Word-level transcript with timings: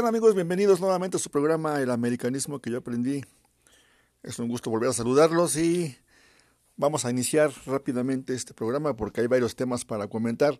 tal 0.00 0.08
amigos? 0.08 0.34
Bienvenidos 0.34 0.80
nuevamente 0.80 1.18
a 1.18 1.20
su 1.20 1.28
programa 1.28 1.78
El 1.78 1.90
Americanismo 1.90 2.58
que 2.58 2.70
yo 2.70 2.78
aprendí. 2.78 3.22
Es 4.22 4.38
un 4.38 4.48
gusto 4.48 4.70
volver 4.70 4.88
a 4.88 4.94
saludarlos 4.94 5.58
y 5.58 5.94
vamos 6.78 7.04
a 7.04 7.10
iniciar 7.10 7.52
rápidamente 7.66 8.32
este 8.32 8.54
programa 8.54 8.96
porque 8.96 9.20
hay 9.20 9.26
varios 9.26 9.56
temas 9.56 9.84
para 9.84 10.06
comentar. 10.06 10.58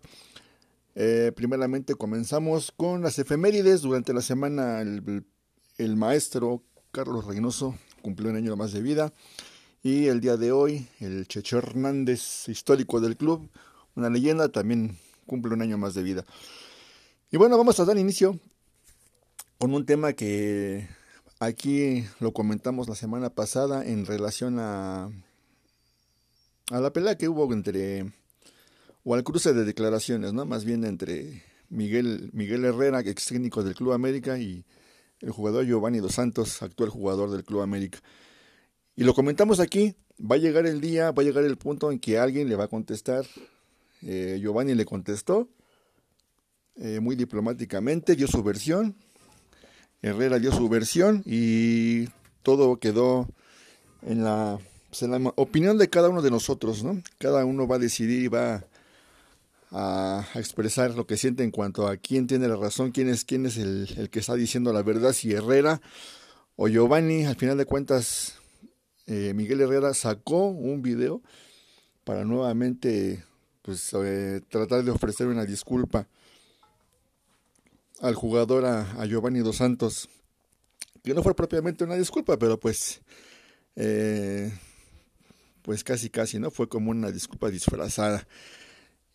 Eh, 0.93 1.31
primeramente 1.35 1.95
comenzamos 1.95 2.71
con 2.71 3.01
las 3.01 3.17
efemérides. 3.17 3.81
Durante 3.81 4.13
la 4.13 4.21
semana 4.21 4.79
el, 4.81 5.25
el 5.79 5.95
maestro 5.95 6.61
Carlos 6.91 7.25
Reynoso 7.25 7.73
cumplió 8.03 8.29
un 8.29 8.35
año 8.35 8.55
más 8.55 8.73
de 8.73 8.83
vida 8.83 9.11
y 9.81 10.05
el 10.05 10.21
día 10.21 10.37
de 10.37 10.51
hoy 10.51 10.87
el 10.99 11.27
Checho 11.27 11.57
Hernández, 11.57 12.47
histórico 12.47 13.01
del 13.01 13.17
club, 13.17 13.49
una 13.95 14.11
leyenda, 14.11 14.49
también 14.49 14.99
cumple 15.25 15.55
un 15.55 15.63
año 15.63 15.79
más 15.79 15.95
de 15.95 16.03
vida. 16.03 16.25
Y 17.31 17.37
bueno, 17.37 17.57
vamos 17.57 17.79
a 17.79 17.85
dar 17.85 17.97
inicio 17.97 18.39
con 19.61 19.75
un 19.75 19.85
tema 19.85 20.13
que 20.13 20.87
aquí 21.39 22.03
lo 22.19 22.33
comentamos 22.33 22.89
la 22.89 22.95
semana 22.95 23.29
pasada 23.29 23.85
en 23.85 24.07
relación 24.07 24.57
a, 24.57 25.11
a 26.71 26.79
la 26.79 26.91
pelea 26.91 27.15
que 27.15 27.29
hubo 27.29 27.53
entre, 27.53 28.11
o 29.03 29.13
al 29.13 29.23
cruce 29.23 29.53
de 29.53 29.63
declaraciones, 29.63 30.33
¿no? 30.33 30.47
Más 30.47 30.65
bien 30.65 30.83
entre 30.83 31.43
Miguel, 31.69 32.31
Miguel 32.33 32.65
Herrera, 32.65 33.01
ex 33.01 33.27
técnico 33.27 33.63
del 33.63 33.75
Club 33.75 33.91
América, 33.91 34.39
y 34.39 34.65
el 35.19 35.29
jugador 35.29 35.67
Giovanni 35.67 35.99
Dos 35.99 36.15
Santos, 36.15 36.63
actual 36.63 36.89
jugador 36.89 37.29
del 37.29 37.43
Club 37.43 37.61
América. 37.61 37.99
Y 38.95 39.03
lo 39.03 39.13
comentamos 39.13 39.59
aquí, 39.59 39.95
va 40.19 40.37
a 40.37 40.39
llegar 40.39 40.65
el 40.65 40.81
día, 40.81 41.11
va 41.11 41.21
a 41.21 41.25
llegar 41.25 41.43
el 41.43 41.57
punto 41.57 41.91
en 41.91 41.99
que 41.99 42.17
alguien 42.17 42.49
le 42.49 42.55
va 42.55 42.63
a 42.63 42.67
contestar. 42.67 43.27
Eh, 44.01 44.39
Giovanni 44.41 44.73
le 44.73 44.85
contestó 44.85 45.49
eh, 46.77 46.99
muy 46.99 47.15
diplomáticamente, 47.15 48.15
dio 48.15 48.25
su 48.25 48.41
versión, 48.41 48.95
Herrera 50.01 50.39
dio 50.39 50.51
su 50.51 50.67
versión 50.67 51.21
y 51.25 52.07
todo 52.43 52.77
quedó 52.77 53.27
en 54.01 54.23
la, 54.23 54.59
pues, 54.89 55.03
opinión 55.35 55.77
de 55.77 55.89
cada 55.89 56.09
uno 56.09 56.21
de 56.21 56.31
nosotros, 56.31 56.83
¿no? 56.83 57.01
Cada 57.19 57.45
uno 57.45 57.67
va 57.67 57.75
a 57.75 57.79
decidir 57.79 58.23
y 58.23 58.27
va 58.27 58.65
a, 59.71 60.25
expresar 60.35 60.95
lo 60.95 61.05
que 61.05 61.17
siente 61.17 61.43
en 61.43 61.51
cuanto 61.51 61.87
a 61.87 61.97
quién 61.97 62.27
tiene 62.27 62.47
la 62.47 62.55
razón, 62.55 62.91
quién 62.91 63.09
es, 63.09 63.23
quién 63.23 63.45
es 63.45 63.57
el, 63.57 64.09
que 64.11 64.19
está 64.19 64.35
diciendo 64.35 64.73
la 64.73 64.83
verdad, 64.83 65.13
si 65.13 65.31
Herrera 65.31 65.81
o 66.55 66.67
Giovanni. 66.67 67.25
Al 67.25 67.35
final 67.35 67.57
de 67.57 67.65
cuentas, 67.65 68.35
eh, 69.05 69.33
Miguel 69.35 69.61
Herrera 69.61 69.93
sacó 69.93 70.47
un 70.47 70.81
video 70.81 71.21
para 72.03 72.25
nuevamente 72.25 73.23
pues, 73.61 73.93
eh, 73.93 74.41
tratar 74.49 74.83
de 74.83 74.91
ofrecer 74.91 75.27
una 75.27 75.45
disculpa 75.45 76.07
al 78.01 78.15
jugador, 78.15 78.65
a, 78.65 79.05
Giovanni 79.05 79.39
Dos 79.39 79.57
Santos, 79.57 80.09
que 81.03 81.13
no 81.13 81.23
fue 81.23 81.35
propiamente 81.35 81.83
una 81.83 81.95
disculpa, 81.95 82.37
pero 82.37 82.59
pues, 82.59 83.01
eh, 83.75 84.51
pues 85.61 85.83
casi 85.83 86.09
casi, 86.09 86.39
¿no? 86.39 86.51
Fue 86.51 86.67
como 86.67 86.91
una 86.91 87.11
disculpa 87.11 87.49
disfrazada. 87.49 88.27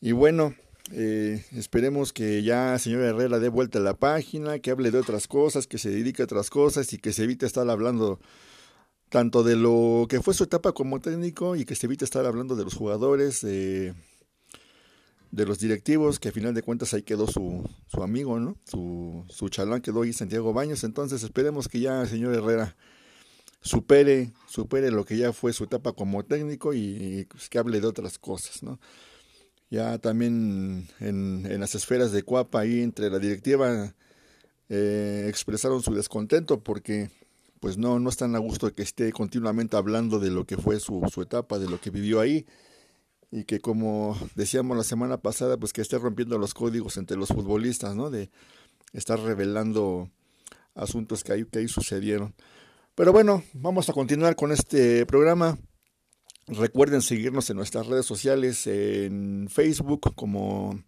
Y 0.01 0.13
bueno, 0.13 0.55
eh, 0.93 1.45
esperemos 1.53 2.13
que 2.13 2.43
ya 2.43 2.79
señor 2.79 3.03
Herrera 3.03 3.41
dé 3.41 3.49
vuelta 3.49 3.79
a 3.79 3.83
la 3.83 3.95
página, 3.95 4.61
que 4.61 4.71
hable 4.71 4.91
de 4.91 4.99
otras 4.99 5.27
cosas, 5.27 5.67
que 5.67 5.79
se 5.79 5.91
dedique 5.91 6.23
a 6.23 6.27
otras 6.27 6.49
cosas 6.49 6.93
y 6.93 6.99
que 6.99 7.13
se 7.13 7.25
evite 7.25 7.45
estar 7.45 7.69
hablando 7.69 8.21
tanto 9.09 9.43
de 9.43 9.57
lo 9.57 10.07
que 10.09 10.21
fue 10.21 10.35
su 10.35 10.45
etapa 10.45 10.73
como 10.73 11.01
técnico 11.01 11.57
y 11.57 11.65
que 11.65 11.75
se 11.75 11.87
evite 11.87 12.05
estar 12.05 12.25
hablando 12.27 12.55
de 12.57 12.65
los 12.65 12.75
jugadores, 12.75 13.41
de 13.41 13.95
de 15.31 15.47
los 15.47 15.59
directivos, 15.59 16.19
que 16.19 16.29
a 16.29 16.33
final 16.33 16.55
de 16.55 16.63
cuentas 16.63 16.95
ahí 16.95 17.03
quedó 17.03 17.27
su, 17.27 17.69
su 17.87 18.03
amigo, 18.03 18.39
¿no? 18.39 18.57
Su, 18.65 19.25
su 19.29 19.49
chalán 19.49 19.81
quedó 19.81 20.03
ahí 20.03 20.13
Santiago 20.13 20.53
Baños. 20.53 20.85
Entonces 20.85 21.23
esperemos 21.23 21.69
que 21.69 21.81
ya 21.81 22.03
el 22.03 22.09
señor 22.09 22.35
Herrera 22.35 22.77
supere, 23.61 24.33
supere 24.49 24.91
lo 24.91 25.05
que 25.05 25.17
ya 25.17 25.33
fue 25.33 25.53
su 25.53 25.65
etapa 25.65 25.93
como 25.93 26.25
técnico 26.25 26.73
y, 26.75 27.27
pues, 27.31 27.49
que 27.49 27.59
hable 27.59 27.81
de 27.81 27.87
otras 27.87 28.19
cosas, 28.19 28.63
¿no? 28.63 28.79
Ya 29.69 29.99
también 29.99 30.89
en, 31.01 31.45
en 31.45 31.61
las 31.61 31.75
esferas 31.75 32.13
de 32.13 32.23
Cuapa 32.23 32.61
ahí 32.61 32.83
entre 32.83 33.11
la 33.11 33.19
directiva 33.19 33.95
eh, 34.69 35.27
expresaron 35.29 35.83
su 35.83 35.93
descontento 35.95 36.63
porque 36.63 37.11
pues 37.61 37.79
no, 37.79 37.99
no 37.99 38.11
están 38.11 38.37
a 38.37 38.39
gusto 38.39 38.73
que 38.73 38.83
esté 38.83 39.13
continuamente 39.13 39.77
hablando 39.77 40.21
de 40.21 40.31
lo 40.31 40.45
que 40.45 40.57
fue 40.57 40.79
su, 40.79 41.03
su 41.13 41.23
etapa, 41.23 41.59
de 41.59 41.69
lo 41.69 41.81
que 41.81 41.91
vivió 41.91 42.21
ahí 42.21 42.47
y 43.31 43.45
que 43.45 43.61
como 43.61 44.17
decíamos 44.35 44.77
la 44.77 44.85
semana 44.85 45.19
pasada, 45.19 45.57
pues 45.57 45.73
que 45.73 45.81
esté 45.81 45.99
rompiendo 45.99 46.39
los 46.39 46.55
códigos 46.55 46.97
entre 46.97 47.17
los 47.17 47.29
futbolistas, 47.29 47.95
¿no? 47.95 48.11
De 48.11 48.31
estar 48.93 49.19
revelando 49.21 50.11
asuntos 50.75 51.25
que 51.25 51.33
ahí, 51.33 51.45
que 51.45 51.61
ahí 51.61 51.69
sucedieron. 51.69 52.35
Pero 52.95 53.13
bueno, 53.13 53.43
vamos 53.53 53.89
a 53.89 53.93
continuar 53.93 54.37
con 54.37 54.53
este 54.53 55.05
programa. 55.07 55.59
Recuerden 56.47 57.03
seguirnos 57.03 57.51
en 57.51 57.57
nuestras 57.57 57.87
redes 57.87 58.07
sociales, 58.07 58.67
en 58.67 59.49
Facebook, 59.51 60.15
como 60.15 60.79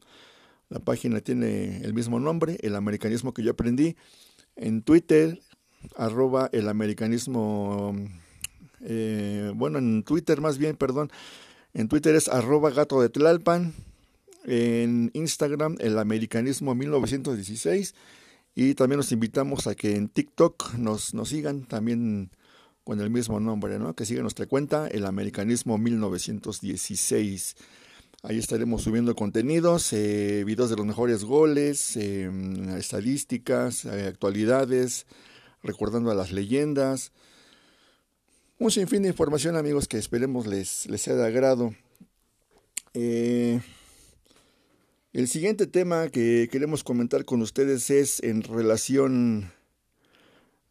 la 0.69 0.79
página 0.79 1.21
tiene 1.21 1.79
el 1.79 1.95
mismo 1.95 2.21
nombre, 2.21 2.59
el 2.63 2.77
americanismo 2.77 3.35
que 3.35 3.43
yo 3.43 3.51
aprendí, 3.51 3.97
en 4.55 4.83
Twitter, 4.83 5.41
arroba 5.97 6.49
el 6.53 6.69
americanismo, 6.69 7.95
eh, 8.81 9.53
bueno, 9.55 9.79
en 9.79 10.03
Twitter 10.05 10.41
más 10.41 10.59
bien, 10.59 10.77
perdón, 10.77 11.11
en 11.75 11.89
Twitter 11.89 12.15
es 12.15 12.29
arroba 12.29 12.71
gato 12.71 13.01
de 13.01 13.09
Tlalpan. 13.09 13.75
En 14.45 15.11
Instagram, 15.15 15.77
el 15.81 15.99
americanismo 15.99 16.75
1916. 16.75 17.95
Y 18.55 18.75
también 18.75 18.97
los 18.97 19.13
invitamos 19.13 19.67
a 19.67 19.75
que 19.75 19.95
en 19.95 20.09
TikTok 20.09 20.75
nos, 20.75 21.15
nos 21.15 21.29
sigan 21.29 21.65
también 21.65 22.31
con 22.85 23.01
el 23.01 23.11
mismo 23.11 23.39
nombre, 23.39 23.79
¿no? 23.79 23.95
Que 23.95 24.07
sigan 24.07 24.23
nuestra 24.23 24.47
cuenta, 24.47 24.89
el 24.89 25.05
americanismo 25.05 25.77
1916. 25.77 27.57
Ahí 28.23 28.39
estaremos 28.39 28.83
subiendo 28.83 29.15
contenidos, 29.15 29.93
eh, 29.93 30.43
videos 30.45 30.71
de 30.71 30.77
los 30.77 30.87
mejores 30.87 31.23
goles, 31.23 31.97
em, 31.97 32.71
estadísticas, 32.71 33.85
eh, 33.85 34.07
actualidades, 34.09 35.07
recordando 35.63 36.11
a 36.11 36.15
las 36.15 36.33
leyendas, 36.33 37.13
un 38.59 38.71
sinfín 38.71 39.03
de 39.03 39.09
información, 39.09 39.57
amigos, 39.57 39.87
que 39.87 39.99
esperemos 39.99 40.47
les, 40.47 40.87
les 40.87 41.01
sea 41.01 41.15
de 41.15 41.27
agrado. 41.27 41.75
Eh, 42.95 43.61
el 45.13 45.29
siguiente 45.29 45.67
tema 45.67 46.09
que 46.09 46.49
queremos 46.51 46.83
comentar 46.83 47.25
con 47.25 47.41
ustedes 47.43 47.91
es 47.91 48.23
en 48.23 48.43
relación 48.43 49.53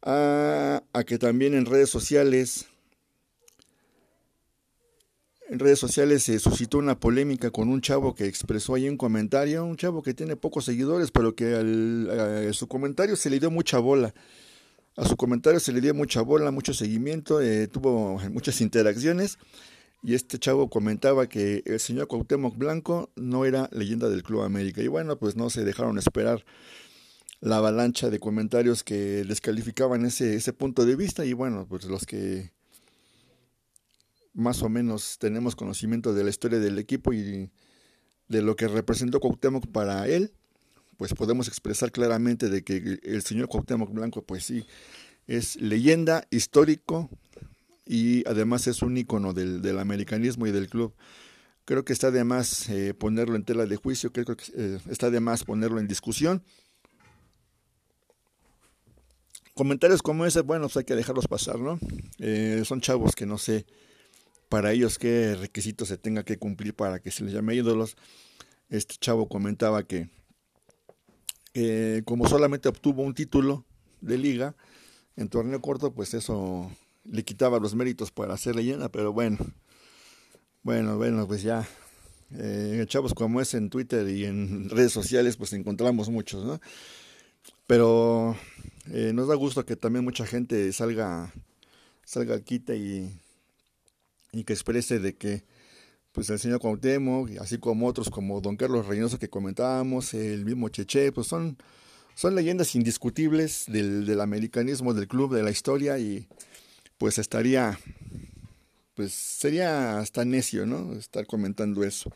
a, 0.02 0.84
a 0.94 1.04
que 1.04 1.18
también 1.18 1.54
en 1.54 1.66
redes 1.66 1.90
sociales 1.90 2.68
en 5.50 5.60
redes 5.60 5.80
sociales 5.80 6.24
se 6.24 6.40
suscitó 6.40 6.78
una 6.78 7.00
polémica 7.00 7.52
con 7.52 7.70
un 7.70 7.80
chavo 7.80 8.14
que 8.14 8.26
expresó 8.26 8.76
ahí 8.76 8.90
un 8.90 8.98
comentario, 8.98 9.64
un 9.64 9.78
chavo 9.78 10.04
que 10.04 10.14
tiene 10.14 10.36
pocos 10.36 10.66
seguidores, 10.66 11.10
pero 11.12 11.36
que 11.36 11.56
a 12.50 12.54
su 12.54 12.68
comentario 12.68 13.16
se 13.16 13.30
le 13.30 13.40
dio 13.40 13.50
mucha 13.50 13.80
bola. 13.80 14.14
A 14.98 15.06
su 15.06 15.16
comentario 15.16 15.60
se 15.60 15.72
le 15.72 15.80
dio 15.80 15.94
mucha 15.94 16.24
bola, 16.24 16.50
mucho 16.50 16.74
seguimiento, 16.74 17.40
eh, 17.40 17.68
tuvo 17.68 18.20
muchas 18.32 18.62
interacciones 18.62 19.38
y 20.02 20.16
este 20.16 20.40
chavo 20.40 20.72
comentaba 20.72 21.28
que 21.30 21.62
el 21.68 21.80
señor 21.80 22.08
Cuauhtémoc 22.08 22.58
Blanco 22.58 23.12
no 23.16 23.46
era 23.46 23.70
leyenda 23.72 24.10
del 24.10 24.24
Club 24.24 24.42
América. 24.42 24.82
Y 24.82 24.88
bueno, 24.88 25.20
pues 25.20 25.36
no 25.36 25.52
se 25.52 25.64
dejaron 25.64 26.00
esperar 26.00 26.44
la 27.42 27.58
avalancha 27.58 28.10
de 28.10 28.20
comentarios 28.20 28.84
que 28.84 29.24
descalificaban 29.24 30.04
ese, 30.04 30.36
ese 30.36 30.52
punto 30.52 30.84
de 30.84 30.96
vista 30.96 31.26
y 31.26 31.34
bueno, 31.34 31.68
pues 31.70 31.86
los 31.86 32.08
que 32.08 32.52
más 34.34 34.64
o 34.64 34.70
menos 34.70 35.18
tenemos 35.20 35.56
conocimiento 35.56 36.16
de 36.16 36.24
la 36.24 36.32
historia 36.32 36.58
del 36.58 36.80
equipo 36.80 37.14
y 37.14 37.52
de 38.30 38.42
lo 38.42 38.56
que 38.56 38.68
representó 38.68 39.20
Cuauhtémoc 39.20 39.68
para 39.68 40.08
él, 40.08 40.34
pues 40.98 41.14
podemos 41.14 41.48
expresar 41.48 41.92
claramente 41.92 42.50
de 42.50 42.64
que 42.64 43.00
el 43.04 43.22
señor 43.22 43.48
Cuauhtémoc 43.48 43.92
Blanco, 43.94 44.24
pues 44.24 44.44
sí, 44.44 44.66
es 45.28 45.56
leyenda, 45.62 46.28
histórico 46.32 47.10
y 47.86 48.28
además 48.28 48.68
es 48.68 48.82
un 48.82 48.98
ícono 48.98 49.34
del, 49.34 49.80
americanismo 49.80 50.48
y 50.48 50.52
del 50.52 50.70
club. 50.70 50.94
Creo 51.66 51.86
que 51.86 51.94
está 51.94 52.12
de 52.12 52.24
más 52.24 52.70
eh, 52.70 52.94
ponerlo 52.94 53.36
en 53.36 53.44
tela 53.44 53.66
de 53.66 53.76
juicio, 53.76 54.12
creo 54.12 54.26
que 54.26 54.36
eh, 54.56 54.80
está 54.90 55.10
de 55.12 55.20
más 55.20 55.44
ponerlo 55.44 55.80
en 55.80 55.88
discusión. 55.88 56.44
Comentarios 59.54 60.02
como 60.02 60.26
ese, 60.26 60.42
bueno, 60.42 60.66
pues 60.66 60.78
hay 60.78 60.84
que 60.84 60.96
dejarlos 60.96 61.28
pasar, 61.28 61.60
¿no? 61.60 61.80
Eh, 62.20 62.64
son 62.66 62.80
chavos 62.80 63.16
que 63.16 63.26
no 63.26 63.38
sé 63.38 63.66
para 64.50 64.72
ellos 64.72 64.98
qué 64.98 65.36
requisitos 65.36 65.90
se 65.90 65.98
tenga 65.98 66.24
que 66.24 66.38
cumplir 66.38 66.74
para 66.74 67.00
que 67.00 67.12
se 67.12 67.24
les 67.24 67.34
llame 67.34 67.56
ídolos. 67.56 67.98
Este 68.70 68.96
chavo 69.00 69.28
comentaba 69.28 69.84
que 69.84 70.10
como 72.06 72.28
solamente 72.28 72.70
obtuvo 72.70 73.02
un 73.04 73.14
título 73.14 73.66
de 74.02 74.18
liga 74.18 74.56
en 75.16 75.30
torneo 75.30 75.62
corto, 75.62 75.92
pues 75.92 76.14
eso 76.14 76.72
le 77.04 77.24
quitaba 77.24 77.60
los 77.60 77.76
méritos 77.76 78.12
para 78.12 78.38
ser 78.38 78.56
leyenda, 78.56 78.90
pero 78.90 79.14
bueno, 79.14 79.38
bueno, 80.64 80.98
bueno, 80.98 81.28
pues 81.28 81.42
ya, 81.42 81.68
eh, 82.36 82.84
chavos 82.88 83.14
como 83.14 83.42
es 83.42 83.54
en 83.54 83.70
Twitter 83.70 84.08
y 84.10 84.26
en 84.26 84.70
redes 84.70 84.92
sociales, 84.92 85.38
pues 85.38 85.54
encontramos 85.54 86.10
muchos, 86.10 86.46
¿no? 86.46 86.60
Pero 87.66 88.36
eh, 88.92 89.12
nos 89.14 89.28
da 89.28 89.36
gusto 89.36 89.66
que 89.66 89.76
también 89.76 90.04
mucha 90.04 90.26
gente 90.26 90.72
salga, 90.74 91.34
salga 92.04 92.34
al 92.36 92.44
quite 92.44 92.78
y, 92.78 93.12
y 94.32 94.44
que 94.44 94.54
exprese 94.54 95.00
de 95.00 95.16
que 95.16 95.44
pues 96.18 96.32
el 96.32 96.40
señor 96.40 96.60
Cuauhtémoc, 96.60 97.30
así 97.40 97.60
como 97.60 97.86
otros 97.86 98.10
como 98.10 98.42
don 98.42 98.58
Carlos 98.58 98.88
Reynoso 98.88 99.20
que 99.20 99.30
comentábamos, 99.30 100.16
el 100.16 100.46
mismo 100.46 100.68
Cheche, 100.68 101.12
pues 101.12 101.28
son, 101.28 101.60
son 102.16 102.34
leyendas 102.34 102.74
indiscutibles 102.74 103.66
del, 103.68 104.04
del 104.08 104.20
americanismo 104.22 104.96
del 104.96 105.08
club, 105.08 105.36
de 105.36 105.44
la 105.44 105.52
historia 105.52 106.00
y 106.00 106.28
pues 106.98 107.20
estaría, 107.20 107.80
pues 108.96 109.14
sería 109.14 110.00
hasta 110.00 110.26
necio, 110.26 110.66
¿no? 110.66 110.96
Estar 110.96 111.28
comentando 111.28 111.84
eso. 111.84 112.12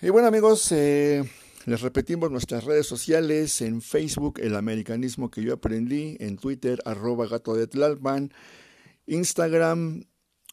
Y 0.00 0.08
bueno 0.08 0.28
amigos, 0.28 0.72
eh, 0.72 1.30
les 1.66 1.82
repetimos 1.82 2.30
nuestras 2.30 2.64
redes 2.64 2.86
sociales, 2.86 3.60
en 3.60 3.82
Facebook, 3.82 4.40
el 4.40 4.56
americanismo 4.56 5.30
que 5.30 5.42
yo 5.42 5.52
aprendí, 5.52 6.16
en 6.18 6.38
Twitter, 6.38 6.80
arroba 6.86 7.26
gato 7.26 7.52
de 7.54 7.66
Tlalpan, 7.66 8.32
Instagram, 9.06 10.04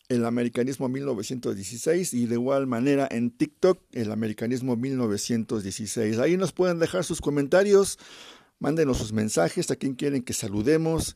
el 0.09 0.25
americanismo 0.25 0.89
1916 0.89 2.15
y 2.15 2.25
de 2.25 2.33
igual 2.33 2.65
manera 2.65 3.07
en 3.11 3.29
TikTok, 3.29 3.79
el 3.91 4.11
americanismo 4.11 4.75
1916. 4.75 6.17
Ahí 6.17 6.35
nos 6.35 6.51
pueden 6.51 6.79
dejar 6.79 7.03
sus 7.03 7.21
comentarios, 7.21 7.99
mándenos 8.57 8.97
sus 8.97 9.13
mensajes, 9.13 9.69
a 9.69 9.75
quien 9.75 9.93
quieren 9.93 10.23
que 10.23 10.33
saludemos, 10.33 11.15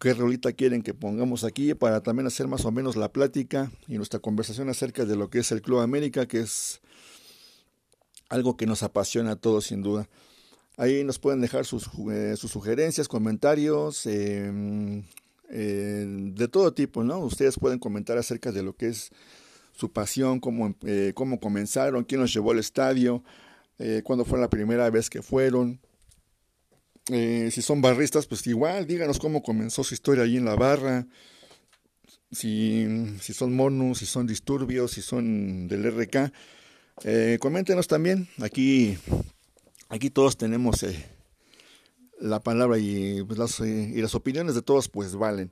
qué 0.00 0.12
rolita 0.12 0.52
quieren 0.52 0.82
que 0.82 0.92
pongamos 0.92 1.44
aquí 1.44 1.72
para 1.74 2.02
también 2.02 2.26
hacer 2.26 2.48
más 2.48 2.64
o 2.64 2.72
menos 2.72 2.96
la 2.96 3.12
plática 3.12 3.70
y 3.86 3.96
nuestra 3.96 4.18
conversación 4.18 4.68
acerca 4.68 5.04
de 5.04 5.14
lo 5.14 5.30
que 5.30 5.38
es 5.38 5.52
el 5.52 5.62
Club 5.62 5.78
América, 5.78 6.26
que 6.26 6.40
es 6.40 6.80
algo 8.28 8.56
que 8.56 8.66
nos 8.66 8.82
apasiona 8.82 9.32
a 9.32 9.36
todos 9.36 9.66
sin 9.66 9.82
duda. 9.82 10.08
Ahí 10.76 11.04
nos 11.04 11.20
pueden 11.20 11.40
dejar 11.40 11.64
sus, 11.64 11.88
eh, 12.10 12.34
sugerencias, 12.36 13.06
comentarios, 13.06 14.04
eh, 14.06 15.04
eh, 15.52 16.04
de 16.08 16.48
todo 16.48 16.74
tipo, 16.74 17.04
¿no? 17.04 17.18
Ustedes 17.20 17.58
pueden 17.58 17.78
comentar 17.78 18.18
acerca 18.18 18.50
de 18.50 18.62
lo 18.62 18.74
que 18.74 18.88
es 18.88 19.10
su 19.72 19.92
pasión, 19.92 20.40
cómo, 20.40 20.74
eh, 20.84 21.12
cómo 21.14 21.38
comenzaron, 21.38 22.04
quién 22.04 22.20
los 22.20 22.32
llevó 22.32 22.52
al 22.52 22.58
estadio, 22.58 23.22
eh, 23.78 24.02
cuándo 24.04 24.24
fue 24.24 24.40
la 24.40 24.50
primera 24.50 24.88
vez 24.90 25.08
que 25.08 25.22
fueron. 25.22 25.80
si 27.06 27.62
son 27.62 27.82
barristas, 27.82 28.26
pues 28.26 28.46
igual, 28.46 28.86
díganos 28.86 29.18
cómo 29.18 29.42
comenzó 29.42 29.84
su 29.84 29.94
historia 29.94 30.24
ahí 30.24 30.36
en 30.36 30.44
la 30.44 30.54
barra. 30.54 31.06
Si, 32.30 32.86
si 33.20 33.32
son 33.34 33.54
monos, 33.54 33.98
si 33.98 34.06
son 34.06 34.26
disturbios, 34.26 34.92
si 34.92 35.02
son 35.02 35.68
del 35.68 35.84
RK. 35.84 36.32
Eh, 37.04 37.38
coméntenos 37.40 37.88
también, 37.88 38.28
aquí, 38.40 38.96
aquí 39.88 40.10
todos 40.10 40.36
tenemos 40.36 40.82
eh, 40.84 41.04
la 42.22 42.40
palabra 42.40 42.78
y, 42.78 43.22
pues, 43.24 43.38
las, 43.38 43.60
eh, 43.60 43.92
y 43.94 44.00
las 44.00 44.14
opiniones 44.14 44.54
de 44.54 44.62
todos 44.62 44.88
pues 44.88 45.16
valen. 45.16 45.50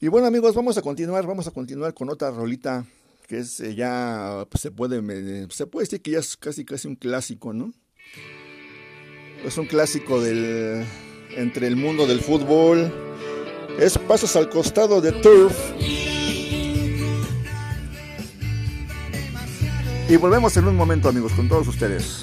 Y 0.00 0.08
bueno 0.08 0.26
amigos, 0.26 0.54
vamos 0.54 0.78
a 0.78 0.82
continuar, 0.82 1.26
vamos 1.26 1.46
a 1.46 1.50
continuar 1.50 1.92
con 1.92 2.08
otra 2.08 2.30
rolita 2.30 2.86
que 3.26 3.38
es 3.38 3.58
ya, 3.74 4.46
pues, 4.50 4.60
se, 4.60 4.70
puede, 4.70 5.48
se 5.50 5.66
puede 5.66 5.84
decir 5.84 6.02
que 6.02 6.12
ya 6.12 6.18
es 6.18 6.36
casi 6.36 6.64
casi 6.64 6.88
un 6.88 6.94
clásico, 6.94 7.52
¿no? 7.52 7.72
Es 9.44 9.58
un 9.58 9.66
clásico 9.66 10.20
del, 10.20 10.84
entre 11.36 11.66
el 11.66 11.76
mundo 11.76 12.06
del 12.06 12.20
fútbol. 12.20 12.92
Es 13.78 13.98
Pasos 13.98 14.36
al 14.36 14.48
costado 14.48 15.00
de 15.00 15.12
Turf. 15.12 15.58
Y 20.08 20.16
volvemos 20.16 20.56
en 20.56 20.68
un 20.68 20.76
momento, 20.76 21.08
amigos, 21.08 21.32
con 21.32 21.48
todos 21.48 21.66
ustedes. 21.66 22.22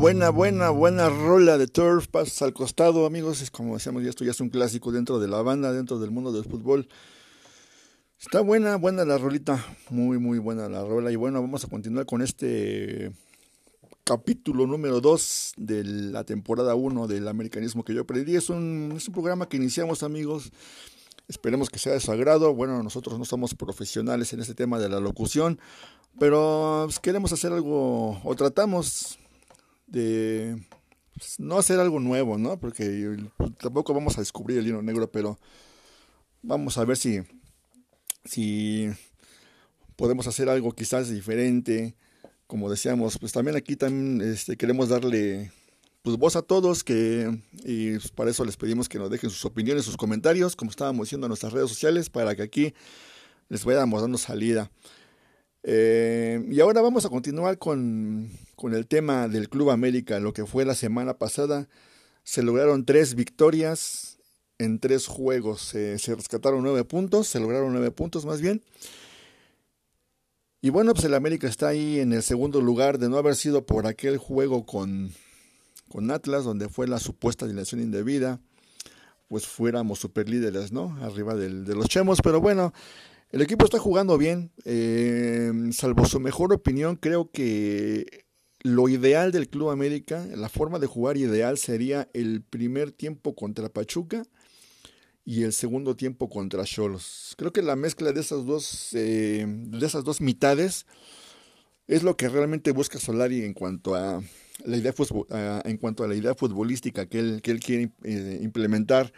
Buena, 0.00 0.30
buena, 0.30 0.70
buena, 0.70 1.10
rola 1.10 1.58
de 1.58 1.66
Turf, 1.66 2.08
pasos 2.08 2.40
al 2.40 2.54
costado, 2.54 3.04
amigos. 3.04 3.42
Es 3.42 3.50
como 3.50 3.74
decíamos, 3.74 4.02
esto 4.04 4.24
ya 4.24 4.30
es 4.30 4.40
un 4.40 4.48
clásico 4.48 4.92
dentro 4.92 5.18
de 5.20 5.28
la 5.28 5.42
banda, 5.42 5.72
dentro 5.72 5.98
del 5.98 6.10
mundo 6.10 6.32
del 6.32 6.44
fútbol. 6.44 6.88
Está 8.18 8.40
buena, 8.40 8.76
buena 8.76 9.04
la 9.04 9.18
rolita, 9.18 9.62
muy, 9.90 10.18
muy 10.18 10.38
buena 10.38 10.70
la 10.70 10.82
rola. 10.84 11.12
Y 11.12 11.16
bueno, 11.16 11.42
vamos 11.42 11.64
a 11.64 11.68
continuar 11.68 12.06
con 12.06 12.22
este 12.22 13.12
capítulo 14.04 14.66
número 14.66 15.02
2 15.02 15.52
de 15.58 15.84
la 15.84 16.24
temporada 16.24 16.74
1 16.74 17.06
del 17.06 17.28
americanismo 17.28 17.84
que 17.84 17.94
yo 17.94 18.00
aprendí. 18.00 18.36
Es 18.36 18.48
un, 18.48 18.94
es 18.96 19.06
un 19.06 19.12
programa 19.12 19.50
que 19.50 19.58
iniciamos, 19.58 20.02
amigos. 20.02 20.50
Esperemos 21.28 21.68
que 21.68 21.78
sea 21.78 21.92
de 21.92 22.00
su 22.00 22.10
agrado. 22.10 22.54
Bueno, 22.54 22.82
nosotros 22.82 23.18
no 23.18 23.26
somos 23.26 23.54
profesionales 23.54 24.32
en 24.32 24.40
este 24.40 24.54
tema 24.54 24.78
de 24.78 24.88
la 24.88 24.98
locución, 24.98 25.60
pero 26.18 26.84
pues, 26.86 26.98
queremos 26.98 27.32
hacer 27.34 27.52
algo, 27.52 28.18
o 28.24 28.34
tratamos 28.34 29.19
de 29.90 30.56
pues, 31.14 31.38
no 31.38 31.58
hacer 31.58 31.78
algo 31.78 32.00
nuevo, 32.00 32.38
¿no? 32.38 32.58
Porque 32.58 33.16
tampoco 33.58 33.92
vamos 33.92 34.16
a 34.16 34.20
descubrir 34.20 34.58
el 34.58 34.66
hilo 34.66 34.82
negro, 34.82 35.10
pero 35.10 35.38
vamos 36.42 36.78
a 36.78 36.84
ver 36.84 36.96
si, 36.96 37.20
si 38.24 38.88
podemos 39.96 40.26
hacer 40.26 40.48
algo 40.48 40.72
quizás 40.72 41.10
diferente. 41.10 41.94
Como 42.46 42.70
decíamos, 42.70 43.18
pues 43.18 43.32
también 43.32 43.56
aquí 43.56 43.76
también 43.76 44.20
este, 44.32 44.56
queremos 44.56 44.88
darle 44.88 45.52
pues 46.02 46.16
voz 46.16 46.34
a 46.34 46.42
todos 46.42 46.82
que 46.82 47.38
y 47.64 47.92
pues, 47.92 48.10
para 48.10 48.30
eso 48.30 48.44
les 48.44 48.56
pedimos 48.56 48.88
que 48.88 48.98
nos 48.98 49.10
dejen 49.10 49.30
sus 49.30 49.44
opiniones, 49.44 49.84
sus 49.84 49.96
comentarios, 49.96 50.56
como 50.56 50.70
estábamos 50.70 51.06
diciendo 51.06 51.26
en 51.26 51.30
nuestras 51.30 51.52
redes 51.52 51.68
sociales, 51.68 52.08
para 52.08 52.34
que 52.34 52.42
aquí 52.42 52.74
les 53.48 53.64
vayamos 53.64 54.00
dando 54.00 54.16
salida. 54.16 54.70
Eh, 55.62 56.46
y 56.50 56.60
ahora 56.60 56.80
vamos 56.80 57.04
a 57.04 57.10
continuar 57.10 57.58
con, 57.58 58.30
el 58.62 58.86
tema 58.86 59.28
del 59.28 59.48
Club 59.48 59.70
América, 59.70 60.20
lo 60.20 60.32
que 60.32 60.46
fue 60.46 60.64
la 60.64 60.74
semana 60.74 61.14
pasada. 61.14 61.68
Se 62.22 62.42
lograron 62.42 62.84
tres 62.84 63.14
victorias 63.14 64.18
en 64.58 64.78
tres 64.78 65.06
juegos. 65.06 65.62
se 65.62 66.14
rescataron 66.14 66.62
nueve 66.62 66.84
puntos, 66.84 67.28
se 67.28 67.40
lograron 67.40 67.72
nueve 67.72 67.90
puntos 67.90 68.24
más 68.24 68.40
bien. 68.40 68.62
Y 70.62 70.68
bueno, 70.68 70.92
pues 70.92 71.06
el 71.06 71.14
América 71.14 71.48
está 71.48 71.68
ahí 71.68 72.00
en 72.00 72.12
el 72.12 72.22
segundo 72.22 72.60
lugar 72.60 72.98
de 72.98 73.08
no 73.08 73.16
haber 73.16 73.34
sido 73.34 73.64
por 73.64 73.86
aquel 73.86 74.18
juego 74.18 74.66
con, 74.66 75.10
con 75.88 76.10
Atlas, 76.10 76.44
donde 76.44 76.68
fue 76.68 76.86
la 76.86 76.98
supuesta 76.98 77.46
dilación 77.46 77.80
indebida. 77.80 78.40
Pues 79.28 79.46
fuéramos 79.46 80.00
superlíderes, 80.00 80.70
¿no? 80.70 80.98
Arriba 81.02 81.34
del, 81.34 81.64
de 81.64 81.74
los 81.74 81.86
chemos, 81.88 82.20
pero 82.22 82.42
bueno, 82.42 82.74
el 83.30 83.42
equipo 83.42 83.64
está 83.64 83.78
jugando 83.78 84.18
bien, 84.18 84.52
eh, 84.64 85.52
salvo 85.72 86.04
su 86.04 86.20
mejor 86.20 86.52
opinión, 86.52 86.96
creo 86.96 87.30
que 87.30 88.24
lo 88.62 88.88
ideal 88.88 89.32
del 89.32 89.48
Club 89.48 89.70
América, 89.70 90.26
la 90.34 90.48
forma 90.48 90.78
de 90.78 90.86
jugar 90.86 91.16
ideal 91.16 91.56
sería 91.56 92.08
el 92.12 92.42
primer 92.42 92.92
tiempo 92.92 93.34
contra 93.34 93.68
Pachuca 93.68 94.24
y 95.24 95.44
el 95.44 95.52
segundo 95.52 95.96
tiempo 95.96 96.28
contra 96.28 96.64
Cholos. 96.64 97.34
Creo 97.38 97.52
que 97.52 97.62
la 97.62 97.76
mezcla 97.76 98.12
de 98.12 98.20
esas 98.20 98.44
dos, 98.44 98.90
eh, 98.94 99.44
de 99.46 99.86
esas 99.86 100.04
dos 100.04 100.20
mitades 100.20 100.86
es 101.86 102.02
lo 102.02 102.16
que 102.16 102.28
realmente 102.28 102.72
busca 102.72 102.98
Solari 102.98 103.44
en 103.44 103.54
cuanto 103.54 103.94
a 103.94 104.22
la 104.64 104.76
idea, 104.76 104.94
en 105.64 105.76
cuanto 105.78 106.04
a 106.04 106.08
la 106.08 106.14
idea 106.14 106.34
futbolística 106.34 107.06
que 107.06 107.18
él, 107.18 107.42
que 107.42 107.50
él 107.50 107.60
quiere 107.60 107.92
eh, 108.02 108.40
implementar. 108.42 109.12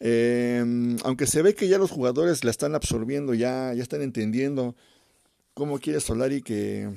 Eh, 0.00 0.64
aunque 1.04 1.26
se 1.26 1.42
ve 1.42 1.54
que 1.54 1.68
ya 1.68 1.78
los 1.78 1.90
jugadores 1.90 2.42
la 2.42 2.50
están 2.50 2.74
absorbiendo, 2.74 3.34
ya, 3.34 3.72
ya 3.74 3.82
están 3.82 4.02
entendiendo 4.02 4.74
cómo 5.54 5.78
quiere 5.78 6.00
Solari 6.00 6.42
que, 6.42 6.88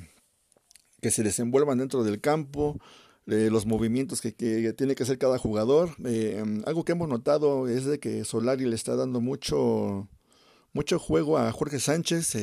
que 1.02 1.10
se 1.10 1.22
desenvuelvan 1.22 1.78
dentro 1.78 2.02
del 2.02 2.20
campo, 2.20 2.80
eh, 3.26 3.48
los 3.50 3.66
movimientos 3.66 4.22
que, 4.22 4.32
tiene 4.32 4.94
que 4.94 5.02
hacer 5.02 5.18
cada 5.18 5.38
jugador. 5.38 5.90
Eh, 6.04 6.42
algo 6.66 6.84
que 6.84 6.92
hemos 6.92 7.08
notado 7.08 7.68
es 7.68 7.84
de 7.84 7.98
que 7.98 8.24
Solari 8.24 8.64
le 8.64 8.74
está 8.74 8.96
dando 8.96 9.20
mucho, 9.20 10.08
mucho 10.72 10.98
juego 10.98 11.38
a 11.38 11.52
Jorge 11.52 11.80
Sánchez. 11.80 12.36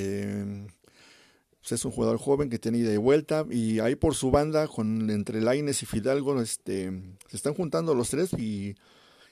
Pues 1.62 1.74
es 1.74 1.86
un 1.86 1.92
jugador 1.92 2.18
joven 2.18 2.50
que 2.50 2.58
tiene 2.58 2.80
ida 2.80 2.92
y 2.92 2.98
vuelta 2.98 3.46
y 3.50 3.80
ahí 3.80 3.96
por 3.96 4.16
su 4.16 4.32
banda 4.32 4.68
con 4.68 5.12
entre 5.12 5.42
Laines 5.42 5.84
y 5.84 5.86
Fidalgo 5.86 6.42
este, 6.42 6.92
se 7.28 7.36
están 7.38 7.54
juntando 7.54 7.94
los 7.94 8.10
tres 8.10 8.34
y 8.34 8.76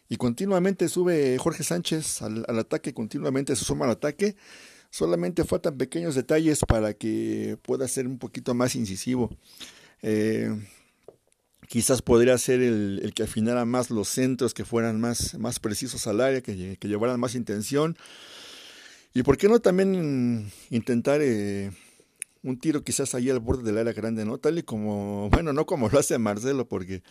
y 0.10 0.18
continuamente 0.18 0.90
sube 0.90 1.38
Jorge 1.38 1.64
Sánchez 1.64 2.24
al, 2.24 2.44
ataque, 2.60 2.96
continuamente 2.96 3.56
se 3.56 3.64
suma 3.64 3.86
al 3.86 3.92
ataque. 3.92 4.36
Solamente 4.90 5.44
faltan 5.44 5.78
pequeños 5.78 6.16
detalles 6.16 6.62
para 6.68 6.96
que 6.96 7.60
pueda 7.62 7.88
ser 7.88 8.08
un 8.08 8.18
poquito 8.18 8.56
más 8.56 8.76
incisivo. 8.76 9.30
Eh, 10.02 10.50
quizás 11.68 12.02
podría 12.02 12.36
ser 12.40 12.62
el, 12.62 13.12
que 13.14 13.24
afinara 13.24 13.66
más 13.66 13.92
los 13.92 14.10
centros, 14.10 14.56
que 14.56 14.66
fueran 14.66 15.00
más, 15.00 15.38
más 15.38 15.60
precisos 15.60 16.08
al 16.08 16.22
área, 16.22 16.42
que, 16.42 16.76
llevaran 16.82 17.20
más 17.20 17.36
intención. 17.36 17.96
Y 19.14 19.22
por 19.22 19.38
qué 19.38 19.48
no 19.48 19.60
también 19.60 20.52
intentar 20.72 21.22
eh, 21.22 21.72
un 22.42 22.58
tiro 22.60 22.84
quizás 22.84 23.14
ahí 23.14 23.30
al 23.30 23.40
borde 23.40 23.62
del 23.62 23.78
área 23.78 23.94
grande, 23.94 24.26
¿no? 24.26 24.40
Tal 24.40 24.58
y 24.58 24.64
como, 24.64 25.30
bueno, 25.30 25.54
no 25.54 25.68
como 25.68 25.88
lo 25.88 26.00
hace 26.00 26.18
Marcelo, 26.18 26.68
porque 26.68 27.04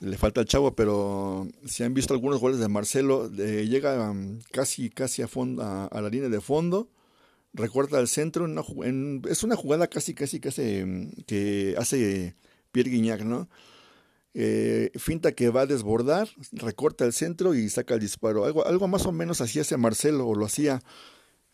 le 0.00 0.18
falta 0.18 0.40
el 0.40 0.46
chavo, 0.46 0.74
pero 0.74 1.48
si 1.64 1.82
han 1.82 1.94
visto 1.94 2.12
algunos 2.12 2.40
goles 2.40 2.58
de 2.58 2.68
Marcelo, 2.68 3.30
llega 3.30 4.10
um, 4.10 4.40
casi, 4.52 4.90
casi 4.90 5.22
a, 5.22 5.28
fondo, 5.28 5.62
a, 5.62 6.00
la 6.00 6.08
línea 6.10 6.28
de 6.28 6.40
fondo, 6.40 6.90
recorta 7.54 7.98
al 7.98 8.08
centro, 8.08 8.46
es 9.28 9.42
una 9.42 9.56
jugada 9.56 9.86
casi, 9.86 10.14
casi 10.14 10.40
que 10.40 10.48
hace, 10.48 11.10
que 11.26 11.74
hace 11.78 12.34
Pierre 12.72 12.90
Guignac, 12.90 13.22
¿no? 13.22 13.48
Eh, 14.38 14.90
finta 14.96 15.32
que 15.32 15.48
va 15.48 15.62
a 15.62 15.66
desbordar, 15.66 16.28
recorta 16.52 17.06
el 17.06 17.14
centro 17.14 17.54
y 17.54 17.70
saca 17.70 17.94
el 17.94 18.00
disparo. 18.00 18.44
Algo, 18.44 18.66
algo 18.66 18.86
más 18.86 19.06
o 19.06 19.12
menos 19.12 19.40
así 19.40 19.60
hace 19.60 19.78
Marcelo, 19.78 20.28
o 20.28 20.34
lo 20.34 20.44
hacía 20.44 20.82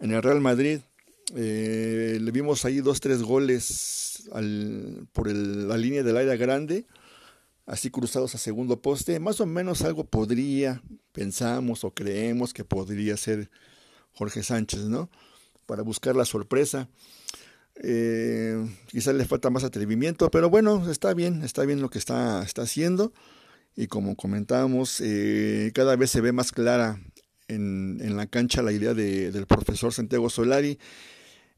en 0.00 0.10
el 0.10 0.20
Real 0.20 0.40
Madrid. 0.40 0.80
Eh, 1.36 2.18
le 2.20 2.30
vimos 2.32 2.64
ahí 2.64 2.80
dos, 2.80 2.98
tres 2.98 3.22
goles 3.22 4.24
al, 4.32 5.06
por 5.12 5.30
la 5.30 5.76
línea 5.76 6.02
del 6.02 6.16
área 6.16 6.34
grande 6.34 6.84
así 7.66 7.90
cruzados 7.90 8.34
a 8.34 8.38
segundo 8.38 8.80
poste, 8.80 9.20
más 9.20 9.40
o 9.40 9.46
menos 9.46 9.82
algo 9.82 10.04
podría, 10.04 10.82
pensamos 11.12 11.84
o 11.84 11.92
creemos 11.92 12.52
que 12.52 12.64
podría 12.64 13.16
ser 13.16 13.50
Jorge 14.12 14.42
Sánchez, 14.42 14.80
¿no? 14.80 15.10
Para 15.66 15.82
buscar 15.82 16.16
la 16.16 16.24
sorpresa. 16.24 16.88
Eh, 17.76 18.66
quizás 18.88 19.14
le 19.14 19.24
falta 19.24 19.50
más 19.50 19.64
atrevimiento, 19.64 20.30
pero 20.30 20.50
bueno, 20.50 20.90
está 20.90 21.14
bien, 21.14 21.42
está 21.42 21.64
bien 21.64 21.80
lo 21.80 21.90
que 21.90 21.98
está, 21.98 22.42
está 22.42 22.62
haciendo. 22.62 23.12
Y 23.74 23.86
como 23.86 24.16
comentábamos, 24.16 25.00
eh, 25.00 25.70
cada 25.74 25.96
vez 25.96 26.10
se 26.10 26.20
ve 26.20 26.32
más 26.32 26.52
clara 26.52 27.00
en, 27.48 27.98
en 28.02 28.16
la 28.16 28.26
cancha 28.26 28.62
la 28.62 28.72
idea 28.72 28.92
de, 28.92 29.30
del 29.32 29.46
profesor 29.46 29.92
Santiago 29.92 30.28
Solari. 30.28 30.78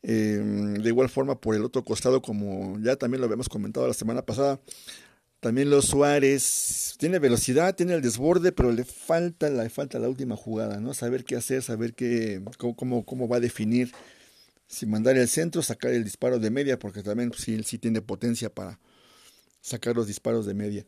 Eh, 0.06 0.38
de 0.80 0.88
igual 0.88 1.08
forma, 1.08 1.40
por 1.40 1.54
el 1.54 1.64
otro 1.64 1.82
costado, 1.82 2.20
como 2.20 2.78
ya 2.80 2.96
también 2.96 3.20
lo 3.20 3.24
habíamos 3.24 3.48
comentado 3.48 3.88
la 3.88 3.94
semana 3.94 4.20
pasada, 4.22 4.60
también 5.44 5.68
los 5.68 5.84
Suárez 5.84 6.94
tiene 6.96 7.18
velocidad, 7.18 7.74
tiene 7.74 7.92
el 7.92 8.00
desborde, 8.00 8.50
pero 8.50 8.72
le 8.72 8.82
falta, 8.82 9.50
le 9.50 9.68
falta 9.68 9.98
la 9.98 10.08
última 10.08 10.36
jugada, 10.36 10.80
¿no? 10.80 10.94
Saber 10.94 11.22
qué 11.22 11.36
hacer, 11.36 11.62
saber 11.62 11.92
qué, 11.92 12.42
cómo, 12.56 13.04
cómo, 13.04 13.28
va 13.28 13.36
a 13.36 13.40
definir 13.40 13.92
si 14.66 14.86
mandar 14.86 15.18
el 15.18 15.28
centro, 15.28 15.60
sacar 15.60 15.90
el 15.92 16.02
disparo 16.02 16.38
de 16.38 16.48
media, 16.48 16.78
porque 16.78 17.02
también 17.02 17.28
pues, 17.28 17.42
sí, 17.42 17.62
sí 17.62 17.76
tiene 17.76 18.00
potencia 18.00 18.48
para 18.48 18.80
sacar 19.60 19.94
los 19.94 20.06
disparos 20.06 20.46
de 20.46 20.54
media. 20.54 20.86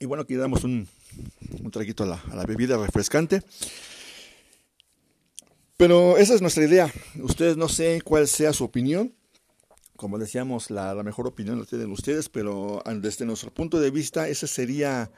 Y 0.00 0.06
bueno, 0.06 0.22
aquí 0.22 0.34
damos 0.34 0.64
un, 0.64 0.88
un 1.62 1.70
traguito 1.70 2.06
la, 2.06 2.22
a 2.30 2.36
la 2.36 2.46
bebida 2.46 2.78
refrescante. 2.78 3.42
Pero 5.76 6.16
esa 6.16 6.32
es 6.32 6.40
nuestra 6.40 6.64
idea. 6.64 6.90
Ustedes 7.16 7.58
no 7.58 7.68
sé 7.68 8.00
cuál 8.02 8.26
sea 8.28 8.54
su 8.54 8.64
opinión 8.64 9.12
como 9.96 10.18
decíamos, 10.18 10.70
la, 10.70 10.94
mejor 11.02 11.26
opinión 11.26 11.58
la 11.58 11.64
tienen 11.64 11.90
ustedes, 11.92 12.28
pero 12.28 12.82
desde 13.00 13.24
nuestro 13.24 13.52
punto 13.52 13.80
de 13.80 13.90
vista, 13.90 14.28
ese 14.28 14.46
sería, 14.46 15.10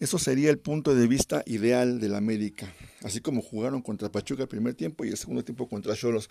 eso 0.00 0.18
sería 0.18 0.50
el 0.50 0.58
punto 0.58 0.94
de 0.94 1.06
vista 1.06 1.42
ideal 1.46 2.00
de 2.00 2.08
la 2.08 2.18
América. 2.18 2.72
Así 3.02 3.20
como 3.20 3.40
jugaron 3.40 3.82
contra 3.82 4.10
Pachuca 4.10 4.42
el 4.42 4.48
primer 4.48 4.74
tiempo 4.74 5.04
y 5.04 5.10
el 5.10 5.16
segundo 5.16 5.44
tiempo 5.44 5.68
contra 5.68 5.94
Cholos. 5.94 6.28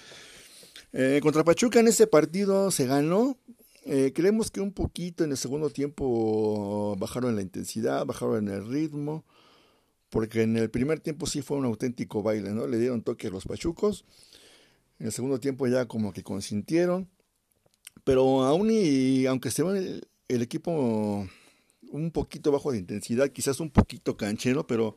Eh, 0.92 1.20
contra 1.24 1.44
Pachuca 1.44 1.80
en 1.80 1.88
ese 1.88 2.06
partido 2.08 2.70
se 2.70 2.86
ganó. 2.86 3.38
Eh, 3.86 4.12
creemos 4.14 4.52
que 4.52 4.62
un 4.62 4.72
poquito 4.72 5.24
en 5.24 5.32
el 5.32 5.38
segundo 5.38 5.70
tiempo 5.70 6.96
bajaron 6.98 7.36
la 7.36 7.42
intensidad, 7.42 8.06
bajaron 8.06 8.48
el 8.48 8.66
ritmo, 8.68 9.26
porque 10.10 10.44
en 10.44 10.58
el 10.58 10.70
primer 10.70 11.00
tiempo 11.00 11.26
sí 11.26 11.42
fue 11.42 11.58
un 11.58 11.66
auténtico 11.66 12.24
baile, 12.24 12.52
¿no? 12.52 12.68
Le 12.68 12.78
dieron 12.78 13.02
toque 13.02 13.28
a 13.28 13.30
los 13.32 13.46
pachucos. 13.46 14.06
En 15.00 15.08
el 15.08 15.12
segundo 15.12 15.40
tiempo 15.40 15.68
ya 15.68 15.86
como 15.86 16.14
que 16.14 16.24
consintieron. 16.24 17.10
Pero 18.04 18.44
aún 18.44 18.70
y 18.72 19.26
aunque 19.26 19.50
esté 19.50 19.62
el, 19.62 20.08
el 20.28 20.42
equipo 20.42 21.28
un 21.92 22.12
poquito 22.12 22.52
bajo 22.52 22.72
de 22.72 22.80
intensidad, 22.80 23.30
quizás 23.30 23.60
un 23.60 23.70
poquito 23.70 24.18
canchero, 24.18 24.66
pero 24.66 24.96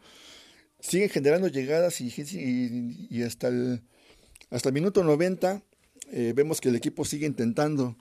siguen 0.81 1.11
generando 1.11 1.49
llegadas 1.49 2.01
y, 2.01 2.13
y, 3.11 3.23
hasta, 3.23 3.49
el, 3.49 3.83
hasta 4.51 4.69
el 4.71 4.75
minuto 4.75 5.05
90 5.05 5.63
eh, 6.11 6.33
vemos 6.35 6.61
que 6.61 6.69
el 6.69 6.77
equipo 6.77 7.05
sigue 7.05 7.27
intentando. 7.27 7.97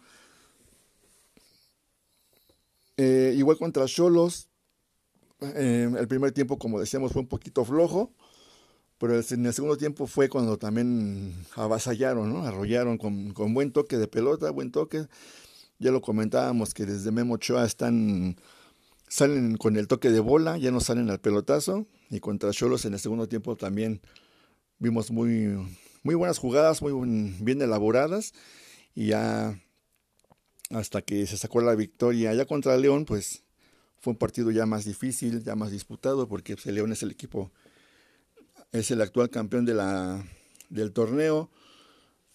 Eh, 2.98 3.34
igual 3.36 3.58
contra 3.58 3.86
Cholos, 3.86 4.48
eh, 5.42 5.90
el 5.98 6.08
primer 6.08 6.32
tiempo, 6.32 6.58
como 6.58 6.80
decíamos, 6.80 7.12
fue 7.12 7.22
un 7.22 7.28
poquito 7.28 7.66
flojo, 7.66 8.14
pero 8.98 9.20
en 9.20 9.46
el 9.46 9.54
segundo 9.54 9.78
tiempo 9.78 10.08
fue 10.08 10.30
cuando 10.30 10.58
también 10.58 11.34
avasallaron, 11.56 12.32
¿no? 12.32 12.46
Arrollaron 12.46 12.98
con, 12.98 13.34
con 13.34 13.54
buen 13.54 13.72
toque 13.72 13.98
de 13.98 14.08
pelota, 14.08 14.50
buen 14.52 14.72
toque. 14.72 15.08
Ya 15.80 15.92
lo 15.92 16.02
comentábamos 16.02 16.74
que 16.74 16.86
desde 16.86 17.12
Memo 17.12 17.36
Ochoa 17.36 17.66
están 17.66 18.38
salen 19.08 19.58
con 19.58 19.78
el 19.78 19.88
toque 19.88 20.10
de 20.10 20.20
bola, 20.20 20.58
ya 20.58 20.72
no 20.72 20.80
salen 20.80 21.10
al 21.10 21.20
pelotazo. 21.20 21.86
Y 22.10 22.20
contra 22.20 22.52
Cholos 22.52 22.86
en 22.86 22.94
el 22.94 23.00
segundo 23.00 23.28
tiempo 23.28 23.56
también 23.56 24.02
vimos 24.80 25.12
muy, 25.12 25.56
muy 26.04 26.16
buenas 26.16 26.38
jugadas, 26.38 26.82
muy 26.82 26.94
bien 27.42 27.62
elaboradas. 27.62 28.34
Y 28.94 29.08
ya 29.08 29.60
hasta 30.70 31.02
que 31.02 31.26
se 31.28 31.38
sacó 31.38 31.62
la 31.62 31.76
victoria 31.76 32.34
ya 32.34 32.46
contra 32.46 32.78
León, 32.78 33.06
pues 33.06 33.44
fue 34.00 34.12
un 34.12 34.18
partido 34.18 34.52
ya 34.52 34.66
más 34.66 34.86
difícil, 34.86 35.44
ya 35.44 35.56
más 35.56 35.72
disputado, 35.72 36.28
porque 36.28 36.54
el 36.54 36.60
pues, 36.62 36.74
León 36.74 36.92
es 36.92 37.04
el 37.04 37.12
equipo, 37.12 37.52
es 38.80 38.92
el 38.92 39.02
actual 39.02 39.30
campeón 39.30 39.66
de 39.66 39.74
la, 39.74 40.24
del 40.70 40.92
torneo. 40.92 41.50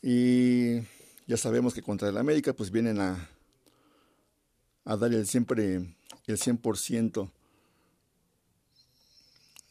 Y 0.03 0.81
ya 1.27 1.37
sabemos 1.37 1.75
que 1.75 1.83
contra 1.83 2.09
el 2.09 2.17
América, 2.17 2.55
pues 2.55 2.71
vienen 2.71 3.01
a, 3.01 3.29
a 4.85 4.97
dar 4.97 5.13
el 5.13 5.27
siempre 5.27 5.95
el 6.27 6.39
100%. 6.39 7.31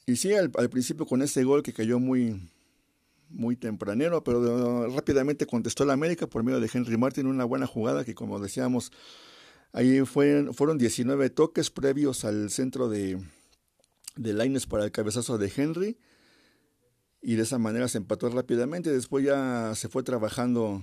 Y 0.05 0.15
sí, 0.15 0.33
al, 0.33 0.51
principio 0.69 1.05
con 1.05 1.21
ese 1.21 1.43
gol 1.43 1.63
que 1.63 1.73
cayó 1.73 1.99
muy, 1.99 2.49
muy 3.29 3.55
tempranero, 3.55 4.23
pero 4.23 4.87
rápidamente 4.89 5.45
contestó 5.45 5.83
el 5.83 5.91
América 5.91 6.27
por 6.27 6.43
medio 6.43 6.59
de 6.59 6.69
Henry 6.71 6.97
Martin, 6.97 7.27
una 7.27 7.45
buena 7.45 7.67
jugada 7.67 8.03
que 8.03 8.15
como 8.15 8.39
decíamos, 8.39 8.91
ahí 9.71 10.03
fueron 10.05 10.77
19 10.77 11.29
toques 11.29 11.69
previos 11.69 12.25
al 12.25 12.49
centro 12.49 12.89
de, 12.89 13.21
de 14.15 14.33
Laines 14.33 14.65
para 14.65 14.83
el 14.83 14.91
cabezazo 14.91 15.37
de 15.37 15.51
Henry 15.55 15.97
y 17.21 17.35
de 17.35 17.43
esa 17.43 17.57
manera 17.57 17.87
se 17.87 17.97
empató 17.97 18.29
rápidamente, 18.29 18.91
después 18.91 19.25
ya 19.25 19.73
se 19.75 19.89
fue 19.89 20.03
trabajando 20.03 20.81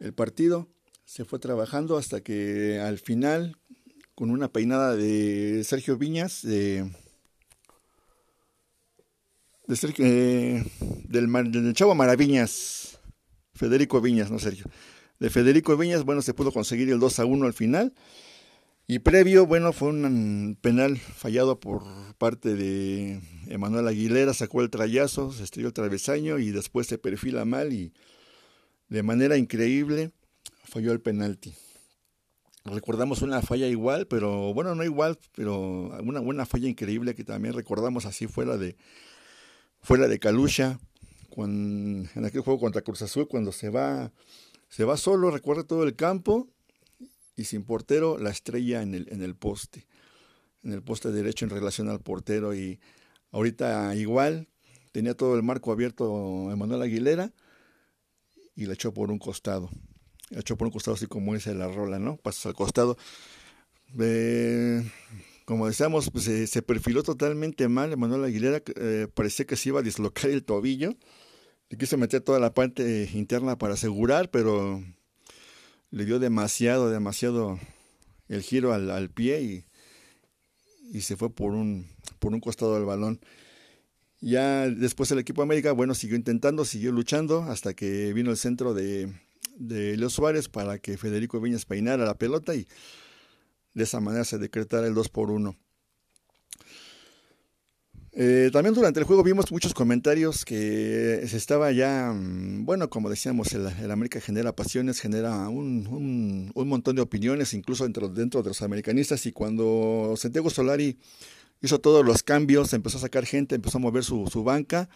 el 0.00 0.12
partido, 0.12 0.68
se 1.04 1.24
fue 1.24 1.38
trabajando 1.38 1.96
hasta 1.96 2.20
que 2.20 2.80
al 2.80 2.98
final, 2.98 3.56
con 4.14 4.30
una 4.30 4.52
peinada 4.52 4.94
de 4.94 5.62
Sergio 5.64 5.96
Viñas, 5.96 6.42
de 6.42 6.90
de 9.68 9.76
Sergio, 9.76 10.04
eh, 10.06 10.64
del, 11.08 11.74
Chavo 11.74 11.94
Maraviñas, 11.94 12.98
Federico 13.54 14.00
Viñas, 14.00 14.30
no 14.30 14.38
Sergio. 14.38 14.64
De 15.20 15.28
Federico 15.28 15.76
Viñas, 15.76 16.04
bueno, 16.04 16.22
se 16.22 16.32
pudo 16.32 16.52
conseguir 16.52 16.88
el 16.90 16.98
2 16.98 17.20
a 17.20 17.26
1 17.26 17.46
al 17.46 17.52
final. 17.52 17.92
Y 18.90 19.00
previo, 19.00 19.44
bueno, 19.44 19.74
fue 19.74 19.90
un 19.90 20.56
penal 20.62 20.96
fallado 20.96 21.60
por 21.60 21.82
parte 22.16 22.54
de 22.54 23.20
Emanuel 23.48 23.86
Aguilera, 23.86 24.32
sacó 24.32 24.62
el 24.62 24.70
trayazo, 24.70 25.30
se 25.30 25.44
estrelló 25.44 25.68
el 25.68 25.74
travesaño 25.74 26.38
y 26.38 26.52
después 26.52 26.86
se 26.86 26.96
perfila 26.96 27.44
mal 27.44 27.74
y 27.74 27.92
de 28.88 29.02
manera 29.02 29.36
increíble 29.36 30.12
falló 30.64 30.92
el 30.92 31.02
penalti. 31.02 31.54
Recordamos 32.64 33.20
una 33.20 33.42
falla 33.42 33.66
igual, 33.66 34.06
pero 34.06 34.54
bueno, 34.54 34.74
no 34.74 34.82
igual, 34.82 35.18
pero 35.36 35.90
una 36.02 36.20
buena 36.20 36.46
falla 36.46 36.66
increíble 36.66 37.14
que 37.14 37.24
también 37.24 37.52
recordamos 37.52 38.06
así 38.06 38.26
fuera 38.26 38.56
de 38.56 38.78
fue 39.82 39.98
la 39.98 40.08
de 40.08 40.18
Calucha, 40.18 40.80
en 41.36 42.08
aquel 42.24 42.40
juego 42.40 42.58
contra 42.58 42.80
Cruz 42.80 43.02
Azul, 43.02 43.28
cuando 43.28 43.52
se 43.52 43.68
va, 43.68 44.12
se 44.70 44.84
va 44.84 44.96
solo, 44.96 45.30
recorre 45.30 45.64
todo 45.64 45.84
el 45.84 45.94
campo 45.94 46.48
y 47.38 47.44
sin 47.44 47.62
portero 47.62 48.18
la 48.18 48.30
estrella 48.30 48.82
en 48.82 48.94
el, 48.94 49.08
en 49.10 49.22
el 49.22 49.36
poste, 49.36 49.86
en 50.64 50.72
el 50.72 50.82
poste 50.82 51.12
derecho 51.12 51.44
en 51.44 51.50
relación 51.50 51.88
al 51.88 52.00
portero 52.00 52.52
y 52.52 52.80
ahorita 53.30 53.94
igual, 53.94 54.48
tenía 54.90 55.14
todo 55.14 55.36
el 55.36 55.44
marco 55.44 55.70
abierto 55.70 56.50
Emanuel 56.50 56.82
Aguilera 56.82 57.32
y 58.56 58.66
la 58.66 58.74
echó 58.74 58.92
por 58.92 59.12
un 59.12 59.20
costado. 59.20 59.70
La 60.30 60.40
echó 60.40 60.56
por 60.56 60.66
un 60.66 60.72
costado 60.72 60.96
así 60.96 61.06
como 61.06 61.32
dice 61.32 61.54
la 61.54 61.68
rola, 61.68 62.00
¿no? 62.00 62.16
Pasas 62.16 62.46
al 62.46 62.54
costado. 62.54 62.98
Eh, 64.00 64.82
como 65.44 65.68
decíamos, 65.68 66.10
pues, 66.10 66.24
se 66.24 66.62
perfiló 66.62 67.04
totalmente 67.04 67.68
mal. 67.68 67.92
Emanuel 67.92 68.24
Aguilera 68.24 68.60
eh, 68.74 69.06
parecía 69.14 69.46
que 69.46 69.54
se 69.54 69.68
iba 69.68 69.78
a 69.78 69.84
dislocar 69.84 70.28
el 70.28 70.44
tobillo. 70.44 70.96
Le 71.70 71.78
quiso 71.78 71.96
meter 71.98 72.20
toda 72.20 72.40
la 72.40 72.52
parte 72.52 73.08
interna 73.14 73.56
para 73.56 73.74
asegurar, 73.74 74.28
pero 74.30 74.82
le 75.90 76.04
dio 76.04 76.18
demasiado, 76.18 76.90
demasiado 76.90 77.58
el 78.28 78.42
giro 78.42 78.72
al, 78.72 79.10
pie 79.10 79.40
y, 79.42 79.64
y, 80.92 81.00
se 81.00 81.16
fue 81.16 81.30
por 81.30 81.52
un, 81.52 81.86
por 82.18 82.32
un 82.32 82.40
costado 82.40 82.74
del 82.74 82.84
balón. 82.84 83.20
Ya 84.20 84.68
después 84.68 85.10
el 85.12 85.20
equipo 85.20 85.42
de 85.42 85.44
América, 85.44 85.72
bueno, 85.72 85.94
siguió 85.94 86.16
intentando, 86.16 86.64
siguió 86.64 86.92
luchando 86.92 87.44
hasta 87.44 87.74
que 87.74 88.12
vino 88.12 88.30
el 88.30 88.36
centro 88.36 88.74
de, 88.74 89.12
de 89.56 89.96
Leo 89.96 90.10
Suárez 90.10 90.48
para 90.48 90.78
que 90.78 90.98
Federico 90.98 91.40
Viñas 91.40 91.64
peinara 91.64 92.04
la 92.04 92.18
pelota 92.18 92.54
y 92.54 92.66
de 93.74 93.84
esa 93.84 94.00
manera 94.00 94.24
se 94.24 94.38
decretara 94.38 94.86
el 94.86 94.94
2 94.94 95.08
por 95.08 95.30
1. 95.30 95.56
Eh, 98.20 98.50
también 98.52 98.74
durante 98.74 98.98
el 98.98 99.06
juego 99.06 99.22
vimos 99.22 99.52
muchos 99.52 99.72
comentarios 99.74 100.44
que 100.44 101.24
se 101.28 101.36
estaba 101.36 101.70
ya, 101.70 102.12
mm, 102.12 102.64
bueno, 102.64 102.90
como 102.90 103.08
decíamos, 103.10 103.52
el, 103.52 103.68
América 103.92 104.20
genera 104.20 104.56
pasiones, 104.56 104.98
genera 104.98 105.48
un, 105.48 106.50
montón 106.52 106.96
de 106.96 107.02
opiniones, 107.02 107.54
incluso 107.54 107.84
dentro, 107.84 108.08
dentro 108.08 108.42
de 108.42 108.48
los 108.48 108.60
americanistas, 108.62 109.24
y 109.26 109.30
cuando 109.30 110.14
Santiago 110.16 110.50
Solari 110.50 110.98
hizo 111.62 111.78
todos 111.78 112.04
los 112.04 112.24
cambios, 112.24 112.72
empezó 112.72 112.98
a 112.98 113.02
sacar 113.02 113.24
gente, 113.24 113.54
empezó 113.54 113.78
a 113.78 113.82
mover 113.82 114.02
su, 114.02 114.26
su 114.26 114.42
banca, 114.42 114.88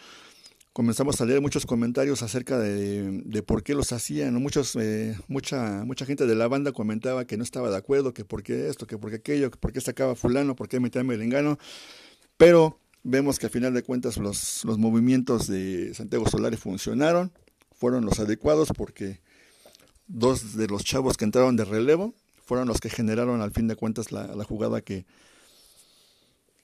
comenzamos 0.73 1.21
a 1.21 1.25
leer 1.25 1.41
muchos 1.41 1.65
comentarios 1.65 2.25
acerca 2.25 2.59
de, 2.59 3.45
por 3.47 3.63
qué 3.63 3.77
los 3.77 3.93
hacían. 3.93 4.35
Muchos, 4.43 4.75
eh, 4.75 5.17
mucha, 5.29 5.85
mucha 5.85 6.07
gente 6.07 6.27
de 6.27 6.35
la 6.35 6.49
banda 6.49 6.73
comentaba 6.73 7.25
que 7.25 7.37
no 7.37 7.45
estaba 7.45 7.71
de 7.71 7.77
acuerdo, 7.77 8.13
que 8.15 8.25
por 8.25 8.43
qué 8.43 8.69
esto, 8.69 8.89
que 8.89 8.99
por 8.99 9.11
qué 9.11 9.17
aquello, 9.19 9.53
que 9.53 9.59
por 9.59 9.73
qué 9.73 9.81
sacaba 9.81 10.17
fulano, 10.17 10.57
por 10.57 10.69
qué 10.69 10.81
metía 10.81 11.05
merengano. 11.05 11.57
Pero 12.37 12.82
vemos 13.03 13.39
que 13.39 13.47
al 13.47 13.53
final 13.53 13.75
de 13.75 13.83
cuentas 13.83 14.17
los, 14.17 14.65
los 14.65 14.79
movimientos 14.79 15.47
de 15.47 15.95
Santiago 15.95 16.29
Solari 16.29 16.57
funcionaron, 16.57 17.33
fueron 17.73 18.05
los 18.05 18.21
adecuados 18.21 18.69
porque 18.77 19.21
dos 20.07 20.57
de 20.57 20.69
los 20.69 20.85
chavos 20.85 21.17
que 21.17 21.25
entraron 21.25 21.57
de 21.57 21.65
relevo 21.65 22.15
fueron 22.45 22.69
los 22.69 22.81
que 22.81 22.91
generaron 22.91 23.41
al 23.41 23.53
fin 23.53 23.69
de 23.69 23.77
cuentas 23.77 24.13
la 24.13 24.45
jugada 24.45 24.81
que, 24.81 25.07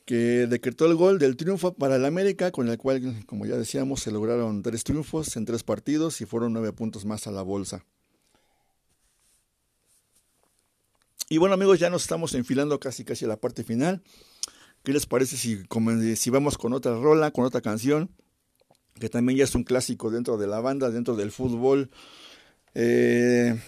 que 0.09 0.46
decretó 0.46 0.87
el 0.87 0.94
gol 0.94 1.18
del 1.18 1.37
triunfo 1.37 1.74
para 1.74 1.96
el 1.96 2.07
América, 2.07 2.51
con 2.51 2.70
el 2.70 2.79
cual, 2.79 3.27
como 3.27 3.44
ya 3.44 3.57
decíamos, 3.57 4.01
se 4.01 4.11
lograron 4.11 4.62
tres 4.62 4.83
triunfos 4.83 5.37
en 5.37 5.44
tres 5.44 5.62
partidos 5.62 6.22
y 6.22 6.24
fueron 6.24 6.55
nueve 6.55 6.72
puntos 6.72 7.05
más 7.05 7.27
a 7.27 7.31
la 7.31 7.42
bolsa. 7.42 7.85
Y 11.29 11.37
bueno 11.37 11.53
amigos, 11.53 11.79
ya 11.79 11.90
nos 11.90 12.01
estamos 12.05 12.33
enfilando 12.33 12.81
casi 12.81 13.05
casi 13.05 13.27
a 13.27 13.29
la 13.29 13.37
parte 13.37 13.64
final. 13.64 14.03
¿Qué 14.83 14.93
les 14.93 15.07
parece 15.07 15.37
si, 15.37 16.31
vamos 16.31 16.59
con 16.59 16.73
otra 16.73 16.99
rola, 16.99 17.31
con 17.31 17.45
otra 17.45 17.61
canción? 17.61 18.11
Que 18.95 19.09
también 19.09 19.38
ya 19.38 19.45
es 19.45 19.55
un 19.55 19.64
clásico 19.64 20.11
dentro 20.11 20.38
de 20.38 20.47
la 20.47 20.61
banda, 20.61 20.91
dentro 20.91 21.14
del 21.17 21.31
fútbol. 21.31 21.91
Eh, 22.75 23.61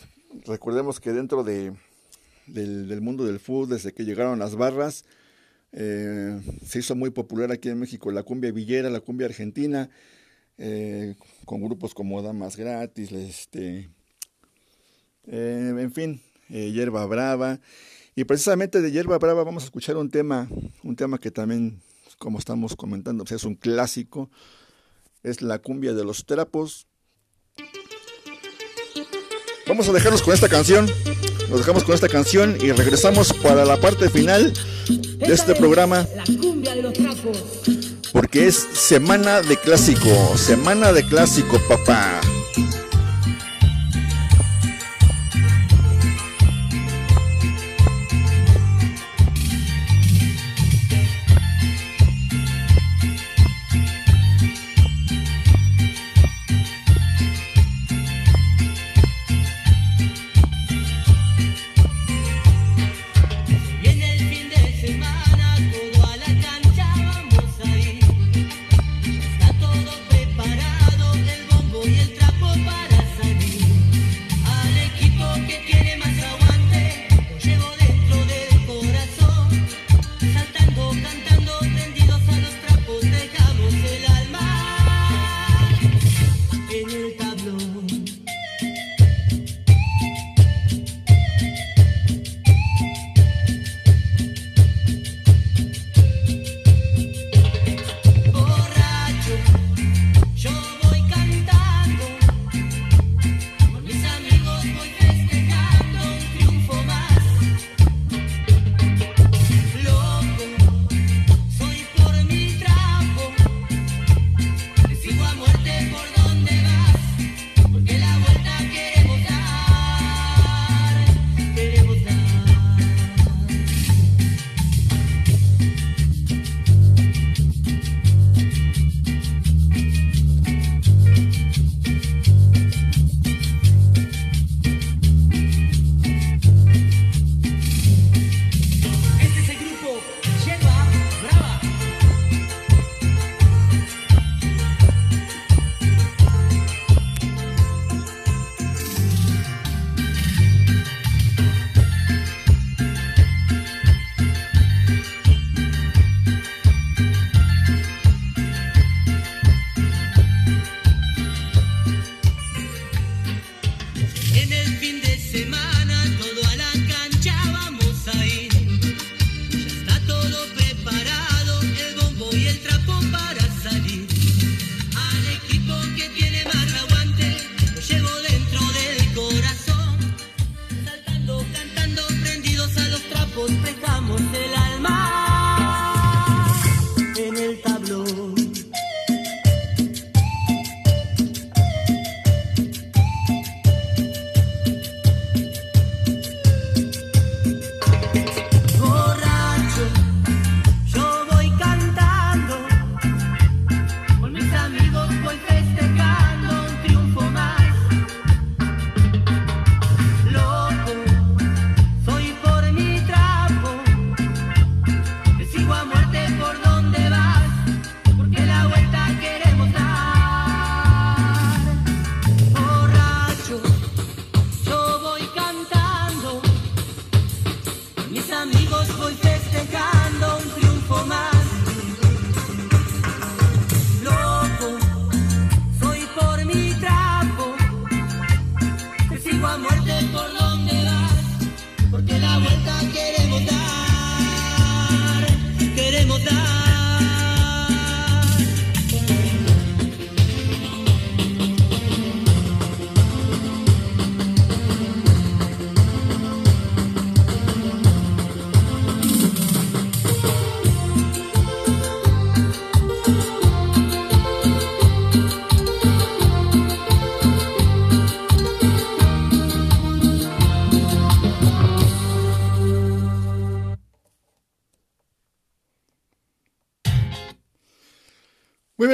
recordemos 0.46 1.01
que 1.01 1.12
dentro 1.12 1.44
de, 1.44 1.73
del, 2.46 2.88
del 2.88 3.01
mundo 3.01 3.25
del 3.25 3.40
fútbol, 3.40 3.68
desde 3.68 3.92
que 3.92 4.05
llegaron 4.05 4.38
las 4.38 4.57
barras, 4.57 5.05
eh, 5.73 6.40
se 6.66 6.81
hizo 6.81 6.96
muy 6.96 7.11
popular 7.11 7.53
aquí 7.53 7.68
en 7.68 7.79
México 7.79 8.11
la 8.11 8.25
cumbia 8.25 8.51
villera, 8.51 8.90
la 8.90 9.01
cumbia 9.01 9.27
argentina, 9.27 9.88
eh, 10.59 11.14
con 11.44 11.62
grupos 11.62 11.94
como 11.94 12.20
Damas 12.23 12.57
Gratis, 12.57 13.12
este, 13.12 13.88
eh, 15.27 15.75
en 15.79 15.92
fin, 15.92 16.20
Hierba 16.49 17.07
Brava. 17.07 17.61
Y 18.20 18.24
precisamente 18.26 18.83
de 18.83 18.92
Hierba 18.92 19.16
Brava 19.16 19.44
vamos 19.44 19.62
a 19.62 19.66
escuchar 19.66 19.96
un 19.96 20.11
tema, 20.11 20.46
un 20.83 20.94
tema 20.94 21.16
que 21.16 21.30
también, 21.30 21.80
como 22.18 22.38
estamos 22.38 22.76
comentando, 22.76 23.24
pues, 23.24 23.33
es 23.33 23.44
un 23.44 23.54
clásico, 23.54 24.28
es 25.22 25.40
la 25.40 25.59
cumbia 25.61 25.94
de 25.94 26.04
los 26.04 26.26
trapos. 26.26 26.87
Vamos 29.66 29.88
a 29.88 29.92
dejarnos 29.94 30.20
con 30.20 30.35
esta 30.35 30.50
canción. 30.50 30.87
Nos 31.48 31.61
dejamos 31.61 31.83
con 31.83 31.94
esta 31.94 32.11
canción 32.11 32.59
y 32.61 32.72
regresamos 32.72 33.33
para 33.33 33.64
la 33.64 33.80
parte 33.80 34.11
final 34.11 34.52
de 34.87 35.33
este 35.33 35.54
programa. 35.54 36.06
Porque 38.12 38.48
es 38.48 38.56
semana 38.56 39.40
de 39.40 39.56
clásico, 39.56 40.37
semana 40.37 40.92
de 40.92 41.06
clásico, 41.06 41.59
papá. 41.66 42.20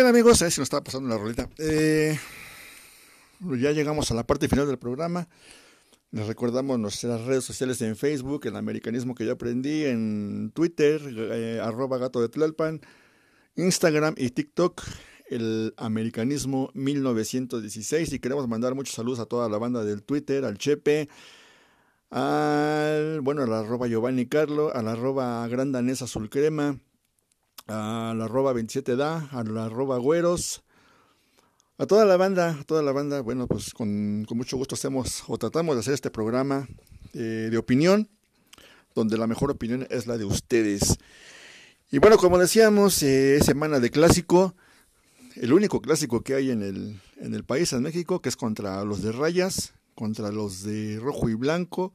Bien 0.07 0.15
amigos, 0.15 0.41
a 0.41 0.45
ver 0.45 0.53
si 0.53 0.61
nos 0.61 0.67
estaba 0.67 0.85
pasando 0.85 1.09
la 1.09 1.19
rolita. 1.19 1.49
Eh, 1.59 2.17
ya 3.59 3.73
llegamos 3.73 4.09
a 4.13 4.15
la 4.15 4.25
parte 4.25 4.49
final 4.49 4.69
del 4.69 4.79
programa. 4.79 5.29
Les 6.13 6.27
recordamos 6.29 6.79
nuestras 6.79 7.25
redes 7.25 7.43
sociales 7.43 7.81
en 7.83 7.97
Facebook, 7.97 8.47
el 8.47 8.55
americanismo 8.55 9.17
que 9.17 9.27
yo 9.27 9.33
aprendí, 9.33 9.85
en 9.85 10.53
Twitter, 10.55 11.03
eh, 11.13 11.61
arroba 11.61 11.99
gato 11.99 12.21
de 12.21 12.29
Tlalpan, 12.29 12.83
Instagram 13.57 14.15
y 14.17 14.31
TikTok, 14.31 14.81
el 15.29 15.75
americanismo 15.77 16.71
1916. 16.75 18.13
Y 18.13 18.21
queremos 18.21 18.47
mandar 18.47 18.77
muchos 18.77 18.95
saludos 18.95 19.19
a 19.19 19.27
toda 19.27 19.49
la 19.49 19.59
banda 19.59 19.83
del 19.83 20.05
Twitter, 20.05 20.45
al 20.45 20.57
Chepe, 20.57 21.09
al, 22.11 23.23
bueno, 23.23 23.43
al 23.43 23.53
arroba 23.53 23.89
Giovanni 23.89 24.27
Carlo, 24.27 24.73
al 24.73 24.87
arroba 24.87 25.49
Grandanés 25.49 26.01
Azul 26.01 26.31
Crema, 26.31 26.79
al 27.67 28.21
arroba 28.21 28.53
27da, 28.53 29.29
al 29.33 29.57
arroba 29.59 29.99
Güeros, 29.99 30.63
a 31.79 31.87
toda 31.87 32.05
la 32.05 32.17
banda, 32.17 32.57
a 32.61 32.65
toda 32.65 32.83
la 32.83 32.93
banda, 32.93 33.21
bueno, 33.21 33.47
pues 33.47 33.75
con, 33.75 34.23
mucho 34.23 34.57
gusto 34.57 34.75
hacemos 34.77 35.25
o 35.27 35.37
tratamos 35.37 35.77
de 35.77 35.81
hacer 35.81 35.95
este 35.95 36.11
programa 36.11 36.69
eh, 37.13 37.49
de 37.51 37.59
opinión, 37.59 38.09
donde 38.95 39.19
la 39.19 39.27
mejor 39.27 39.51
opinión 39.51 39.87
es 39.91 40.07
la 40.07 40.17
de 40.17 40.25
ustedes. 40.25 40.97
Y 41.91 41.99
bueno, 41.99 42.17
como 42.17 42.39
decíamos, 42.39 43.03
eh, 43.03 43.37
es 43.37 43.47
semana 43.47 43.79
de 43.79 43.91
clásico, 43.91 44.55
el 45.35 45.53
único 45.53 45.83
clásico 45.83 46.23
que 46.23 46.35
hay 46.35 46.51
en 46.51 46.63
el, 46.63 47.01
en 47.21 47.35
el 47.35 47.45
país, 47.45 47.73
en 47.73 47.83
México, 47.83 48.23
que 48.23 48.31
es 48.31 48.37
contra 48.37 48.83
los 48.85 49.03
de 49.03 49.13
rayas, 49.13 49.75
contra 49.95 50.31
los 50.31 50.63
de 50.63 50.99
rojo 50.99 51.29
y 51.29 51.35
blanco, 51.35 51.93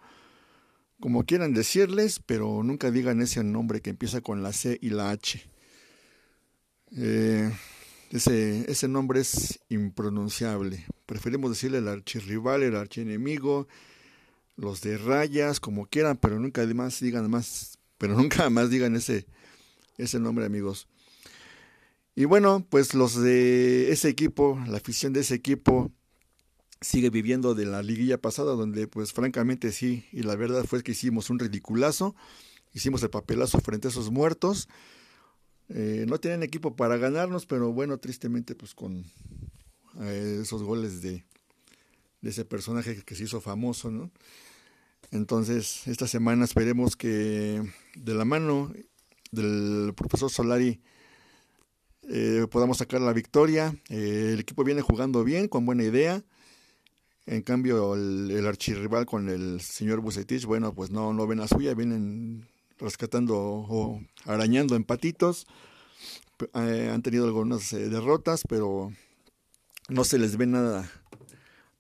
como 1.00 1.24
quieran 1.26 1.54
decirles, 1.54 2.22
pero 2.24 2.62
nunca 2.62 2.92
digan 2.92 3.22
ese 3.22 3.44
nombre 3.44 3.82
que 3.82 3.90
empieza 3.90 4.22
con 4.22 4.44
la 4.44 4.54
C 4.54 4.78
y 4.80 4.92
la 4.92 5.10
H. 5.10 5.51
Eh, 6.96 7.52
ese, 8.12 8.70
ese 8.70 8.88
nombre 8.88 9.22
es 9.22 9.60
impronunciable. 9.70 10.86
Preferimos 11.06 11.52
decirle 11.52 11.78
el 11.78 11.88
archirrival, 11.88 12.64
el 12.64 12.76
archienemigo, 12.76 13.68
los 14.58 14.82
de 14.82 14.98
rayas, 14.98 15.60
como 15.60 15.86
quieran, 15.86 16.18
pero 16.18 16.40
nunca 16.40 16.66
más 16.74 17.00
digan 17.00 17.30
más, 17.30 17.78
pero 17.98 18.16
nunca 18.18 18.50
más 18.50 18.70
digan 18.70 18.96
ese, 18.96 19.26
ese 19.98 20.20
nombre, 20.20 20.46
amigos. 20.46 20.88
Y 22.16 22.26
bueno, 22.26 22.66
pues 22.70 22.94
los 22.94 23.16
de 23.16 23.92
ese 23.92 24.10
equipo, 24.10 24.62
la 24.68 24.78
afición 24.78 25.14
de 25.14 25.22
ese 25.22 25.36
equipo 25.36 25.92
sigue 26.82 27.10
viviendo 27.10 27.56
de 27.56 27.66
la 27.66 27.82
liguilla 27.82 28.18
pasada, 28.20 28.54
donde 28.54 28.88
pues 28.88 29.14
francamente 29.14 29.72
sí, 29.72 30.06
y 30.12 30.24
la 30.24 30.36
verdad 30.36 30.66
fue 30.66 30.84
que 30.84 30.92
hicimos 30.92 31.30
un 31.30 31.40
ridiculazo, 31.40 32.16
hicimos 32.74 33.02
el 33.04 33.10
papelazo 33.12 33.60
frente 33.60 33.88
a 33.88 33.92
esos 33.92 34.12
muertos. 34.12 34.68
Eh, 35.74 36.06
no 36.08 36.20
tienen 36.20 36.44
equipo 36.44 36.76
para 36.76 36.98
ganarnos, 36.98 37.46
pero 37.46 37.72
bueno, 37.72 37.98
tristemente 37.98 38.56
pues 38.56 38.76
con 38.76 39.06
eh, 40.02 40.40
esos 40.42 40.64
goles 40.64 41.02
de, 41.02 41.24
ese 42.22 42.44
personaje 42.44 43.02
que 43.04 43.16
se 43.16 43.24
hizo 43.24 43.40
famoso, 43.40 43.90
¿no? 43.90 44.12
Entonces, 45.12 45.88
esta 45.88 46.08
semana 46.08 46.46
esperemos 46.46 46.96
que 46.96 47.62
de 47.96 48.14
la 48.14 48.26
mano 48.26 48.74
del 49.32 49.94
profesor 49.96 50.30
Solari 50.30 50.82
eh, 52.10 52.48
podamos 52.52 52.78
sacar 52.78 53.02
la 53.02 53.14
victoria. 53.14 53.76
el 53.90 54.40
equipo 54.40 54.64
viene 54.64 54.82
jugando 54.82 55.24
bien, 55.24 55.48
con 55.48 55.66
buena 55.66 55.84
idea. 55.84 56.24
En 57.26 57.44
cambio, 57.44 57.96
el, 57.96 58.32
el 58.32 58.46
archirrival 58.48 59.06
con 59.06 59.30
el 59.30 59.62
señor 59.62 60.02
Bucetich, 60.02 60.46
bueno, 60.46 60.74
pues 60.74 60.92
no, 60.92 61.14
no 61.14 61.28
ven 61.28 61.40
la 61.40 61.48
suya, 61.48 61.74
vienen 61.74 62.51
rescatando 62.82 63.38
o 63.38 64.02
arañando 64.26 64.76
empatitos. 64.76 65.48
Eh, 66.54 66.90
han 66.92 67.02
tenido 67.02 67.26
algunas 67.26 67.72
eh, 67.74 67.88
derrotas, 67.88 68.44
pero 68.50 68.92
no 69.90 70.04
se 70.04 70.18
les 70.18 70.38
ve 70.38 70.48
nada 70.48 70.90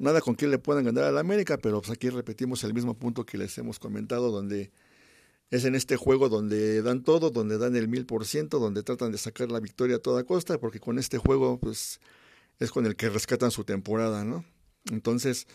nada 0.01 0.19
con 0.19 0.33
quien 0.33 0.51
le 0.51 0.57
puedan 0.57 0.83
ganar 0.83 1.03
a 1.05 1.11
la 1.11 1.19
América, 1.19 1.57
pero 1.57 1.79
pues 1.79 1.91
aquí 1.91 2.09
repetimos 2.09 2.63
el 2.63 2.73
mismo 2.73 2.95
punto 2.95 3.25
que 3.25 3.37
les 3.37 3.55
hemos 3.59 3.77
comentado, 3.77 4.31
donde 4.31 4.71
es 5.51 5.63
en 5.63 5.75
este 5.75 5.95
juego 5.95 6.27
donde 6.27 6.81
dan 6.81 7.03
todo, 7.03 7.29
donde 7.29 7.57
dan 7.57 7.75
el 7.75 7.87
mil 7.87 8.05
por 8.05 8.25
ciento, 8.25 8.59
donde 8.59 8.83
tratan 8.83 9.11
de 9.11 9.19
sacar 9.19 9.51
la 9.51 9.59
victoria 9.59 9.97
a 9.97 9.99
toda 9.99 10.23
costa, 10.23 10.59
porque 10.59 10.79
con 10.79 10.97
este 10.97 11.19
juego 11.19 11.59
pues 11.59 11.99
es 12.59 12.71
con 12.71 12.85
el 12.85 12.95
que 12.95 13.09
rescatan 13.09 13.51
su 13.51 13.63
temporada, 13.63 14.23
¿no? 14.23 14.43
Entonces, 14.91 15.47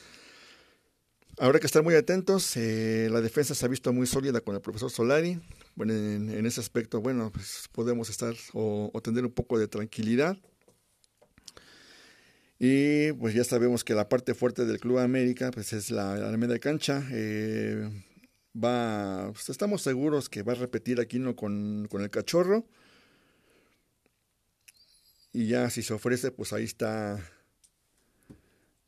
Habrá 1.38 1.61
que 1.61 1.66
estar 1.66 1.83
muy 1.83 1.94
atentos. 1.94 2.57
Eh, 2.57 3.09
la 3.11 3.20
defensa 3.20 3.55
se 3.55 3.66
ha 3.66 3.68
visto 3.68 3.92
muy 3.92 4.07
sólida 4.07 4.40
con 4.40 4.55
el 4.55 4.62
profesor 4.62 4.90
Solari. 4.90 5.38
Bueno, 5.75 5.92
en, 5.92 6.46
ese 6.46 6.61
aspecto, 6.61 7.03
bueno, 7.03 7.31
pues 7.31 7.68
podemos 7.72 8.09
estar 8.09 8.35
o, 8.55 8.90
tener 9.03 9.25
un 9.27 9.33
poco 9.33 9.59
de 9.59 9.68
tranquilidad. 9.68 10.38
Y 12.59 13.12
pues 13.12 13.35
ya 13.35 13.44
sabemos 13.44 13.85
que 13.85 13.92
la 13.92 14.09
parte 14.09 14.33
fuerte 14.35 14.64
del 14.64 14.81
Club 14.81 14.99
América 14.99 15.51
pues 15.51 15.75
es 15.75 15.90
la, 15.90 16.16
la 16.16 16.35
media 16.38 16.59
cancha. 16.59 17.07
Eh, 17.12 17.87
va, 18.57 19.31
pues 19.33 19.51
estamos 19.51 19.83
seguros 19.83 20.31
que 20.31 20.42
va 20.42 20.53
a 20.53 20.57
repetir 20.57 21.01
Aquino 21.01 21.37
con, 21.37 21.87
con 21.90 22.01
el 22.01 22.09
cachorro. 22.09 22.66
Y 25.35 25.49
ya 25.49 25.68
si 25.68 25.83
se 25.83 25.92
ofrece, 25.92 26.31
pues 26.31 26.55
ahí 26.55 26.64
está 26.64 27.22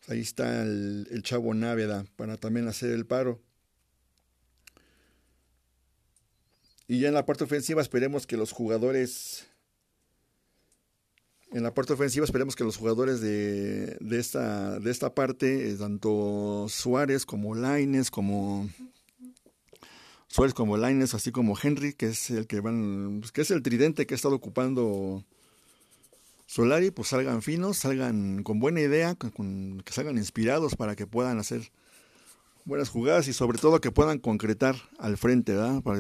Ahí 0.08 0.20
está 0.20 0.62
el, 0.62 1.20
chavo 1.22 1.52
Náveda 1.52 2.06
para 2.16 2.38
también 2.38 2.66
hacer 2.66 2.92
el 2.92 3.04
paro. 3.04 3.42
Y 6.86 7.00
ya 7.00 7.08
en 7.08 7.14
la 7.14 7.26
parte 7.26 7.44
ofensiva 7.44 7.82
esperemos 7.82 8.26
que 8.26 8.38
los 8.38 8.52
jugadores... 8.52 9.46
En 11.52 11.62
la 11.62 11.74
parte 11.74 11.92
ofensiva 11.92 12.24
esperemos 12.24 12.56
que 12.56 12.64
los 12.64 12.76
jugadores 12.76 13.20
de, 13.20 13.96
de, 14.00 14.18
esta, 14.18 14.78
de 14.80 14.90
esta 14.90 15.14
parte, 15.14 15.70
eh, 15.70 15.76
tanto 15.76 16.66
Suárez 16.68 17.24
como 17.24 17.54
Laines, 17.54 18.10
como 18.10 18.68
Suárez 20.26 20.52
como 20.52 20.76
Laines, 20.76 21.14
así 21.14 21.32
como 21.32 21.56
Henry, 21.60 21.94
que 21.94 22.08
es 22.08 22.30
el 22.30 22.46
que 22.46 22.60
van, 22.60 23.22
que 23.32 23.40
es 23.40 23.50
el 23.50 23.62
tridente 23.62 24.06
que 24.06 24.12
ha 24.12 24.16
estado 24.16 24.34
ocupando 24.34 25.24
Solari, 26.48 26.90
pues 26.90 27.08
salgan 27.08 27.42
finos, 27.42 27.76
salgan 27.76 28.42
con 28.42 28.58
buena 28.58 28.80
idea, 28.80 29.14
con, 29.14 29.82
que 29.84 29.92
salgan 29.92 30.16
inspirados 30.16 30.76
para 30.76 30.96
que 30.96 31.06
puedan 31.06 31.38
hacer 31.38 31.70
buenas 32.64 32.88
jugadas 32.88 33.28
y 33.28 33.34
sobre 33.34 33.58
todo 33.58 33.82
que 33.82 33.90
puedan 33.90 34.18
concretar 34.18 34.74
al 34.98 35.18
frente, 35.18 35.52
¿verdad? 35.52 35.82
Para 35.82 35.98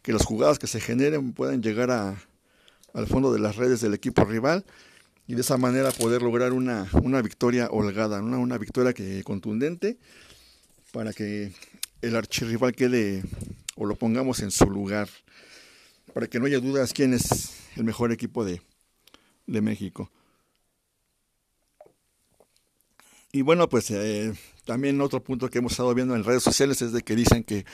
que 0.00 0.12
las 0.14 0.24
jugadas 0.24 0.58
que 0.58 0.66
se 0.66 0.80
generen 0.80 1.34
puedan 1.34 1.62
llegar 1.62 1.90
a, 1.90 2.16
al 2.94 3.06
fondo 3.06 3.34
de 3.34 3.38
las 3.38 3.56
redes 3.56 3.82
del 3.82 3.92
equipo 3.92 4.24
rival 4.24 4.64
y 5.26 5.34
de 5.34 5.42
esa 5.42 5.58
manera 5.58 5.90
poder 5.90 6.22
lograr 6.22 6.54
una, 6.54 6.88
una 7.02 7.20
victoria 7.20 7.68
holgada, 7.70 8.22
una, 8.22 8.38
una 8.38 8.56
victoria 8.56 8.94
que 8.94 9.22
contundente 9.24 9.98
para 10.90 11.12
que 11.12 11.52
el 12.00 12.16
archirrival 12.16 12.74
quede 12.74 13.22
o 13.76 13.84
lo 13.84 13.94
pongamos 13.96 14.40
en 14.40 14.50
su 14.50 14.70
lugar, 14.70 15.10
para 16.14 16.28
que 16.28 16.40
no 16.40 16.46
haya 16.46 16.60
dudas 16.60 16.94
quién 16.94 17.12
es 17.12 17.58
el 17.76 17.84
mejor 17.84 18.10
equipo 18.10 18.42
de, 18.42 18.62
de 19.46 19.60
México. 19.60 20.10
Y 23.32 23.42
bueno, 23.42 23.68
pues 23.68 23.90
eh, 23.90 24.32
también 24.64 25.00
otro 25.00 25.22
punto 25.22 25.50
que 25.50 25.58
hemos 25.58 25.72
estado 25.72 25.94
viendo 25.94 26.14
en 26.14 26.24
redes 26.24 26.42
sociales 26.42 26.80
es 26.82 26.92
de 26.92 27.02
que 27.02 27.16
dicen 27.16 27.42
que 27.42 27.64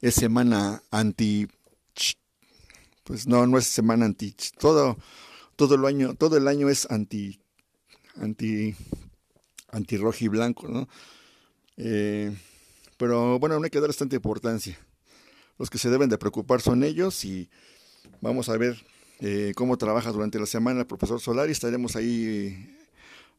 es 0.00 0.14
semana 0.14 0.82
anti 0.90 1.48
pues 3.04 3.26
no, 3.26 3.46
no 3.48 3.58
es 3.58 3.66
semana 3.66 4.04
anti 4.04 4.34
todo 4.58 4.96
todo 5.56 5.74
el 5.74 5.84
año 5.84 6.14
todo 6.14 6.36
el 6.36 6.46
año 6.46 6.68
es 6.68 6.88
anti 6.88 7.40
anti 8.16 8.76
anti 9.72 9.96
rojo 9.96 10.18
y 10.20 10.28
blanco, 10.28 10.68
¿no? 10.68 10.88
Eh, 11.76 12.36
pero 12.96 13.38
bueno, 13.38 13.58
no 13.58 13.64
hay 13.64 13.70
que 13.70 13.80
dar 13.80 13.88
bastante 13.88 14.16
importancia. 14.16 14.78
Los 15.58 15.70
que 15.70 15.78
se 15.78 15.90
deben 15.90 16.08
de 16.08 16.18
preocupar 16.18 16.60
son 16.60 16.84
ellos 16.84 17.24
y 17.24 17.50
vamos 18.20 18.48
a 18.48 18.56
ver 18.56 18.76
eh, 19.24 19.52
cómo 19.54 19.78
trabaja 19.78 20.10
durante 20.10 20.40
la 20.40 20.46
semana 20.46 20.80
el 20.80 20.86
profesor 20.86 21.20
Solari. 21.20 21.52
Estaremos 21.52 21.94
ahí 21.94 22.76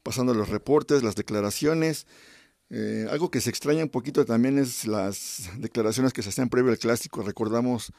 pasando 0.02 0.34
los 0.34 0.48
reportes, 0.48 1.04
las 1.04 1.16
declaraciones. 1.16 2.08
Eh, 2.70 3.06
algo 3.12 3.30
que 3.30 3.42
se 3.42 3.50
extraña 3.50 3.84
un 3.84 3.90
poquito 3.90 4.24
también 4.24 4.58
es 4.58 4.88
las 4.88 5.50
declaraciones 5.58 6.14
que 6.14 6.24
se 6.24 6.30
hacían 6.30 6.48
previo 6.48 6.72
al 6.72 6.78
clásico. 6.78 7.22
Recordamos 7.22 7.92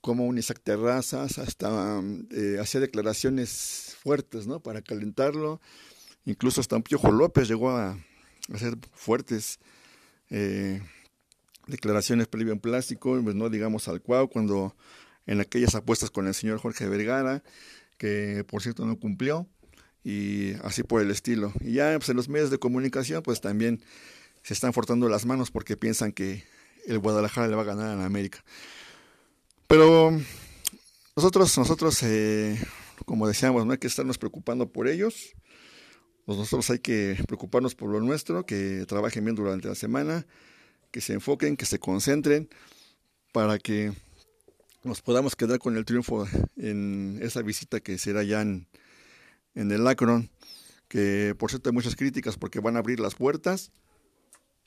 cómo 0.00 0.26
un 0.26 0.38
Isaac 0.38 0.60
Terrazas 0.62 1.38
hasta 1.38 2.00
eh, 2.30 2.58
hacía 2.60 2.80
declaraciones 2.80 3.96
fuertes, 4.00 4.46
¿no? 4.46 4.60
Para 4.60 4.80
calentarlo. 4.80 5.60
Incluso 6.26 6.60
hasta 6.60 6.76
un 6.76 6.84
Piojo 6.84 7.10
López 7.10 7.48
llegó 7.48 7.70
a, 7.70 7.98
hacer 8.52 8.76
fuertes 8.92 9.58
declaraciones 11.66 12.28
previo 12.28 12.52
al 12.52 12.60
clásico, 12.60 13.20
pues 13.22 13.34
no 13.34 13.48
digamos 13.48 13.88
al 13.88 14.02
Cuau, 14.02 14.28
cuando 14.28 14.76
en 15.26 15.40
aquellas 15.40 15.74
apuestas 15.74 16.10
con 16.10 16.26
el 16.26 16.34
señor 16.34 16.58
Jorge 16.58 16.88
Vergara, 16.88 17.42
que 17.98 18.44
por 18.48 18.62
cierto 18.62 18.84
no 18.86 18.98
cumplió, 18.98 19.48
y 20.02 20.52
así 20.62 20.82
por 20.82 21.00
el 21.00 21.10
estilo. 21.10 21.52
Y 21.60 21.72
ya 21.72 21.96
pues, 21.98 22.08
en 22.10 22.16
los 22.16 22.28
medios 22.28 22.50
de 22.50 22.58
comunicación, 22.58 23.22
pues 23.22 23.40
también 23.40 23.82
se 24.42 24.54
están 24.54 24.72
fortando 24.72 25.08
las 25.08 25.24
manos 25.24 25.50
porque 25.50 25.76
piensan 25.76 26.12
que 26.12 26.44
el 26.86 26.98
Guadalajara 26.98 27.48
le 27.48 27.56
va 27.56 27.62
a 27.62 27.66
ganar 27.66 27.88
a 27.88 27.96
la 27.96 28.04
América. 28.04 28.44
Pero 29.66 30.12
nosotros, 31.16 31.56
nosotros 31.56 32.02
eh, 32.02 32.58
como 33.06 33.26
decíamos, 33.26 33.66
no 33.66 33.72
hay 33.72 33.78
que 33.78 33.86
estarnos 33.86 34.18
preocupando 34.18 34.70
por 34.70 34.88
ellos. 34.88 35.34
Nosotros 36.26 36.70
hay 36.70 36.78
que 36.78 37.18
preocuparnos 37.26 37.74
por 37.74 37.90
lo 37.90 38.00
nuestro, 38.00 38.46
que 38.46 38.84
trabajen 38.86 39.24
bien 39.24 39.36
durante 39.36 39.68
la 39.68 39.74
semana, 39.74 40.26
que 40.90 41.00
se 41.00 41.12
enfoquen, 41.12 41.56
que 41.56 41.66
se 41.66 41.78
concentren, 41.78 42.48
para 43.32 43.58
que 43.58 43.92
nos 44.84 45.02
podamos 45.02 45.34
quedar 45.34 45.58
con 45.58 45.76
el 45.76 45.84
triunfo 45.84 46.26
en 46.56 47.18
esa 47.22 47.42
visita 47.42 47.80
que 47.80 47.98
será 47.98 48.22
ya 48.22 48.42
en, 48.42 48.68
en 49.54 49.72
el 49.72 49.86
Akron, 49.86 50.30
que 50.88 51.34
por 51.38 51.50
cierto 51.50 51.70
hay 51.70 51.74
muchas 51.74 51.96
críticas 51.96 52.36
porque 52.36 52.60
van 52.60 52.76
a 52.76 52.80
abrir 52.80 53.00
las 53.00 53.14
puertas 53.14 53.72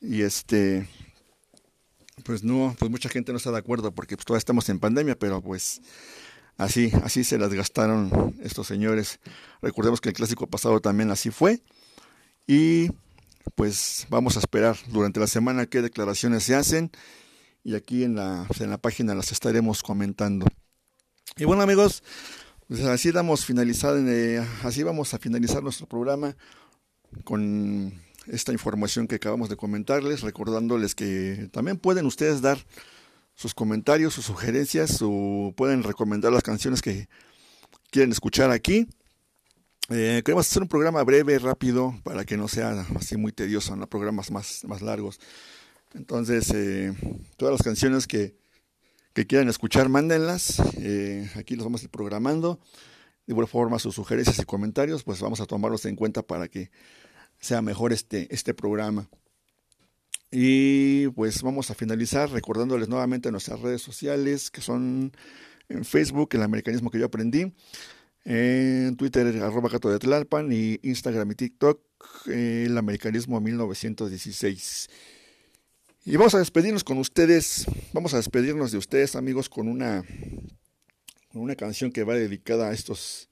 y 0.01 0.21
este 0.21 0.87
pues 2.23 2.43
no, 2.43 2.75
pues 2.79 2.89
mucha 2.89 3.09
gente 3.09 3.31
no 3.31 3.37
está 3.37 3.51
de 3.51 3.57
acuerdo 3.59 3.91
porque 3.91 4.17
pues 4.17 4.25
todavía 4.25 4.39
estamos 4.39 4.67
en 4.69 4.79
pandemia, 4.79 5.17
pero 5.17 5.41
pues 5.41 5.81
así, 6.57 6.91
así 7.03 7.23
se 7.23 7.37
las 7.37 7.53
gastaron 7.53 8.35
estos 8.41 8.67
señores. 8.67 9.19
Recordemos 9.61 10.01
que 10.01 10.09
el 10.09 10.15
clásico 10.15 10.47
pasado 10.47 10.79
también 10.81 11.11
así 11.11 11.29
fue. 11.29 11.61
Y 12.47 12.89
pues 13.55 14.07
vamos 14.09 14.35
a 14.35 14.39
esperar 14.39 14.77
durante 14.87 15.19
la 15.19 15.27
semana 15.27 15.67
qué 15.67 15.81
declaraciones 15.81 16.43
se 16.43 16.55
hacen. 16.55 16.91
Y 17.63 17.75
aquí 17.75 18.03
en 18.03 18.15
la, 18.15 18.47
en 18.59 18.69
la 18.69 18.77
página 18.77 19.15
las 19.15 19.31
estaremos 19.31 19.83
comentando. 19.83 20.45
Y 21.35 21.45
bueno 21.45 21.61
amigos, 21.63 22.03
pues 22.67 22.81
así 22.81 23.11
damos 23.11 23.45
finalizado, 23.45 23.97
eh, 24.07 24.45
así 24.63 24.83
vamos 24.83 25.13
a 25.13 25.19
finalizar 25.19 25.61
nuestro 25.63 25.87
programa 25.87 26.35
con 27.23 27.93
esta 28.27 28.51
información 28.51 29.07
que 29.07 29.15
acabamos 29.15 29.49
de 29.49 29.55
comentarles, 29.55 30.21
recordándoles 30.21 30.95
que 30.95 31.49
también 31.51 31.77
pueden 31.77 32.05
ustedes 32.05 32.41
dar 32.41 32.65
sus 33.35 33.53
comentarios, 33.53 34.13
sus 34.13 34.25
sugerencias, 34.25 34.99
o 35.01 35.53
pueden 35.55 35.83
recomendar 35.83 36.31
las 36.31 36.43
canciones 36.43 36.81
que 36.81 37.07
quieren 37.91 38.11
escuchar 38.11 38.51
aquí. 38.51 38.87
Eh, 39.89 40.21
queremos 40.25 40.49
hacer 40.49 40.63
un 40.63 40.67
programa 40.67 41.03
breve, 41.03 41.39
rápido, 41.39 41.95
para 42.03 42.25
que 42.25 42.35
no 42.35 42.47
sea 42.47 42.85
así 42.95 43.15
muy 43.15 43.31
tedioso, 43.31 43.75
no 43.75 43.87
programas 43.87 44.31
más, 44.31 44.63
más 44.65 44.81
largos. 44.81 45.19
Entonces, 45.93 46.51
eh, 46.53 46.93
todas 47.37 47.53
las 47.53 47.63
canciones 47.63 48.07
que, 48.07 48.35
que 49.13 49.25
quieran 49.25 49.49
escuchar, 49.49 49.89
mándenlas. 49.89 50.61
Eh, 50.77 51.29
aquí 51.35 51.55
los 51.55 51.65
vamos 51.65 51.81
a 51.81 51.85
ir 51.85 51.89
programando. 51.89 52.59
De 53.25 53.33
igual 53.33 53.47
forma, 53.47 53.79
sus 53.79 53.95
sugerencias 53.95 54.39
y 54.39 54.45
comentarios, 54.45 55.03
pues 55.03 55.19
vamos 55.21 55.41
a 55.41 55.45
tomarlos 55.45 55.85
en 55.85 55.95
cuenta 55.95 56.21
para 56.21 56.47
que 56.47 56.71
sea 57.39 57.61
mejor 57.61 57.93
este, 57.93 58.33
este 58.33 58.53
programa. 58.53 59.09
Y 60.31 61.07
pues 61.09 61.41
vamos 61.41 61.71
a 61.71 61.75
finalizar 61.75 62.29
recordándoles 62.29 62.89
nuevamente 62.89 63.31
nuestras 63.31 63.61
redes 63.61 63.81
sociales, 63.81 64.51
que 64.51 64.61
son 64.61 65.13
en 65.69 65.85
Facebook, 65.85 66.29
el 66.33 66.43
americanismo 66.43 66.91
que 66.91 66.99
yo 66.99 67.05
aprendí, 67.05 67.53
en 68.25 68.95
Twitter, 68.97 69.41
arroba 69.41 69.69
gato 69.69 69.89
de 69.89 69.99
Tlalpan, 69.99 70.51
y 70.51 70.79
Instagram 70.83 71.31
y 71.31 71.35
TikTok, 71.35 71.81
el 72.27 72.77
americanismo 72.77 73.39
1916. 73.39 74.89
Y 76.09 76.15
vamos 76.15 76.33
a 76.35 76.39
despedirnos 76.39 76.85
con 76.85 76.99
ustedes, 76.99 77.65
vamos 77.91 78.13
a 78.13 78.17
despedirnos 78.17 78.71
de 78.71 78.77
ustedes 78.77 79.17
amigos 79.17 79.49
con 79.49 79.67
una, 79.67 80.05
con 81.33 81.41
una 81.41 81.57
canción 81.57 81.91
que 81.91 82.05
va 82.05 82.13
dedicada 82.13 82.69
a 82.69 82.73
estos, 82.73 83.27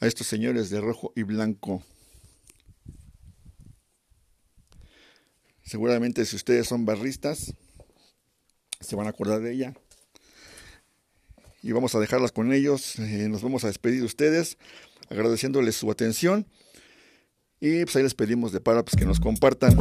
a 0.00 0.06
estos 0.06 0.26
señores 0.26 0.70
de 0.70 0.80
rojo 0.80 1.12
y 1.14 1.22
blanco. 1.22 1.82
Seguramente 5.62 6.24
si 6.24 6.34
ustedes 6.34 6.66
son 6.66 6.86
barristas, 6.86 7.52
se 8.80 8.96
van 8.96 9.06
a 9.06 9.10
acordar 9.10 9.42
de 9.42 9.52
ella. 9.52 9.74
Y 11.62 11.72
vamos 11.72 11.94
a 11.94 12.00
dejarlas 12.00 12.32
con 12.32 12.54
ellos. 12.54 12.98
Eh, 13.00 13.28
nos 13.28 13.42
vamos 13.42 13.64
a 13.64 13.66
despedir 13.66 14.00
de 14.00 14.06
ustedes, 14.06 14.56
agradeciéndoles 15.10 15.76
su 15.76 15.90
atención. 15.90 16.46
Y 17.60 17.84
pues 17.84 17.94
ahí 17.96 18.02
les 18.02 18.14
pedimos 18.14 18.50
de 18.50 18.60
para 18.60 18.82
pues, 18.82 18.96
que 18.96 19.04
nos 19.04 19.20
compartan. 19.20 19.76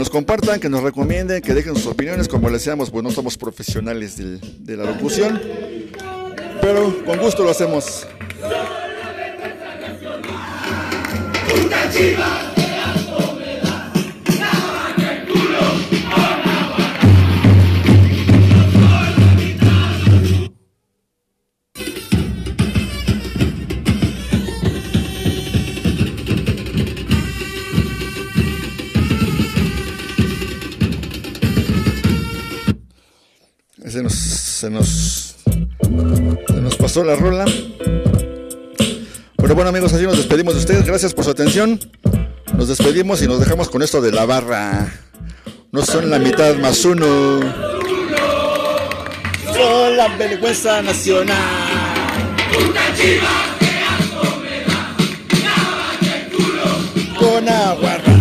Nos 0.00 0.08
compartan, 0.08 0.58
que 0.58 0.70
nos 0.70 0.82
recomienden, 0.82 1.42
que 1.42 1.52
dejen 1.52 1.76
sus 1.76 1.84
opiniones. 1.84 2.26
Como 2.26 2.48
les 2.48 2.62
decíamos, 2.62 2.90
pues 2.90 3.04
no 3.04 3.10
somos 3.10 3.36
profesionales 3.36 4.16
de 4.16 4.76
la 4.76 4.84
locución. 4.84 5.38
Pero 6.62 7.04
con 7.04 7.18
gusto 7.18 7.44
lo 7.44 7.50
hacemos. 7.50 8.06
Una 11.66 12.49
nos, 34.70 35.36
se 36.46 36.60
nos 36.60 36.76
pasó 36.76 37.04
la 37.04 37.16
rola. 37.16 37.44
Pero 39.36 39.54
bueno 39.54 39.70
amigos, 39.70 39.92
así 39.92 40.04
nos 40.04 40.16
despedimos 40.16 40.54
de 40.54 40.60
ustedes. 40.60 40.86
Gracias 40.86 41.12
por 41.12 41.24
su 41.24 41.30
atención. 41.30 41.80
Nos 42.54 42.68
despedimos 42.68 43.20
y 43.22 43.26
nos 43.26 43.40
dejamos 43.40 43.68
con 43.68 43.82
esto 43.82 44.00
de 44.00 44.12
la 44.12 44.24
barra. 44.26 44.92
No 45.72 45.84
son 45.84 46.10
la 46.10 46.18
mitad 46.18 46.54
más 46.56 46.84
uno. 46.84 47.40
Son 49.54 49.96
la 49.96 50.08
vergüenza 50.16 50.82
nacional. 50.82 51.36
Una 52.68 52.96
chiva 52.96 53.28
que 53.58 53.70
Con 57.18 57.48
agua. 57.48 58.19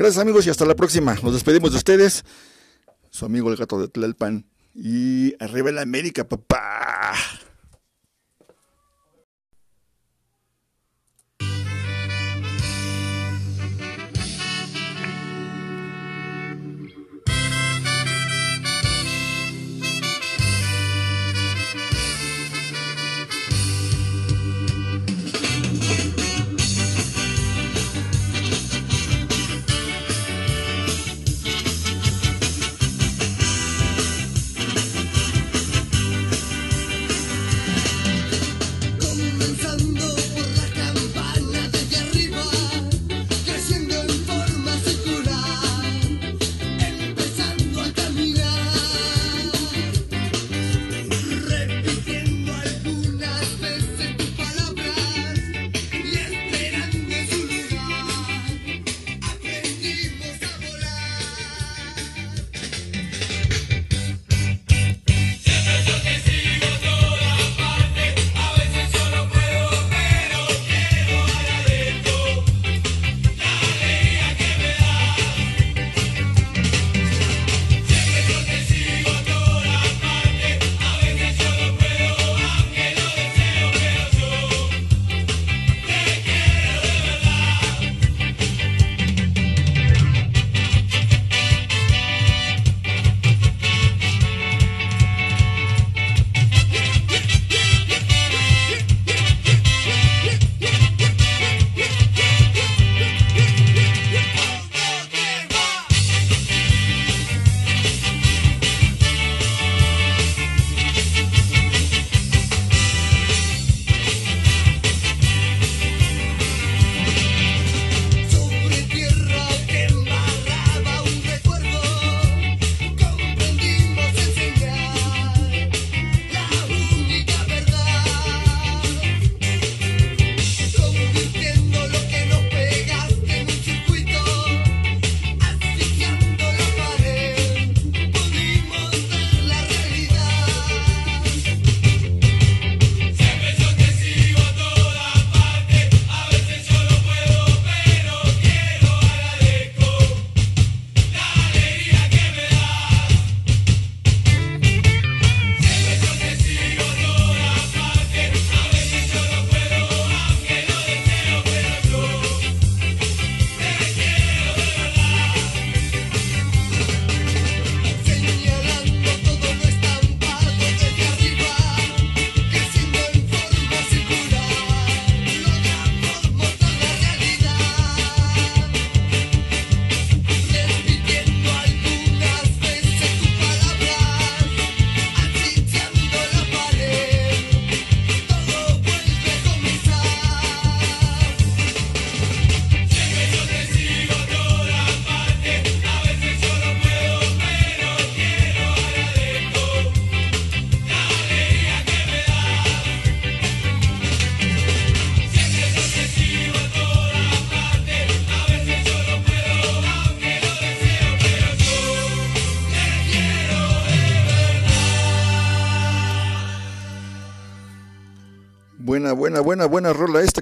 Gracias 0.00 0.22
amigos 0.22 0.46
y 0.46 0.50
hasta 0.50 0.64
la 0.64 0.74
próxima. 0.74 1.14
Nos 1.22 1.34
despedimos 1.34 1.72
de 1.72 1.76
ustedes. 1.76 2.24
Su 3.10 3.26
amigo 3.26 3.50
el 3.50 3.58
gato 3.58 3.78
de 3.78 3.86
Tlalpan. 3.86 4.46
Y 4.74 5.34
arriba 5.38 5.70
la 5.72 5.82
América, 5.82 6.26
papá. 6.26 7.12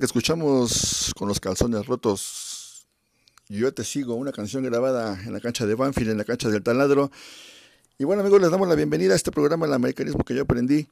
Escuchamos 0.08 1.12
con 1.18 1.28
los 1.28 1.38
calzones 1.38 1.84
rotos. 1.84 2.86
Yo 3.50 3.74
te 3.74 3.84
sigo, 3.84 4.14
una 4.14 4.32
canción 4.32 4.64
grabada 4.64 5.22
en 5.22 5.34
la 5.34 5.40
cancha 5.40 5.66
de 5.66 5.74
Banfield, 5.74 6.12
en 6.12 6.16
la 6.16 6.24
cancha 6.24 6.48
del 6.48 6.62
Taladro. 6.62 7.10
Y 7.98 8.04
bueno 8.04 8.22
amigos, 8.22 8.40
les 8.40 8.50
damos 8.50 8.66
la 8.68 8.74
bienvenida 8.74 9.12
a 9.12 9.16
este 9.16 9.30
programa, 9.30 9.66
el 9.66 9.72
americanismo 9.74 10.24
que 10.24 10.34
yo 10.34 10.44
aprendí. 10.44 10.88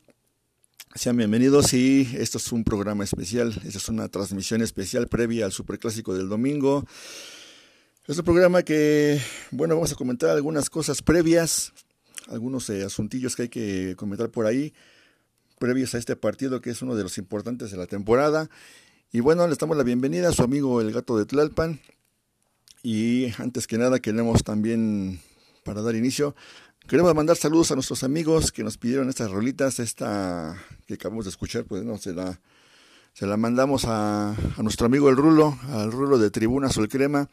Sean 0.95 1.17
bienvenidos 1.17 1.73
y 1.73 2.07
esto 2.19 2.37
es 2.37 2.53
un 2.53 2.63
programa 2.63 3.05
especial, 3.05 3.59
esta 3.65 3.79
es 3.79 3.89
una 3.89 4.07
transmisión 4.11 4.61
especial 4.61 5.09
previa 5.09 5.47
al 5.47 5.53
Superclásico 5.53 6.13
del 6.13 6.29
domingo. 6.29 6.85
Es 8.07 8.19
un 8.19 8.25
programa 8.25 8.65
que, 8.65 9.19
bueno, 9.51 9.77
vamos 9.77 9.93
a 9.93 9.95
comentar 9.95 10.29
algunas 10.29 10.69
cosas 10.69 11.01
previas, 11.01 11.73
algunos 12.29 12.69
eh, 12.69 12.85
asuntillos 12.85 13.35
que 13.35 13.43
hay 13.45 13.49
que 13.49 13.95
comentar 13.97 14.29
por 14.29 14.45
ahí 14.45 14.75
previos 15.59 15.95
a 15.95 15.99
este 15.99 16.17
partido 16.17 16.61
que 16.61 16.69
es 16.69 16.83
uno 16.83 16.95
de 16.95 17.03
los 17.03 17.17
importantes 17.17 17.71
de 17.71 17.79
la 17.79 17.87
temporada. 17.87 18.51
Y 19.13 19.21
bueno, 19.21 19.47
le 19.47 19.55
damos 19.55 19.77
la 19.77 19.83
bienvenida 19.83 20.29
a 20.29 20.33
su 20.33 20.43
amigo 20.43 20.81
el 20.81 20.93
gato 20.93 21.17
de 21.17 21.27
Tlalpan. 21.27 21.81
Y 22.83 23.33
antes 23.39 23.67
que 23.67 23.79
nada 23.79 24.01
queremos 24.01 24.45
también, 24.45 25.21
para 25.65 25.83
dar 25.83 25.95
inicio, 25.95 26.35
queremos 26.89 27.15
mandar 27.15 27.37
saludos 27.37 27.71
a 27.71 27.75
nuestros 27.75 28.05
amigos 28.05 28.53
que 28.53 28.63
nos 28.63 28.79
pidieron 28.79 29.09
estas 29.09 29.31
rolitas, 29.31 29.79
esta 29.79 30.57
que 30.87 30.95
acabamos 30.95 31.25
de 31.25 31.31
escuchar, 31.31 31.65
pues 31.65 31.85
no, 31.85 31.99
se 31.99 32.15
la, 32.15 32.41
se 33.13 33.27
la 33.27 33.37
mandamos 33.37 33.85
a, 33.87 34.31
a 34.31 34.63
nuestro 34.63 34.87
amigo 34.87 35.09
el 35.09 35.17
Rulo, 35.17 35.59
al 35.71 35.91
Rulo 35.93 36.19
de 36.19 36.31
Tribuna 36.31 36.69
Sol 36.69 36.89
Crema 36.89 37.29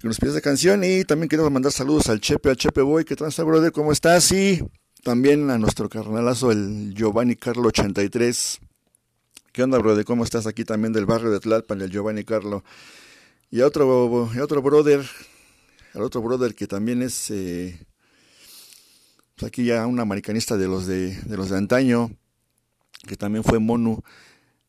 que 0.00 0.08
nos 0.08 0.18
pidió 0.18 0.30
esta 0.32 0.40
canción 0.42 0.84
y 0.84 1.04
también 1.04 1.28
queremos 1.28 1.50
mandar 1.50 1.72
saludos 1.72 2.08
al 2.08 2.20
Chepe, 2.20 2.50
al 2.50 2.56
Chepe 2.56 2.82
Boy, 2.82 3.04
que 3.04 3.16
transa 3.16 3.42
brother, 3.42 3.72
¿cómo 3.72 3.92
estás? 3.92 4.30
Y 4.32 4.62
también 5.02 5.50
a 5.50 5.58
nuestro 5.58 5.88
carnalazo, 5.88 6.50
el 6.50 6.94
Giovanni 6.94 7.36
Carlo 7.36 7.68
83. 7.68 8.60
¿Qué 9.54 9.62
onda, 9.62 9.78
brother? 9.78 10.04
¿Cómo 10.04 10.24
estás 10.24 10.48
aquí 10.48 10.64
también 10.64 10.92
del 10.92 11.06
barrio 11.06 11.30
de 11.30 11.38
Tlalpan, 11.38 11.80
el 11.80 11.88
Giovanni 11.88 12.24
Carlo? 12.24 12.64
Y 13.52 13.60
a 13.60 13.66
otro, 13.68 14.28
otro 14.42 14.62
brother, 14.62 15.06
al 15.92 16.02
otro 16.02 16.20
brother 16.22 16.56
que 16.56 16.66
también 16.66 17.02
es 17.02 17.30
eh, 17.30 17.78
pues 19.36 19.46
aquí 19.46 19.64
ya 19.64 19.86
un 19.86 20.00
americanista 20.00 20.56
de 20.56 20.66
los 20.66 20.88
de, 20.88 21.14
de 21.22 21.36
los 21.36 21.50
de 21.50 21.58
antaño, 21.58 22.10
que 23.06 23.16
también 23.16 23.44
fue 23.44 23.60
Monu, 23.60 24.02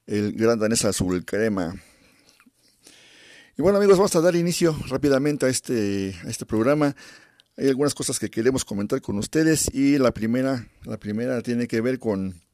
el 0.05 0.33
gran 0.33 0.59
danés 0.59 0.85
azul 0.85 1.25
crema. 1.25 1.73
Y 3.57 3.63
bueno 3.63 3.79
amigos, 3.79 3.97
vamos 3.97 4.15
a 4.15 4.21
dar 4.21 4.35
inicio 4.35 4.77
rápidamente 4.87 5.47
a 5.47 5.49
este, 5.49 6.15
a 6.23 6.29
este 6.29 6.45
programa. 6.45 6.95
Hay 7.57 7.69
algunas 7.69 7.95
cosas 7.95 8.19
que 8.19 8.29
queremos 8.29 8.63
comentar 8.63 9.01
con 9.01 9.17
ustedes 9.17 9.67
y 9.73 9.97
la 9.97 10.13
primera, 10.13 10.67
la 10.83 10.99
primera 10.99 11.41
tiene 11.41 11.67
que 11.67 11.81
ver 11.81 11.97
con, 11.97 12.44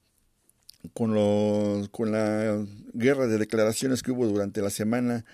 con, 0.93 1.13
lo, 1.13 1.87
con 1.91 2.11
la 2.11 2.63
guerra 2.93 3.27
de 3.27 3.37
declaraciones 3.37 4.03
que 4.03 4.11
hubo 4.11 4.27
durante 4.27 4.61
la 4.61 4.69
semana 4.69 5.25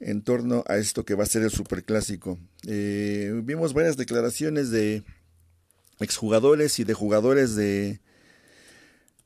en 0.00 0.22
torno 0.22 0.64
a 0.66 0.76
esto 0.76 1.04
que 1.04 1.14
va 1.14 1.24
a 1.24 1.28
ser 1.28 1.42
el 1.42 1.50
superclásico. 1.50 2.38
Eh, 2.66 3.32
vimos 3.44 3.72
varias 3.72 3.96
declaraciones 3.96 4.70
de 4.70 5.04
exjugadores 6.00 6.78
y 6.78 6.84
de 6.84 6.94
jugadores 6.94 7.56
de 7.56 8.00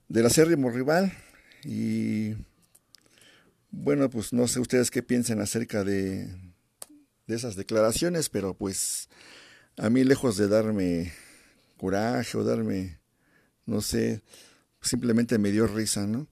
del 0.09 0.27
acérrimo 0.27 0.71
rival 0.71 1.13
y 1.65 2.35
bueno 3.71 4.11
pues 4.11 4.33
no 4.33 4.49
sé 4.49 4.59
ustedes 4.59 4.91
qué 4.91 5.03
piensan 5.03 5.41
acerca 5.41 5.85
de, 5.85 6.27
de 7.27 7.37
esas 7.37 7.55
declaraciones 7.55 8.29
pero 8.29 8.55
pues 8.55 9.09
a 9.77 9.89
mí 9.89 10.05
lejos 10.05 10.37
de 10.37 10.49
darme 10.49 11.13
coraje 11.81 12.37
o 12.37 12.45
darme, 12.45 13.01
no 13.65 13.81
sé, 13.81 14.23
simplemente 14.81 15.39
me 15.39 15.51
dio 15.51 15.67
risa, 15.67 16.07
¿no? 16.07 16.27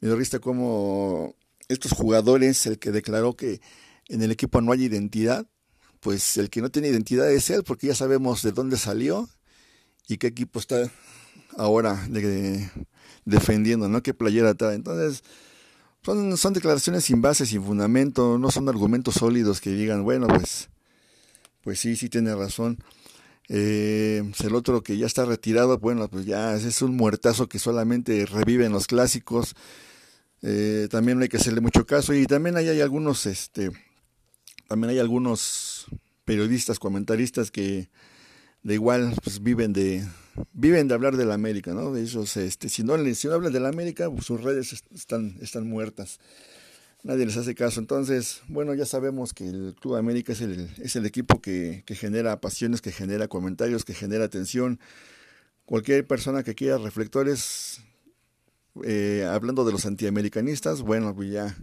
Me 0.00 0.08
dio 0.08 0.16
risa 0.16 0.38
como 0.38 1.36
estos 1.68 1.92
jugadores, 1.92 2.66
el 2.66 2.78
que 2.78 2.90
declaró 2.90 3.34
que 3.34 3.60
en 4.08 4.22
el 4.22 4.30
equipo 4.30 4.60
no 4.60 4.72
hay 4.72 4.84
identidad, 4.84 5.46
pues 6.00 6.36
el 6.36 6.50
que 6.50 6.60
no 6.60 6.70
tiene 6.70 6.88
identidad 6.88 7.30
es 7.30 7.50
él, 7.50 7.62
porque 7.64 7.88
ya 7.88 7.94
sabemos 7.94 8.42
de 8.42 8.52
dónde 8.52 8.76
salió 8.76 9.28
y 10.08 10.18
qué 10.18 10.26
equipo 10.28 10.58
está 10.58 10.90
ahora 11.56 12.08
defendiendo, 13.24 13.88
¿no? 13.88 14.02
¿Qué 14.02 14.14
playera 14.14 14.50
está. 14.50 14.74
Entonces, 14.74 15.22
son, 16.04 16.36
son 16.36 16.52
declaraciones 16.52 17.04
sin 17.04 17.22
base, 17.22 17.46
sin 17.46 17.62
fundamento, 17.62 18.38
no 18.38 18.50
son 18.50 18.68
argumentos 18.68 19.14
sólidos 19.14 19.60
que 19.60 19.70
digan, 19.70 20.02
bueno, 20.02 20.26
pues 20.26 20.68
pues 21.62 21.78
sí, 21.78 21.96
sí 21.96 22.08
tiene 22.08 22.34
razón. 22.34 22.78
Eh, 23.54 24.22
el 24.42 24.54
otro 24.54 24.82
que 24.82 24.96
ya 24.96 25.04
está 25.04 25.26
retirado, 25.26 25.78
bueno, 25.78 26.08
pues 26.08 26.24
ya 26.24 26.54
es 26.54 26.80
un 26.80 26.96
muertazo 26.96 27.50
que 27.50 27.58
solamente 27.58 28.24
revive 28.24 28.64
en 28.64 28.72
los 28.72 28.86
clásicos. 28.86 29.54
Eh, 30.40 30.88
también 30.90 31.18
no 31.18 31.22
hay 31.22 31.28
que 31.28 31.36
hacerle 31.36 31.60
mucho 31.60 31.84
caso. 31.84 32.14
Y 32.14 32.24
también 32.24 32.56
hay, 32.56 32.80
algunos, 32.80 33.26
este, 33.26 33.70
también 34.68 34.92
hay 34.92 35.00
algunos 35.00 35.84
periodistas, 36.24 36.78
comentaristas 36.78 37.50
que 37.50 37.90
de 38.62 38.74
igual 38.74 39.14
pues 39.22 39.42
viven 39.42 39.74
de 39.74 40.06
viven 40.54 40.88
de 40.88 40.94
hablar 40.94 41.18
de 41.18 41.26
la 41.26 41.34
América, 41.34 41.74
¿no? 41.74 41.94
Ellos, 41.94 42.38
este, 42.38 42.70
si 42.70 42.82
no, 42.82 42.96
si 43.14 43.28
no 43.28 43.34
hablan 43.34 43.52
de 43.52 43.60
la 43.60 43.68
América, 43.68 44.08
pues 44.10 44.24
sus 44.24 44.40
redes 44.40 44.82
están, 44.94 45.36
están 45.42 45.68
muertas 45.68 46.20
nadie 47.02 47.26
les 47.26 47.36
hace 47.36 47.54
caso. 47.54 47.80
Entonces, 47.80 48.42
bueno, 48.48 48.74
ya 48.74 48.86
sabemos 48.86 49.34
que 49.34 49.48
el 49.48 49.74
Club 49.80 49.96
América 49.96 50.32
es 50.32 50.40
el, 50.40 50.70
es 50.78 50.96
el 50.96 51.06
equipo 51.06 51.40
que, 51.40 51.82
que, 51.86 51.94
genera 51.94 52.40
pasiones, 52.40 52.80
que 52.80 52.92
genera 52.92 53.28
comentarios, 53.28 53.84
que 53.84 53.94
genera 53.94 54.24
atención. 54.24 54.80
Cualquier 55.64 56.06
persona 56.06 56.42
que 56.42 56.54
quiera 56.54 56.78
reflectores, 56.78 57.82
eh, 58.84 59.26
hablando 59.30 59.64
de 59.64 59.72
los 59.72 59.86
antiamericanistas, 59.86 60.82
bueno, 60.82 61.14
pues 61.14 61.30
ya 61.30 61.56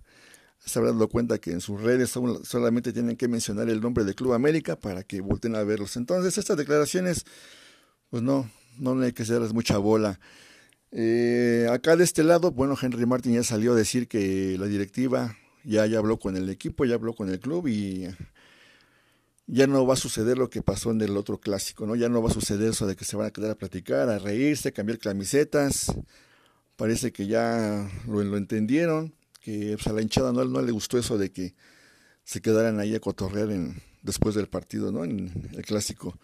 se 0.59 0.79
habrán 0.79 0.95
dado 0.95 1.07
cuenta 1.07 1.37
que 1.37 1.51
en 1.51 1.61
sus 1.61 1.81
redes 1.81 2.11
solamente 2.43 2.93
tienen 2.93 3.15
que 3.15 3.27
mencionar 3.27 3.69
el 3.69 3.81
nombre 3.81 4.03
del 4.03 4.15
Club 4.15 4.33
América 4.33 4.77
para 4.77 5.03
que 5.03 5.21
volten 5.21 5.55
a 5.55 5.63
verlos. 5.63 5.95
Entonces, 5.95 6.37
estas 6.37 6.57
declaraciones, 6.57 7.25
pues 8.09 8.21
no, 8.23 8.49
no 8.77 8.99
hay 9.01 9.13
que 9.13 9.23
hacerles 9.23 9.53
mucha 9.53 9.77
bola. 9.77 10.19
Eh, 10.91 11.67
acá 11.71 11.95
de 11.95 12.03
este 12.03 12.23
lado, 12.23 12.51
bueno, 12.51 12.75
Henry 12.81 13.05
Martin 13.05 13.33
ya 13.33 13.43
salió 13.43 13.73
a 13.73 13.75
decir 13.75 14.07
que 14.07 14.57
la 14.57 14.65
directiva 14.65 15.37
ya, 15.63 15.85
ya 15.85 15.99
habló 15.99 16.17
con 16.17 16.35
el 16.35 16.49
equipo, 16.49 16.85
ya 16.85 16.95
habló 16.95 17.13
con 17.13 17.29
el 17.29 17.39
club 17.39 17.67
y 17.67 18.07
ya 19.47 19.67
no 19.67 19.85
va 19.85 19.95
a 19.95 19.97
suceder 19.97 20.37
lo 20.37 20.49
que 20.49 20.61
pasó 20.61 20.91
en 20.91 21.01
el 21.01 21.17
otro 21.17 21.39
clásico, 21.39 21.85
¿no? 21.87 21.95
Ya 21.95 22.07
no 22.09 22.21
va 22.21 22.29
a 22.29 22.33
suceder 22.33 22.69
eso 22.69 22.85
de 22.87 22.95
que 22.95 23.05
se 23.05 23.17
van 23.17 23.27
a 23.27 23.31
quedar 23.31 23.51
a 23.51 23.55
platicar, 23.55 24.09
a 24.09 24.19
reírse, 24.19 24.71
cambiar 24.71 24.99
camisetas. 24.99 25.91
Parece 26.75 27.11
que 27.11 27.27
ya 27.27 27.89
lo, 28.07 28.23
lo 28.23 28.37
entendieron, 28.37 29.15
que 29.41 29.75
pues, 29.75 29.87
a 29.87 29.93
la 29.93 30.01
hinchada 30.01 30.31
no, 30.31 30.45
no, 30.45 30.61
le 30.61 30.71
gustó 30.71 30.97
eso 30.97 31.17
de 31.17 31.31
que 31.31 31.55
se 32.23 32.41
quedaran 32.41 32.79
ahí 32.79 32.95
a 32.95 32.99
cotorrear 32.99 33.51
en, 33.51 33.81
después 34.03 34.35
del 34.35 34.47
partido, 34.47 34.91
¿no? 34.91 35.03
En 35.03 35.49
el 35.53 35.65
clásico, 35.65 36.17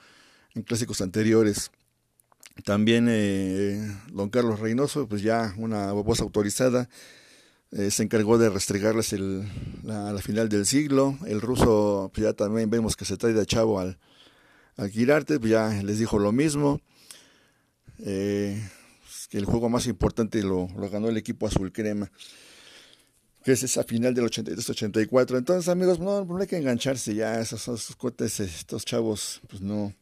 en 0.53 0.61
clásicos 0.61 1.01
anteriores. 1.01 1.72
También 2.63 3.07
eh, 3.09 3.95
don 4.11 4.29
Carlos 4.29 4.59
Reynoso, 4.59 5.07
pues 5.07 5.21
ya 5.21 5.53
una 5.57 5.91
voz 5.91 6.21
autorizada, 6.21 6.89
eh, 7.71 7.91
se 7.91 8.03
encargó 8.03 8.37
de 8.37 8.49
restregarles 8.49 9.11
el, 9.11 9.43
la, 9.83 10.17
final 10.19 10.47
del 10.47 10.65
siglo. 10.65 11.17
El 11.27 11.41
ruso, 11.41 12.09
pues 12.13 12.23
ya 12.23 12.33
también 12.33 12.69
vemos 12.69 12.95
que 12.95 13.03
se 13.03 13.17
trae 13.17 13.33
de 13.33 13.45
chavo 13.45 13.79
al, 13.79 13.99
al 14.77 14.89
Girarte, 14.89 15.39
pues 15.39 15.51
ya 15.51 15.69
les 15.83 15.99
dijo 15.99 16.17
lo 16.17 16.31
mismo. 16.31 16.79
Eh, 17.99 18.61
pues 19.03 19.27
que 19.27 19.37
el 19.37 19.45
juego 19.45 19.67
más 19.69 19.87
importante 19.87 20.41
lo, 20.41 20.69
lo, 20.77 20.89
ganó 20.89 21.09
el 21.09 21.17
equipo 21.17 21.47
azul 21.47 21.71
crema, 21.73 22.09
que 23.43 23.51
es 23.51 23.63
esa 23.63 23.83
final 23.83 24.13
del 24.13 24.25
83-84. 24.25 25.37
Entonces, 25.37 25.67
amigos, 25.67 25.99
no, 25.99 26.23
no 26.23 26.37
hay 26.37 26.47
que 26.47 26.57
engancharse 26.57 27.13
ya, 27.15 27.39
esos, 27.41 27.67
esos 27.67 28.39
estos 28.39 28.85
chavos, 28.85 29.41
pues 29.49 29.61
no 29.61 29.93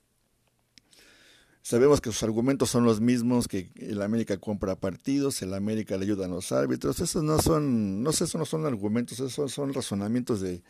Sabemos 1.66 2.01
que 2.01 2.11
sus 2.11 2.24
argumentos 2.24 2.70
son 2.70 2.84
los 2.84 2.99
mismos, 2.99 3.47
que 3.47 3.72
el 3.78 4.01
América 4.01 4.36
compra 4.38 4.76
partidos, 4.76 5.41
el 5.41 5.53
América 5.53 5.95
le 5.95 6.03
ayuda 6.03 6.26
a 6.26 6.28
los 6.28 6.51
árbitros. 6.51 6.99
Esos 6.99 7.24
no 7.24 7.39
son, 7.39 8.03
no 8.03 8.11
sé, 8.11 8.26
esos 8.26 8.38
no 8.38 8.45
son 8.45 8.66
argumentos, 8.66 9.22
esos 9.22 9.53
son 9.53 9.74
razonamientos 9.74 10.41
de, 10.41 10.61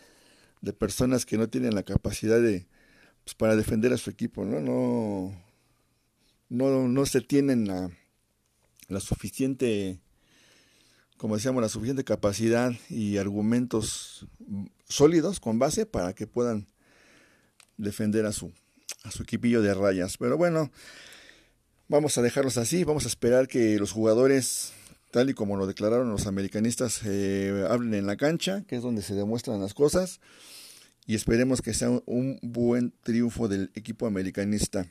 de 0.61 0.71
personas 0.71 1.25
que 1.25 1.39
no 1.39 1.49
tienen 1.49 1.73
la 1.73 1.81
capacidad 1.81 2.39
de, 2.39 2.67
pues, 3.23 3.33
para 3.33 3.55
defender 3.55 3.91
a 3.91 3.97
su 3.97 4.11
equipo, 4.11 4.45
¿no? 4.45 4.59
No, 4.61 5.33
no, 6.49 6.87
no 6.87 7.05
se 7.07 7.21
tienen 7.21 7.67
la, 7.67 7.89
la 8.87 8.99
suficiente, 8.99 9.99
como 11.17 11.37
decíamos, 11.37 11.63
la 11.63 11.69
suficiente 11.69 12.03
capacidad 12.03 12.71
y 12.87 13.17
argumentos 13.17 14.27
sólidos 14.87 15.39
con 15.39 15.57
base 15.57 15.87
para 15.87 16.13
que 16.13 16.27
puedan 16.27 16.67
defender 17.77 18.27
a 18.27 18.31
su, 18.31 18.53
a 19.03 19.11
su 19.11 19.23
equipillo 19.23 19.61
de 19.61 19.73
rayas. 19.73 20.17
Pero 20.17 20.37
bueno, 20.37 20.71
vamos 21.87 22.17
a 22.17 22.21
dejarlos 22.21 22.57
así, 22.57 22.83
vamos 22.83 23.05
a 23.05 23.07
esperar 23.07 23.47
que 23.47 23.77
los 23.77 23.91
jugadores, 23.91 24.73
tal 25.11 25.29
y 25.29 25.33
como 25.33 25.57
lo 25.57 25.67
declararon 25.67 26.09
los 26.09 26.27
americanistas, 26.27 27.01
eh, 27.05 27.65
hablen 27.69 27.93
en 27.93 28.07
la 28.07 28.17
cancha, 28.17 28.63
que 28.67 28.75
es 28.75 28.81
donde 28.81 29.01
se 29.01 29.15
demuestran 29.15 29.61
las 29.61 29.73
cosas, 29.73 30.19
y 31.05 31.15
esperemos 31.15 31.61
que 31.61 31.73
sea 31.73 31.89
un 32.05 32.39
buen 32.41 32.93
triunfo 33.03 33.47
del 33.47 33.71
equipo 33.75 34.07
americanista. 34.07 34.87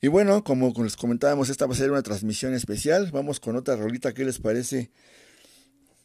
Y 0.00 0.08
bueno, 0.08 0.42
como 0.42 0.72
les 0.82 0.96
comentábamos, 0.96 1.48
esta 1.48 1.66
va 1.66 1.74
a 1.74 1.76
ser 1.76 1.92
una 1.92 2.02
transmisión 2.02 2.54
especial. 2.54 3.10
Vamos 3.12 3.38
con 3.38 3.54
otra 3.54 3.76
rolita, 3.76 4.12
¿qué 4.12 4.24
les 4.24 4.40
parece? 4.40 4.90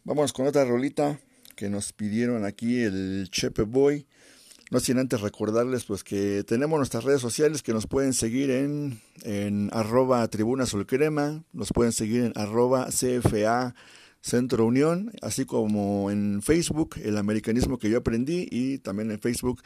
Vamos 0.03 0.33
con 0.33 0.45
otra 0.45 0.65
rolita 0.65 1.19
que 1.55 1.67
nos 1.67 1.93
pidieron 1.93 2.45
aquí 2.45 2.81
el 2.81 3.27
Chepe 3.31 3.63
Boy. 3.63 4.05
No 4.69 4.79
sin 4.81 4.99
antes 4.99 5.21
recordarles 5.21 5.85
pues 5.85 6.03
que 6.03 6.43
tenemos 6.43 6.77
nuestras 6.77 7.05
redes 7.05 7.21
sociales 7.21 7.63
que 7.63 7.73
nos 7.73 7.87
pueden 7.87 8.13
seguir 8.13 8.51
en, 8.51 8.99
en 9.23 9.69
arroba 9.71 10.27
tribuna 10.27 10.65
crema, 10.85 11.43
nos 11.53 11.71
pueden 11.71 11.93
seguir 11.93 12.23
en 12.23 12.33
arroba 12.35 12.87
CFA 12.87 13.73
Centro 14.21 14.65
Unión, 14.65 15.13
así 15.21 15.45
como 15.45 16.11
en 16.11 16.41
Facebook, 16.41 16.95
el 17.01 17.17
americanismo 17.17 17.77
que 17.77 17.89
yo 17.89 17.99
aprendí, 17.99 18.47
y 18.51 18.79
también 18.79 19.09
en 19.11 19.19
Facebook, 19.19 19.61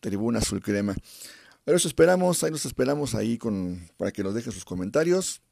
Tribuna 0.00 0.38
Azul 0.38 0.62
Crema. 0.62 0.94
Pero 1.64 1.76
eso 1.76 1.88
esperamos, 1.88 2.44
ahí 2.44 2.52
nos 2.52 2.66
esperamos 2.66 3.16
ahí 3.16 3.38
con, 3.38 3.88
para 3.96 4.12
que 4.12 4.22
nos 4.22 4.34
dejen 4.34 4.52
sus 4.52 4.64
comentarios, 4.64 5.42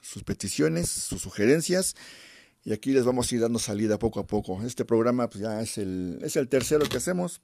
sus 0.00 0.24
peticiones, 0.24 0.88
sus 0.88 1.22
sugerencias. 1.22 1.94
Y 2.64 2.72
aquí 2.72 2.92
les 2.92 3.04
vamos 3.04 3.30
a 3.30 3.34
ir 3.34 3.40
dando 3.40 3.58
salida 3.60 3.98
poco 3.98 4.18
a 4.18 4.26
poco. 4.26 4.60
Este 4.64 4.84
programa 4.84 5.30
pues, 5.30 5.42
ya 5.42 5.62
es 5.62 5.78
el, 5.78 6.18
es 6.22 6.34
el 6.36 6.48
tercero 6.48 6.86
que 6.88 6.96
hacemos. 6.96 7.40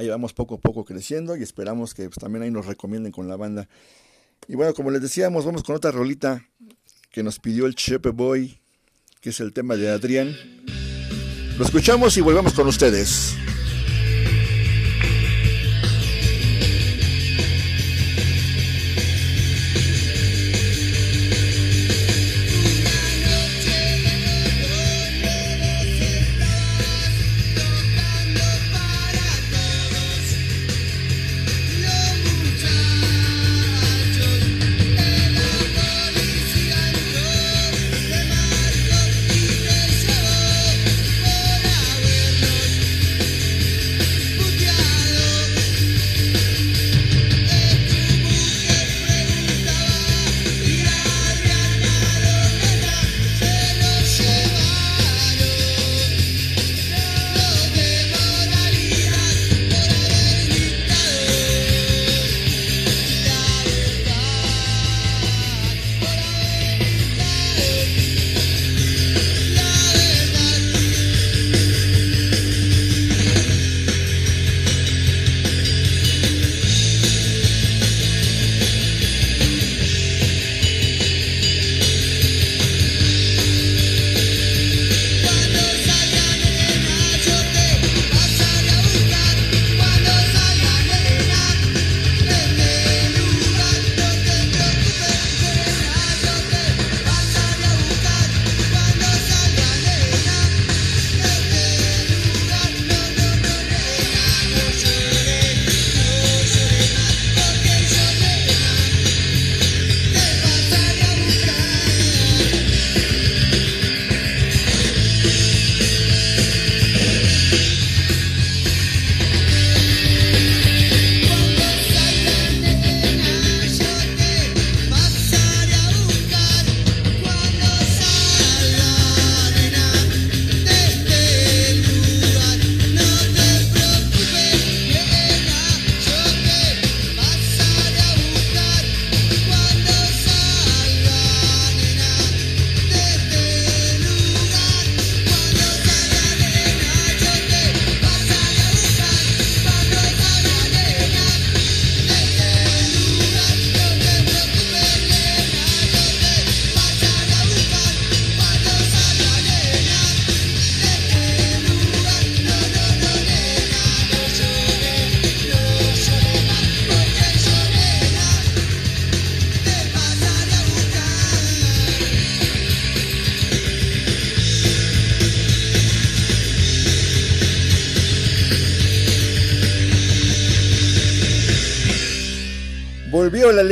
Ahí 0.00 0.08
vamos 0.08 0.32
poco 0.32 0.54
a 0.54 0.58
poco 0.58 0.86
creciendo 0.86 1.36
y 1.36 1.42
esperamos 1.42 1.92
que 1.92 2.04
pues, 2.04 2.16
también 2.16 2.42
ahí 2.42 2.50
nos 2.50 2.64
recomienden 2.64 3.12
con 3.12 3.28
la 3.28 3.36
banda. 3.36 3.68
Y 4.48 4.54
bueno, 4.54 4.72
como 4.72 4.90
les 4.90 5.02
decíamos, 5.02 5.44
vamos 5.44 5.62
con 5.62 5.76
otra 5.76 5.90
rolita 5.90 6.42
que 7.10 7.22
nos 7.22 7.38
pidió 7.38 7.66
el 7.66 7.74
Chepe 7.74 8.08
Boy 8.08 8.58
que 9.20 9.28
es 9.28 9.40
el 9.40 9.52
tema 9.52 9.76
de 9.76 9.90
Adrián. 9.90 10.34
Lo 11.58 11.64
escuchamos 11.66 12.16
y 12.16 12.22
volvemos 12.22 12.54
con 12.54 12.66
ustedes. 12.66 13.36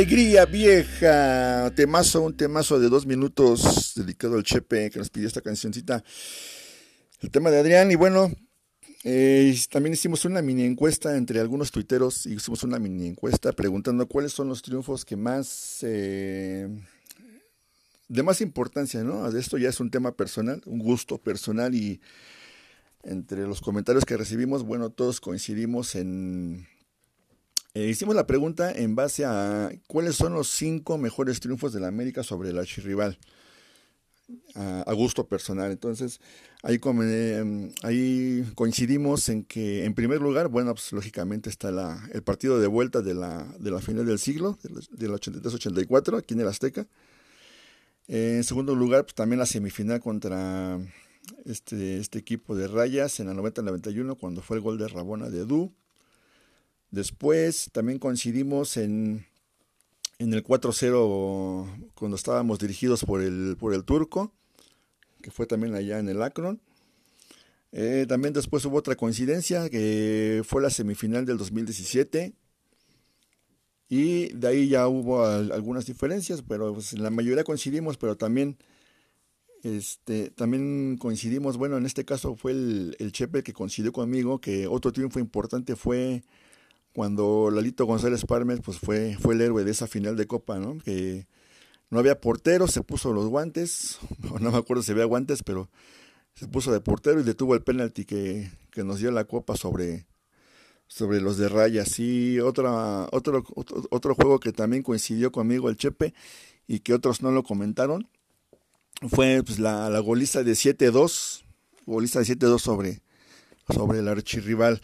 Alegría 0.08 0.46
vieja. 0.46 1.70
Temazo, 1.74 2.22
un 2.22 2.34
temazo 2.34 2.80
de 2.80 2.88
dos 2.88 3.04
minutos 3.04 3.92
dedicado 3.94 4.36
al 4.36 4.42
Chepe 4.42 4.88
que 4.88 4.98
nos 4.98 5.10
pidió 5.10 5.28
esta 5.28 5.42
cancioncita. 5.42 6.02
El 7.20 7.30
tema 7.30 7.50
de 7.50 7.58
Adrián. 7.58 7.90
Y 7.90 7.94
bueno, 7.94 8.32
eh, 9.04 9.54
también 9.70 9.92
hicimos 9.92 10.24
una 10.24 10.40
mini 10.40 10.62
encuesta 10.62 11.14
entre 11.14 11.40
algunos 11.40 11.70
tuiteros. 11.70 12.24
Hicimos 12.24 12.62
una 12.62 12.78
mini 12.78 13.06
encuesta 13.06 13.52
preguntando 13.52 14.06
cuáles 14.06 14.32
son 14.32 14.48
los 14.48 14.62
triunfos 14.62 15.04
que 15.04 15.16
más. 15.16 15.80
Eh, 15.82 16.68
de 18.08 18.22
más 18.22 18.40
importancia, 18.40 19.04
¿no? 19.04 19.28
Esto 19.28 19.58
ya 19.58 19.68
es 19.68 19.78
un 19.78 19.90
tema 19.90 20.12
personal, 20.12 20.62
un 20.64 20.78
gusto 20.78 21.18
personal. 21.18 21.74
Y 21.74 22.00
entre 23.02 23.46
los 23.46 23.60
comentarios 23.60 24.06
que 24.06 24.16
recibimos, 24.16 24.62
bueno, 24.62 24.88
todos 24.88 25.20
coincidimos 25.20 25.94
en 25.96 26.66
eh, 27.74 27.88
hicimos 27.88 28.14
la 28.14 28.26
pregunta 28.26 28.72
en 28.72 28.94
base 28.96 29.24
a 29.24 29.70
cuáles 29.86 30.16
son 30.16 30.34
los 30.34 30.48
cinco 30.48 30.98
mejores 30.98 31.40
triunfos 31.40 31.72
de 31.72 31.80
la 31.80 31.88
América 31.88 32.22
sobre 32.22 32.50
el 32.50 32.58
archirrival. 32.58 33.18
A, 34.54 34.92
gusto 34.92 35.26
personal. 35.26 35.70
Entonces, 35.70 36.20
ahí, 36.62 36.78
em, 36.84 37.72
ahí 37.82 38.44
coincidimos 38.54 39.26
en 39.30 39.42
que, 39.42 39.86
en 39.86 39.94
primer 39.94 40.20
lugar, 40.20 40.48
bueno, 40.48 40.74
pues 40.74 40.92
lógicamente 40.92 41.48
está 41.48 41.70
la, 41.70 42.06
el 42.12 42.22
partido 42.22 42.60
de 42.60 42.66
vuelta 42.66 43.00
de 43.00 43.14
la, 43.14 43.46
de 43.58 43.70
la 43.70 43.80
final 43.80 44.04
del 44.04 44.18
siglo, 44.18 44.58
del, 44.90 45.12
83-84, 45.12 46.18
aquí 46.18 46.34
en 46.34 46.40
el 46.40 46.48
Azteca. 46.48 46.86
en 48.06 48.44
segundo 48.44 48.74
lugar, 48.74 49.04
pues 49.04 49.14
también 49.14 49.38
la 49.38 49.46
semifinal 49.46 50.00
contra 50.00 50.78
este, 51.46 51.98
este 51.98 52.18
equipo 52.18 52.54
de 52.54 52.68
Rayas 52.68 53.20
en 53.20 53.28
la 53.28 53.34
90-91, 53.34 54.18
cuando 54.18 54.42
fue 54.42 54.58
el 54.58 54.62
gol 54.62 54.76
de 54.76 54.88
Rabona 54.88 55.30
de 55.30 55.46
Du. 55.46 55.72
Después 56.90 57.70
también 57.72 57.98
coincidimos 57.98 58.76
en, 58.76 59.26
en 60.18 60.32
el 60.32 60.42
4-0 60.42 61.92
cuando 61.94 62.16
estábamos 62.16 62.58
dirigidos 62.58 63.04
por 63.04 63.22
el, 63.22 63.56
por 63.58 63.74
el 63.74 63.84
turco, 63.84 64.32
que 65.22 65.30
fue 65.30 65.46
también 65.46 65.74
allá 65.74 65.98
en 65.98 66.08
el 66.08 66.22
Akron. 66.22 66.60
Eh, 67.72 68.06
también 68.08 68.32
después 68.32 68.64
hubo 68.64 68.78
otra 68.78 68.96
coincidencia, 68.96 69.68
que 69.68 70.42
fue 70.46 70.62
la 70.62 70.70
semifinal 70.70 71.26
del 71.26 71.36
2017. 71.36 72.32
Y 73.90 74.32
de 74.34 74.48
ahí 74.48 74.68
ya 74.68 74.88
hubo 74.88 75.24
algunas 75.24 75.86
diferencias, 75.86 76.42
pero 76.42 76.74
pues, 76.74 76.98
la 76.98 77.10
mayoría 77.10 77.44
coincidimos, 77.44 77.96
pero 77.96 78.16
también 78.16 78.58
este, 79.62 80.30
también 80.30 80.96
coincidimos, 80.98 81.56
bueno, 81.56 81.76
en 81.78 81.86
este 81.86 82.04
caso 82.04 82.36
fue 82.36 82.52
el 82.52 83.12
Chepe 83.12 83.42
que 83.42 83.52
coincidió 83.52 83.92
conmigo, 83.92 84.40
que 84.40 84.66
otro 84.66 84.92
triunfo 84.92 85.18
importante 85.18 85.74
fue 85.74 86.22
cuando 86.92 87.50
Lalito 87.52 87.86
González 87.86 88.24
Parmes 88.24 88.60
pues 88.60 88.78
fue, 88.78 89.16
fue 89.20 89.34
el 89.34 89.40
héroe 89.40 89.64
de 89.64 89.70
esa 89.70 89.86
final 89.86 90.16
de 90.16 90.26
Copa, 90.26 90.58
¿no? 90.58 90.78
Que 90.78 91.26
no 91.90 91.98
había 91.98 92.20
portero, 92.20 92.66
se 92.66 92.82
puso 92.82 93.12
los 93.12 93.28
guantes, 93.28 93.98
no 94.40 94.50
me 94.50 94.58
acuerdo 94.58 94.82
si 94.82 94.92
había 94.92 95.04
guantes, 95.04 95.42
pero 95.42 95.70
se 96.34 96.46
puso 96.46 96.72
de 96.72 96.80
portero 96.80 97.20
y 97.20 97.24
detuvo 97.24 97.54
el 97.54 97.62
penalti 97.62 98.04
que, 98.04 98.50
que 98.70 98.84
nos 98.84 99.00
dio 99.00 99.10
la 99.10 99.24
Copa 99.24 99.56
sobre, 99.56 100.06
sobre 100.86 101.20
los 101.20 101.36
de 101.36 101.48
rayas. 101.48 101.98
Y 101.98 102.40
otra, 102.40 103.08
otro, 103.12 103.44
otro, 103.90 104.14
juego 104.14 104.38
que 104.38 104.52
también 104.52 104.82
coincidió 104.82 105.32
conmigo 105.32 105.68
el 105.68 105.76
Chepe 105.76 106.14
y 106.66 106.80
que 106.80 106.94
otros 106.94 107.22
no 107.22 107.30
lo 107.30 107.42
comentaron 107.42 108.08
fue 109.08 109.42
pues, 109.44 109.58
la, 109.58 109.90
la 109.90 110.00
de 110.00 110.52
7-2, 110.52 111.42
golista 111.86 112.20
de 112.20 112.24
7-2 112.26 112.58
sobre, 112.58 113.02
sobre 113.72 114.00
el 114.00 114.08
archirrival. 114.08 114.80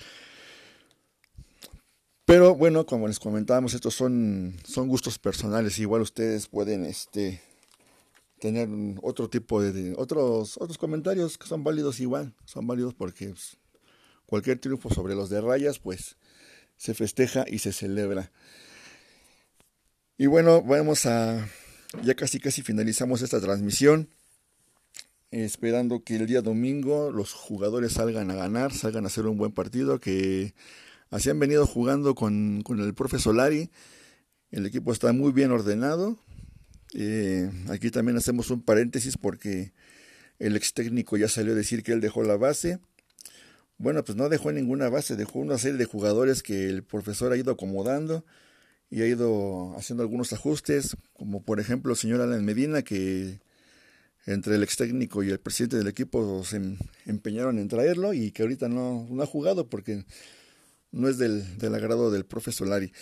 Pero 2.35 2.57
bueno, 2.57 2.85
como 2.85 3.07
les 3.07 3.20
comentábamos, 3.20 3.74
estos 3.74 3.95
son, 3.95 4.57
son 4.66 4.89
gustos 4.89 5.20
personales. 5.20 5.78
Igual 5.78 6.03
ustedes 6.03 6.49
pueden 6.49 6.85
este, 6.85 7.41
tener 8.41 8.68
otro 9.03 9.30
tipo 9.30 9.62
de, 9.62 9.95
otros, 9.97 10.57
otros 10.57 10.76
comentarios 10.76 11.39
que 11.39 11.47
son 11.47 11.62
válidos 11.62 12.01
igual. 12.01 12.35
Son 12.45 12.66
válidos 12.66 12.93
porque 12.93 13.28
pues, 13.28 13.57
cualquier 14.26 14.59
triunfo 14.59 14.91
sobre 14.91 15.14
los 15.14 15.30
de 15.30 15.43
rayas, 15.43 15.78
pues 15.78 16.16
se 16.76 16.93
festeja 16.93 17.45
y 17.47 17.61
se 17.61 17.72
celebra. 17.72 18.32
Y 20.18 20.26
bueno, 20.26 20.61
vamos 20.61 21.07
a, 21.07 21.49
ya 22.03 22.16
casi 22.16 22.41
casi 22.41 22.62
finalizamos 22.62 23.22
esta 23.22 23.41
transmisión, 23.41 24.09
esperando 25.30 26.03
que 26.03 26.16
el 26.16 26.26
día 26.26 26.43
domingo 26.43 27.12
los 27.12 27.32
jugadores 27.32 27.93
salgan 27.93 28.32
a 28.32 28.35
ganar, 28.35 28.72
salgan 28.72 29.05
a 29.05 29.07
hacer 29.07 29.24
un 29.26 29.39
buen 29.39 29.53
partido, 29.53 30.01
que 30.01 30.53
así 31.11 31.31
han 31.31 31.39
venido 31.39 31.67
jugando 31.67 32.15
con, 32.15 32.63
con 32.63 32.81
el 32.81 32.95
profe 32.95 33.19
Solari, 33.19 33.71
el 34.51 34.67
equipo 34.67 34.93
está 34.93 35.13
muy 35.13 35.33
bien 35.33 35.51
ordenado, 35.51 36.19
eh, 36.95 37.51
aquí 37.69 37.91
también 37.91 38.17
hacemos 38.17 38.51
un 38.51 38.63
paréntesis 38.63 39.17
porque 39.17 39.73
el 40.39 40.57
ex 40.57 40.75
técnico 40.75 41.17
ya 41.17 41.29
salió 41.29 41.53
a 41.53 41.57
decir 41.57 41.83
que 41.83 41.93
él 41.93 42.01
dejó 42.01 42.23
la 42.23 42.37
base, 42.37 42.79
bueno, 43.79 44.05
pues 44.05 44.17
no 44.17 44.29
dejó 44.29 44.53
ninguna 44.53 44.89
base, 44.89 45.17
dejó 45.17 45.41
una 45.41 45.59
serie 45.59 45.79
de 45.79 45.85
jugadores 45.85 46.43
que 46.43 46.69
el 46.69 46.85
profesor 46.85 47.33
ha 47.33 47.37
ido 47.37 47.53
acomodando 47.53 48.25
y 48.91 49.03
ha 49.03 49.07
ido 49.07 49.75
haciendo 49.77 50.03
algunos 50.05 50.33
ajustes, 50.33 50.97
como 51.13 51.43
por 51.43 51.59
ejemplo 51.59 51.93
el 51.93 51.99
señor 51.99 52.21
Alan 52.21 52.45
Medina, 52.45 52.83
que 52.83 53.41
entre 54.27 54.55
el 54.55 54.63
ex 54.63 54.77
técnico 54.77 55.23
y 55.23 55.31
el 55.31 55.41
presidente 55.41 55.77
del 55.77 55.89
equipo 55.89 56.45
se 56.45 56.57
em, 56.57 56.79
empeñaron 57.07 57.59
en 57.59 57.69
traerlo 57.69 58.15
y 58.15 58.31
que 58.31 58.43
ahorita 58.43 58.69
no, 58.69 59.07
no 59.11 59.23
ha 59.23 59.27
jugado 59.27 59.69
porque 59.69 60.05
no 60.95 61.09
es 61.09 61.18
del, 61.18 61.59
del 61.59 61.74
agrado 61.74 62.11
del 62.11 62.24
profesor 62.24 62.66
Solari. 62.66 62.92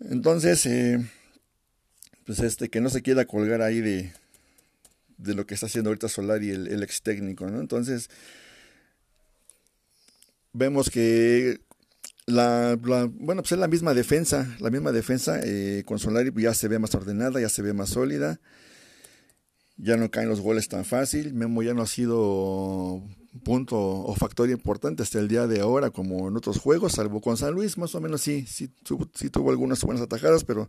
Entonces, 0.00 0.66
eh, 0.66 1.00
pues 2.24 2.40
este, 2.40 2.68
que 2.68 2.80
no 2.80 2.90
se 2.90 3.02
quiera 3.02 3.24
colgar 3.24 3.62
ahí 3.62 3.80
de, 3.80 4.12
de 5.16 5.34
lo 5.34 5.46
que 5.46 5.54
está 5.54 5.66
haciendo 5.66 5.90
ahorita 5.90 6.08
Solari, 6.08 6.50
el, 6.50 6.68
el 6.68 6.82
ex 6.82 7.02
técnico, 7.02 7.48
¿no? 7.48 7.60
Entonces, 7.60 8.10
vemos 10.52 10.90
que 10.90 11.60
la, 12.26 12.76
bueno, 12.78 13.42
pues 13.42 13.52
es 13.52 13.58
la 13.58 13.68
misma 13.68 13.94
defensa, 13.94 14.54
la 14.60 14.70
misma 14.70 14.92
defensa 14.92 15.40
eh, 15.42 15.82
con 15.86 15.98
Solari 15.98 16.30
ya 16.36 16.54
se 16.54 16.68
ve 16.68 16.78
más 16.78 16.94
ordenada, 16.94 17.40
ya 17.40 17.48
se 17.48 17.62
ve 17.62 17.72
más 17.72 17.90
sólida, 17.90 18.40
ya 19.76 19.96
no 19.96 20.10
caen 20.10 20.28
los 20.28 20.40
goles 20.40 20.68
tan 20.68 20.84
fácil, 20.84 21.32
Memo 21.32 21.62
ya 21.62 21.74
no 21.74 21.82
ha 21.82 21.86
sido 21.86 23.02
punto 23.44 23.78
o 23.78 24.14
factor 24.14 24.50
importante 24.50 25.02
hasta 25.02 25.18
el 25.18 25.28
día 25.28 25.46
de 25.46 25.60
ahora 25.60 25.90
como 25.90 26.28
en 26.28 26.36
otros 26.36 26.58
juegos, 26.58 26.92
salvo 26.92 27.20
con 27.20 27.36
San 27.36 27.54
Luis, 27.54 27.78
más 27.78 27.94
o 27.94 28.00
menos 28.00 28.20
sí, 28.20 28.46
sí, 28.46 28.70
sí 29.14 29.30
tuvo 29.30 29.50
algunas 29.50 29.82
buenas 29.82 30.02
atajadas, 30.02 30.44
pero 30.44 30.68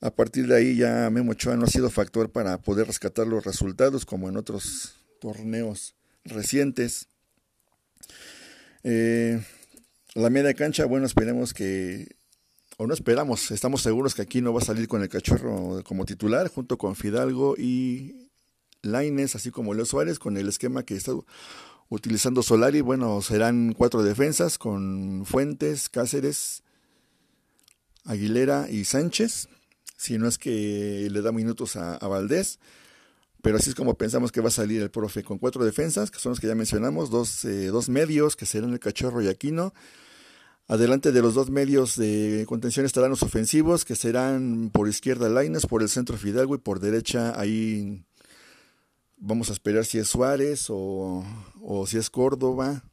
a 0.00 0.10
partir 0.10 0.48
de 0.48 0.56
ahí 0.56 0.76
ya 0.76 1.08
Memo 1.10 1.32
Ochoa 1.32 1.56
no 1.56 1.64
ha 1.64 1.68
sido 1.68 1.88
factor 1.88 2.30
para 2.30 2.58
poder 2.58 2.88
rescatar 2.88 3.26
los 3.26 3.44
resultados 3.44 4.04
como 4.04 4.28
en 4.28 4.36
otros 4.36 4.96
torneos 5.20 5.94
recientes. 6.24 7.06
Eh, 8.82 9.40
la 10.14 10.28
media 10.28 10.54
cancha, 10.54 10.84
bueno, 10.86 11.06
esperemos 11.06 11.54
que, 11.54 12.16
o 12.76 12.88
no 12.88 12.94
esperamos, 12.94 13.52
estamos 13.52 13.82
seguros 13.82 14.14
que 14.14 14.22
aquí 14.22 14.40
no 14.40 14.52
va 14.52 14.60
a 14.60 14.64
salir 14.64 14.88
con 14.88 15.02
el 15.02 15.08
cachorro 15.08 15.82
como 15.84 16.04
titular, 16.04 16.48
junto 16.48 16.76
con 16.76 16.96
Fidalgo 16.96 17.54
y 17.56 18.21
Laines, 18.82 19.34
así 19.36 19.50
como 19.50 19.74
Leo 19.74 19.86
Suárez, 19.86 20.18
con 20.18 20.36
el 20.36 20.48
esquema 20.48 20.82
que 20.82 20.94
está 20.94 21.12
utilizando 21.88 22.42
Solari. 22.42 22.80
Bueno, 22.80 23.22
serán 23.22 23.74
cuatro 23.76 24.02
defensas 24.02 24.58
con 24.58 25.24
Fuentes, 25.24 25.88
Cáceres, 25.88 26.62
Aguilera 28.04 28.68
y 28.70 28.84
Sánchez. 28.84 29.48
Si 29.96 30.18
no 30.18 30.26
es 30.26 30.38
que 30.38 31.08
le 31.10 31.22
da 31.22 31.32
minutos 31.32 31.76
a, 31.76 31.98
Valdés. 32.08 32.58
Pero 33.40 33.56
así 33.56 33.70
es 33.70 33.74
como 33.74 33.94
pensamos 33.94 34.32
que 34.32 34.40
va 34.40 34.48
a 34.48 34.52
salir 34.52 34.82
el 34.82 34.90
profe, 34.90 35.22
con 35.22 35.38
cuatro 35.38 35.64
defensas, 35.64 36.10
que 36.10 36.18
son 36.18 36.30
los 36.30 36.40
que 36.40 36.46
ya 36.46 36.54
mencionamos, 36.54 37.10
dos, 37.10 37.44
eh, 37.44 37.66
dos 37.66 37.88
medios, 37.88 38.36
que 38.36 38.46
serán 38.46 38.72
el 38.72 38.78
Cachorro 38.78 39.20
y 39.20 39.28
Aquino. 39.28 39.74
Adelante 40.68 41.10
de 41.10 41.22
los 41.22 41.34
dos 41.34 41.50
medios 41.50 41.96
de 41.96 42.44
contención 42.48 42.86
estarán 42.86 43.10
los 43.10 43.22
ofensivos, 43.22 43.84
que 43.84 43.96
serán 43.96 44.70
por 44.72 44.88
izquierda 44.88 45.28
Laines, 45.28 45.66
por 45.66 45.82
el 45.82 45.88
centro 45.88 46.16
Fidalgo 46.16 46.54
y 46.54 46.58
por 46.58 46.78
derecha 46.78 47.38
ahí 47.38 48.04
vamos 49.22 49.48
a 49.48 49.52
esperar 49.52 49.84
si 49.84 49.98
es 49.98 50.08
Suárez 50.08 50.66
o, 50.68 51.24
o 51.62 51.86
si 51.86 51.96
es 51.96 52.10
Córdoba. 52.10 52.84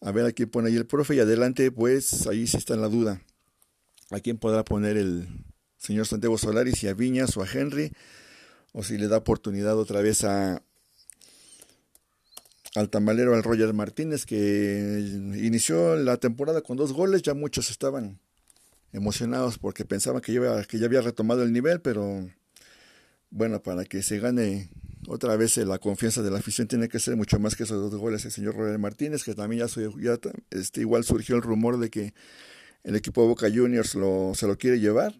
A 0.00 0.10
ver 0.10 0.26
a 0.26 0.32
quién 0.32 0.48
pone 0.48 0.68
ahí 0.68 0.76
el 0.76 0.86
profe 0.86 1.14
y 1.14 1.20
adelante 1.20 1.70
pues 1.70 2.26
ahí 2.26 2.46
sí 2.46 2.56
está 2.56 2.74
en 2.74 2.80
la 2.80 2.88
duda. 2.88 3.20
¿A 4.10 4.20
quién 4.20 4.38
podrá 4.38 4.64
poner 4.64 4.96
el 4.96 5.28
señor 5.78 6.06
Santiago 6.06 6.38
Solaris, 6.38 6.78
si 6.78 6.88
a 6.88 6.94
Viñas 6.94 7.36
o 7.36 7.42
a 7.42 7.46
Henry? 7.50 7.92
o 8.72 8.82
si 8.82 8.98
le 8.98 9.08
da 9.08 9.18
oportunidad 9.18 9.78
otra 9.78 10.00
vez 10.00 10.24
a 10.24 10.62
al 12.74 12.88
tamalero 12.88 13.34
al 13.34 13.42
Roger 13.42 13.74
Martínez 13.74 14.24
que 14.24 14.98
inició 15.36 15.94
la 15.96 16.16
temporada 16.16 16.62
con 16.62 16.78
dos 16.78 16.94
goles, 16.94 17.20
ya 17.20 17.34
muchos 17.34 17.70
estaban 17.70 18.18
emocionados 18.92 19.58
porque 19.58 19.84
pensaban 19.84 20.22
que 20.22 20.32
ya, 20.32 20.64
que 20.64 20.78
ya 20.78 20.86
había 20.86 21.02
retomado 21.02 21.42
el 21.42 21.52
nivel, 21.52 21.82
pero 21.82 22.30
bueno, 23.30 23.62
para 23.62 23.84
que 23.84 24.02
se 24.02 24.18
gane 24.20 24.70
otra 25.08 25.36
vez 25.36 25.56
la 25.56 25.78
confianza 25.78 26.22
de 26.22 26.30
la 26.30 26.38
afición 26.38 26.68
tiene 26.68 26.88
que 26.88 26.98
ser 26.98 27.16
mucho 27.16 27.38
más 27.38 27.56
que 27.56 27.64
esos 27.64 27.90
dos 27.90 28.00
goles 28.00 28.24
el 28.24 28.30
señor 28.30 28.54
Roger 28.54 28.78
Martínez, 28.78 29.24
que 29.24 29.34
también 29.34 29.66
ya, 29.66 29.82
ya 30.00 30.18
este, 30.50 30.80
igual 30.80 31.04
surgió 31.04 31.36
el 31.36 31.42
rumor 31.42 31.78
de 31.78 31.90
que 31.90 32.14
el 32.84 32.96
equipo 32.96 33.26
Boca 33.26 33.48
Juniors 33.52 33.94
lo, 33.94 34.32
se 34.34 34.46
lo 34.46 34.56
quiere 34.58 34.80
llevar. 34.80 35.14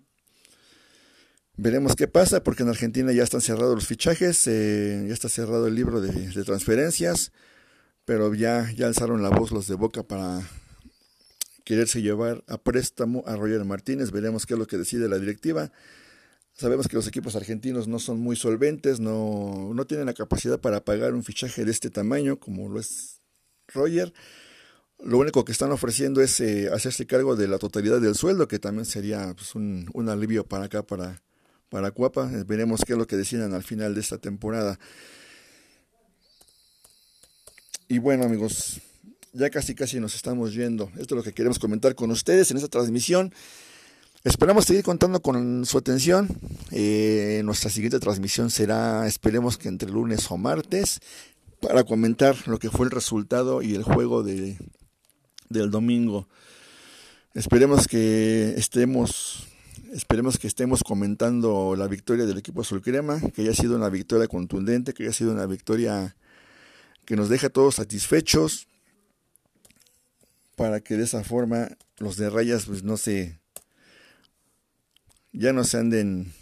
Veremos 1.57 1.97
qué 1.97 2.09
pasa, 2.09 2.43
porque 2.43 2.63
en 2.63 2.71
Argentina 2.71 3.13
ya 3.13 3.23
están 3.23 3.43
cerrados 3.43 3.75
los 3.75 3.87
fichajes, 3.87 4.47
eh, 4.47 5.05
ya 5.07 5.13
está 5.13 5.29
cerrado 5.29 5.67
el 5.67 5.75
libro 5.75 6.01
de, 6.01 6.11
transferencias, 6.45 7.31
pero 8.05 8.33
ya, 8.35 8.73
ya 8.75 8.87
alzaron 8.87 9.23
la 9.23 9.29
voz 9.29 9.53
los 9.53 9.67
de 9.67 9.75
Boca 9.75 10.03
para 10.03 10.41
quererse 11.65 12.03
llevar 12.03 12.43
a 12.49 12.59
préstamo 12.59 13.23
a 13.27 13.37
Roger 13.37 13.65
Martínez. 13.65 14.13
Veremos 14.13 14.47
qué 14.47 14.55
es 14.55 14.59
lo 14.59 14.67
que 14.67 14.79
decide 14.79 15.09
la 15.09 15.19
directiva. 15.19 15.73
Sabemos 16.55 16.87
que 16.87 16.97
los 16.97 17.07
equipos 17.07 17.35
argentinos 17.35 17.89
no 17.89 17.99
son 17.99 18.21
muy 18.21 18.37
solventes, 18.37 19.01
no, 19.01 19.73
no 19.75 19.87
tienen 19.87 20.07
la 20.07 20.15
capacidad 20.15 20.61
para 20.61 20.85
pagar 20.85 21.15
un 21.15 21.25
fichaje 21.25 21.65
de 21.65 21.71
este 21.71 21.91
tamaño 21.91 22.39
como 22.39 22.69
lo 22.69 22.79
es 22.79 23.21
Roger. 23.69 24.13
Lo 25.03 25.19
único 25.19 25.45
que 25.45 25.53
están 25.53 25.73
ofreciendo 25.73 26.21
es 26.21 26.39
eh, 26.41 26.71
hacerse 26.73 27.07
cargo 27.07 27.35
de 27.35 27.49
la 27.49 27.59
totalidad 27.59 28.01
del 28.01 28.15
sueldo, 28.15 28.47
que 28.47 28.59
también 28.59 28.85
sería 28.85 29.35
pues, 29.35 29.55
un, 29.55 29.91
un 29.95 30.09
alivio 30.09 30.47
para 30.47 30.67
acá, 30.67 30.83
para, 30.85 31.23
para 31.69 31.91
Cuapa. 31.91 32.31
Veremos 32.47 32.83
qué 32.87 32.93
es 32.93 32.99
lo 32.99 33.07
que 33.07 33.17
decidan 33.17 33.55
al 33.55 33.65
final 33.65 33.95
de 33.95 34.01
esta 34.01 34.19
temporada. 34.19 34.79
Y 37.89 37.99
bueno 37.99 38.25
amigos, 38.25 38.81
ya 39.33 39.51
casi 39.51 39.75
casi 39.75 39.99
nos 39.99 40.15
estamos 40.15 40.55
yendo. 40.55 40.91
Esto 40.99 41.15
es 41.15 41.17
lo 41.17 41.23
que 41.23 41.33
queremos 41.33 41.59
comentar 41.59 41.95
con 41.95 42.11
ustedes 42.11 42.51
en 42.51 42.59
esta 42.59 42.69
transmisión. 42.69 43.35
Esperamos 44.25 44.67
seguir 44.67 44.85
contando 44.85 45.21
con 45.21 45.67
su 45.67 45.79
atención. 45.79 46.29
Eh, 46.71 47.43
nuestra 47.45 47.71
siguiente 47.71 47.99
transmisión 47.99 48.51
será, 48.51 49.07
esperemos 49.09 49.59
que 49.59 49.69
entre 49.69 49.91
lunes 49.91 50.31
o 50.31 50.37
martes, 50.37 51.01
para 51.61 51.83
comentar 51.83 52.37
lo 52.47 52.59
que 52.59 52.71
fue 52.71 52.87
el 52.87 52.93
resultado 52.93 53.63
y 53.63 53.75
el 53.75 53.83
juego 53.83 54.23
de, 54.23 54.59
del 55.49 55.71
domingo. 55.71 56.29
Esperemos 57.35 57.89
que 57.89 58.55
estemos 58.57 59.49
Esperemos 59.93 60.39
que 60.39 60.47
estemos 60.47 60.83
comentando 60.83 61.77
la 61.77 61.87
victoria 61.87 62.25
del 62.25 62.39
equipo 62.39 62.63
azul 62.63 62.81
crema, 62.81 63.21
que 63.35 63.43
haya 63.43 63.53
sido 63.53 63.77
una 63.77 63.91
victoria 63.91 64.27
contundente, 64.27 64.95
que 64.95 65.03
haya 65.03 65.13
sido 65.13 65.33
una 65.33 65.45
victoria 65.45 66.17
que 67.05 67.15
nos 67.15 67.29
deja 67.29 67.51
todos 67.51 67.75
satisfechos, 67.75 68.69
para 70.57 70.81
que 70.81 70.97
de 70.97 71.05
esa 71.05 71.23
forma 71.25 71.77
los 71.99 72.17
de 72.17 72.31
rayas 72.31 72.65
pues 72.65 72.83
no 72.85 72.97
se 72.97 73.42
ya 75.33 75.53
no 75.53 75.65
se 75.65 75.79
anden 75.79 76.33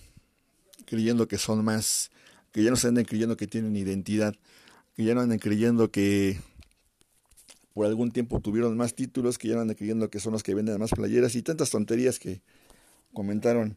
creyendo 0.86 1.28
que 1.28 1.38
son 1.38 1.64
más, 1.64 2.11
que 2.53 2.62
ya 2.62 2.70
no 2.70 2.76
se 2.76 2.88
anden 2.88 3.05
creyendo 3.05 3.36
que 3.36 3.47
tienen 3.47 3.76
identidad, 3.76 4.34
que 4.97 5.05
ya 5.05 5.14
no 5.14 5.20
anden 5.20 5.38
creyendo 5.38 5.91
que 5.91 6.41
por 7.72 7.86
algún 7.86 8.11
tiempo 8.11 8.41
tuvieron 8.41 8.76
más 8.76 8.95
títulos, 8.95 9.38
que 9.38 9.49
ya 9.49 9.55
no 9.55 9.61
anden 9.62 9.76
creyendo 9.76 10.11
que 10.11 10.20
son 10.20 10.32
los 10.32 10.43
que 10.43 10.55
venden 10.55 10.78
más 10.78 10.91
playeras 10.91 11.34
y 11.36 11.43
tantas 11.43 11.70
tonterías 11.70 12.18
que 12.18 12.43
comentaron 13.12 13.76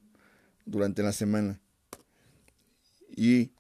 durante 0.65 1.03
la 1.03 1.13
semana. 1.13 1.59
Y 3.15 3.51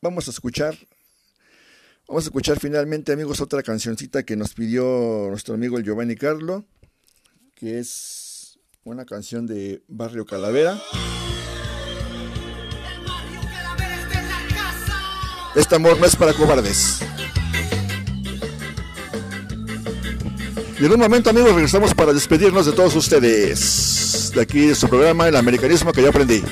vamos 0.00 0.28
a 0.28 0.30
escuchar, 0.30 0.78
vamos 2.06 2.24
a 2.24 2.28
escuchar 2.28 2.60
finalmente, 2.60 3.12
amigos, 3.12 3.40
otra 3.40 3.64
cancioncita 3.64 4.22
que 4.22 4.36
nos 4.36 4.54
pidió 4.54 5.26
nuestro 5.28 5.54
amigo 5.54 5.76
el 5.76 5.84
Giovanni 5.84 6.14
Carlo, 6.14 6.64
que 7.56 7.80
es 7.80 8.23
una 8.84 9.06
canción 9.06 9.46
de 9.46 9.82
Barrio 9.88 10.26
Calavera. 10.26 10.78
Este 15.54 15.74
amor 15.74 15.98
no 15.98 16.06
es 16.06 16.14
para 16.16 16.34
cobardes. 16.34 17.00
Y 20.78 20.84
en 20.84 20.92
un 20.92 20.98
momento, 20.98 21.30
amigos, 21.30 21.54
regresamos 21.54 21.94
para 21.94 22.12
despedirnos 22.12 22.66
de 22.66 22.72
todos 22.72 22.94
ustedes. 22.94 24.32
De 24.34 24.42
aquí 24.42 24.66
de 24.66 24.74
su 24.74 24.88
programa, 24.88 25.28
El 25.28 25.36
Americanismo 25.36 25.92
que 25.92 26.02
yo 26.02 26.10
aprendí. 26.10 26.42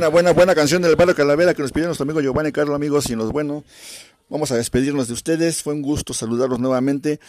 Buena, 0.00 0.08
buena, 0.08 0.32
buena 0.32 0.54
canción 0.54 0.80
del 0.80 0.96
barrio 0.96 1.14
Calavera 1.14 1.52
que 1.52 1.60
nos 1.60 1.72
pidió 1.72 1.84
nuestro 1.84 2.04
amigo 2.04 2.22
Giovanni 2.22 2.52
Carlos, 2.52 2.74
amigos. 2.74 3.10
Y 3.10 3.16
nos, 3.16 3.32
bueno, 3.32 3.64
vamos 4.30 4.50
a 4.50 4.56
despedirnos 4.56 5.08
de 5.08 5.12
ustedes. 5.12 5.62
Fue 5.62 5.74
un 5.74 5.82
gusto 5.82 6.14
saludarlos 6.14 6.58
nuevamente. 6.58 7.20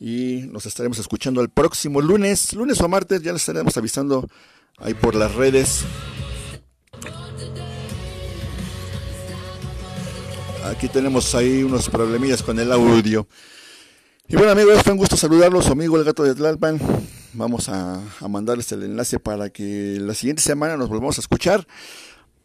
Y 0.00 0.48
nos 0.50 0.66
estaremos 0.66 0.98
escuchando 0.98 1.40
el 1.40 1.50
próximo 1.50 2.00
lunes, 2.00 2.52
lunes 2.54 2.80
o 2.80 2.88
martes. 2.88 3.22
Ya 3.22 3.32
les 3.32 3.42
estaremos 3.42 3.76
avisando 3.76 4.28
ahí 4.78 4.92
por 4.94 5.14
las 5.14 5.32
redes. 5.36 5.84
Aquí 10.64 10.88
tenemos 10.88 11.32
ahí 11.36 11.62
unos 11.62 11.88
problemillas 11.88 12.42
con 12.42 12.58
el 12.58 12.72
audio. 12.72 13.28
Y 14.26 14.34
bueno 14.34 14.50
amigos, 14.50 14.82
fue 14.82 14.94
un 14.94 14.98
gusto 14.98 15.16
saludarlos, 15.16 15.68
amigo 15.68 15.96
el 15.96 16.02
gato 16.02 16.24
de 16.24 16.34
Tlalpan. 16.34 16.80
Vamos 17.38 17.68
a, 17.68 18.02
mandarles 18.28 18.72
el 18.72 18.82
enlace 18.82 19.20
para 19.20 19.48
que 19.50 19.98
la 20.00 20.14
siguiente 20.14 20.42
semana 20.42 20.76
nos 20.76 20.88
volvamos 20.88 21.18
a 21.18 21.20
escuchar. 21.20 21.68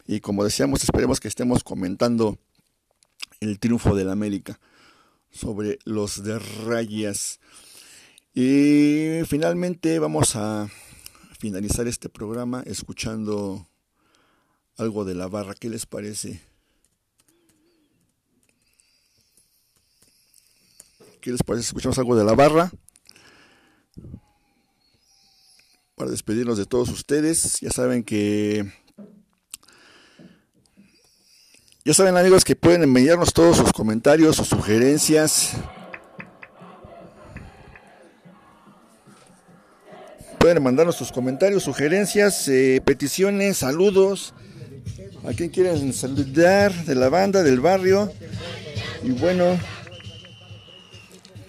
Y 0.06 0.20
como 0.20 0.44
decíamos, 0.44 0.84
esperemos 0.84 1.20
que 1.20 1.28
estemos 1.28 1.64
comentando 1.64 2.38
el 3.40 3.58
triunfo 3.58 3.96
del 3.96 4.12
América 4.12 4.60
sobre 5.32 5.80
los 5.86 6.24
de 6.24 6.38
Rayas. 6.38 7.40
Y 8.36 9.22
finalmente 9.26 9.98
vamos 9.98 10.36
a 10.36 10.70
finalizar 11.40 11.88
este 11.88 12.08
programa 12.08 12.62
escuchando 12.68 13.68
algo 14.78 15.06
de 15.06 15.16
la 15.16 15.28
barra. 15.28 15.56
¿Qué 15.56 15.70
les 15.70 15.88
parece? 15.88 16.40
¿Qué 21.20 21.32
les 21.32 21.42
parece? 21.42 21.66
Escuchamos 21.66 21.98
algo 21.98 22.16
de 22.16 22.26
la 22.26 22.36
barra. 22.36 22.72
Para 26.04 26.12
despedirnos 26.12 26.58
de 26.58 26.66
todos 26.66 26.90
ustedes. 26.90 27.62
Ya 27.62 27.70
saben 27.70 28.04
que. 28.04 28.70
Ya 31.86 31.94
saben, 31.94 32.18
amigos, 32.18 32.44
que 32.44 32.58
pueden 32.58 32.84
enviarnos 32.84 33.32
todos 33.32 33.56
sus 33.56 33.72
comentarios, 33.72 34.36
sus 34.36 34.50
sugerencias. 34.50 35.54
Pueden 40.40 40.62
mandarnos 40.62 40.98
sus 40.98 41.14
comentarios, 41.14 41.64
sugerencias, 41.64 42.50
eh, 42.50 42.82
peticiones, 42.84 43.60
saludos 43.60 44.34
a 45.26 45.32
quién 45.32 45.52
quieren 45.52 45.94
saludar 45.94 46.74
de 46.84 46.96
la 46.96 47.08
banda, 47.08 47.44
del 47.44 47.62
barrio. 47.62 48.12
Y 49.04 49.12
bueno, 49.12 49.58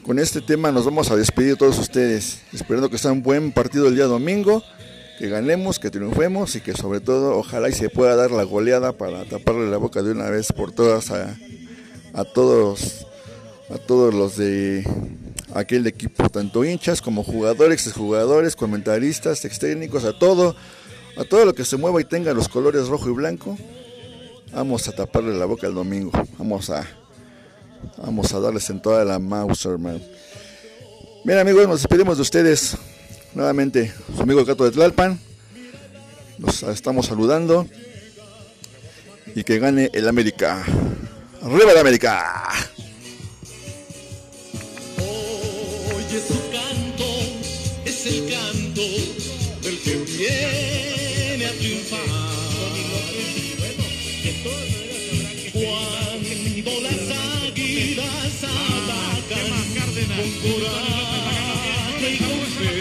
con 0.04 0.18
este 0.18 0.42
tema 0.42 0.70
nos 0.70 0.84
vamos 0.84 1.10
a 1.10 1.16
despedir 1.16 1.56
todos 1.56 1.78
ustedes, 1.78 2.42
esperando 2.52 2.90
que 2.90 2.98
sea 2.98 3.10
un 3.10 3.22
buen 3.22 3.52
partido 3.52 3.88
el 3.88 3.94
día 3.94 4.04
domingo, 4.04 4.62
que 5.18 5.28
ganemos, 5.28 5.78
que 5.78 5.90
triunfemos 5.90 6.56
y 6.56 6.60
que 6.60 6.74
sobre 6.74 7.00
todo 7.00 7.38
ojalá 7.38 7.70
y 7.70 7.72
se 7.72 7.88
pueda 7.88 8.14
dar 8.14 8.30
la 8.30 8.42
goleada 8.42 8.92
para 8.92 9.24
taparle 9.24 9.70
la 9.70 9.78
boca 9.78 10.02
de 10.02 10.12
una 10.12 10.28
vez 10.28 10.52
por 10.52 10.72
todas 10.72 11.10
a, 11.10 11.36
a 12.12 12.24
todos 12.24 13.06
a 13.70 13.78
todos 13.78 14.12
los 14.12 14.36
de 14.36 14.86
aquel 15.54 15.86
equipo, 15.86 16.28
tanto 16.28 16.64
hinchas 16.66 17.00
como 17.00 17.24
jugadores, 17.24 17.86
exjugadores, 17.86 18.56
comentaristas, 18.56 19.42
ex 19.46 19.58
técnicos, 19.58 20.04
a 20.04 20.18
todo, 20.18 20.54
a 21.16 21.24
todo 21.24 21.46
lo 21.46 21.54
que 21.54 21.64
se 21.64 21.78
mueva 21.78 22.00
y 22.02 22.04
tenga 22.04 22.34
los 22.34 22.48
colores 22.48 22.88
rojo 22.88 23.08
y 23.08 23.14
blanco. 23.14 23.56
Vamos 24.52 24.86
a 24.86 24.92
taparle 24.92 25.34
la 25.36 25.46
boca 25.46 25.66
el 25.66 25.74
domingo. 25.74 26.12
Vamos 26.38 26.68
a 26.68 26.86
Vamos 27.98 28.32
a 28.32 28.40
darles 28.40 28.68
en 28.70 28.80
toda 28.80 29.04
la 29.04 29.18
mouse, 29.18 29.66
hermano. 29.66 30.00
Bien, 31.24 31.38
amigos, 31.38 31.66
nos 31.66 31.80
despedimos 31.80 32.16
de 32.16 32.22
ustedes. 32.22 32.76
Nuevamente, 33.34 33.92
su 34.14 34.22
amigo 34.22 34.44
Cato 34.44 34.64
de 34.64 34.70
Tlalpan. 34.70 35.18
Nos 36.38 36.62
estamos 36.62 37.06
saludando. 37.06 37.66
Y 39.34 39.42
que 39.42 39.58
gane 39.58 39.90
el 39.92 40.06
América. 40.08 40.64
¡Arriba 41.42 41.72
el 41.72 41.78
América! 41.78 42.44
Con 60.24 60.32
coraje 60.40 62.08
y 62.10 62.18
con 62.18 62.40
fe, 62.56 62.72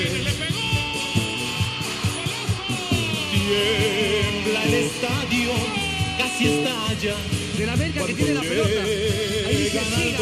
tiembla 3.32 4.64
el 4.64 4.74
estadio, 4.74 5.52
casi 6.18 6.48
estalla. 6.48 7.16
De 7.58 7.66
la 7.66 7.74
América 7.74 8.06
que 8.06 8.14
tiene 8.14 8.34
la 8.34 8.42
pelota. 8.42 8.70
Ahí 9.48 9.70
se 9.70 9.80
sigue, 9.96 10.18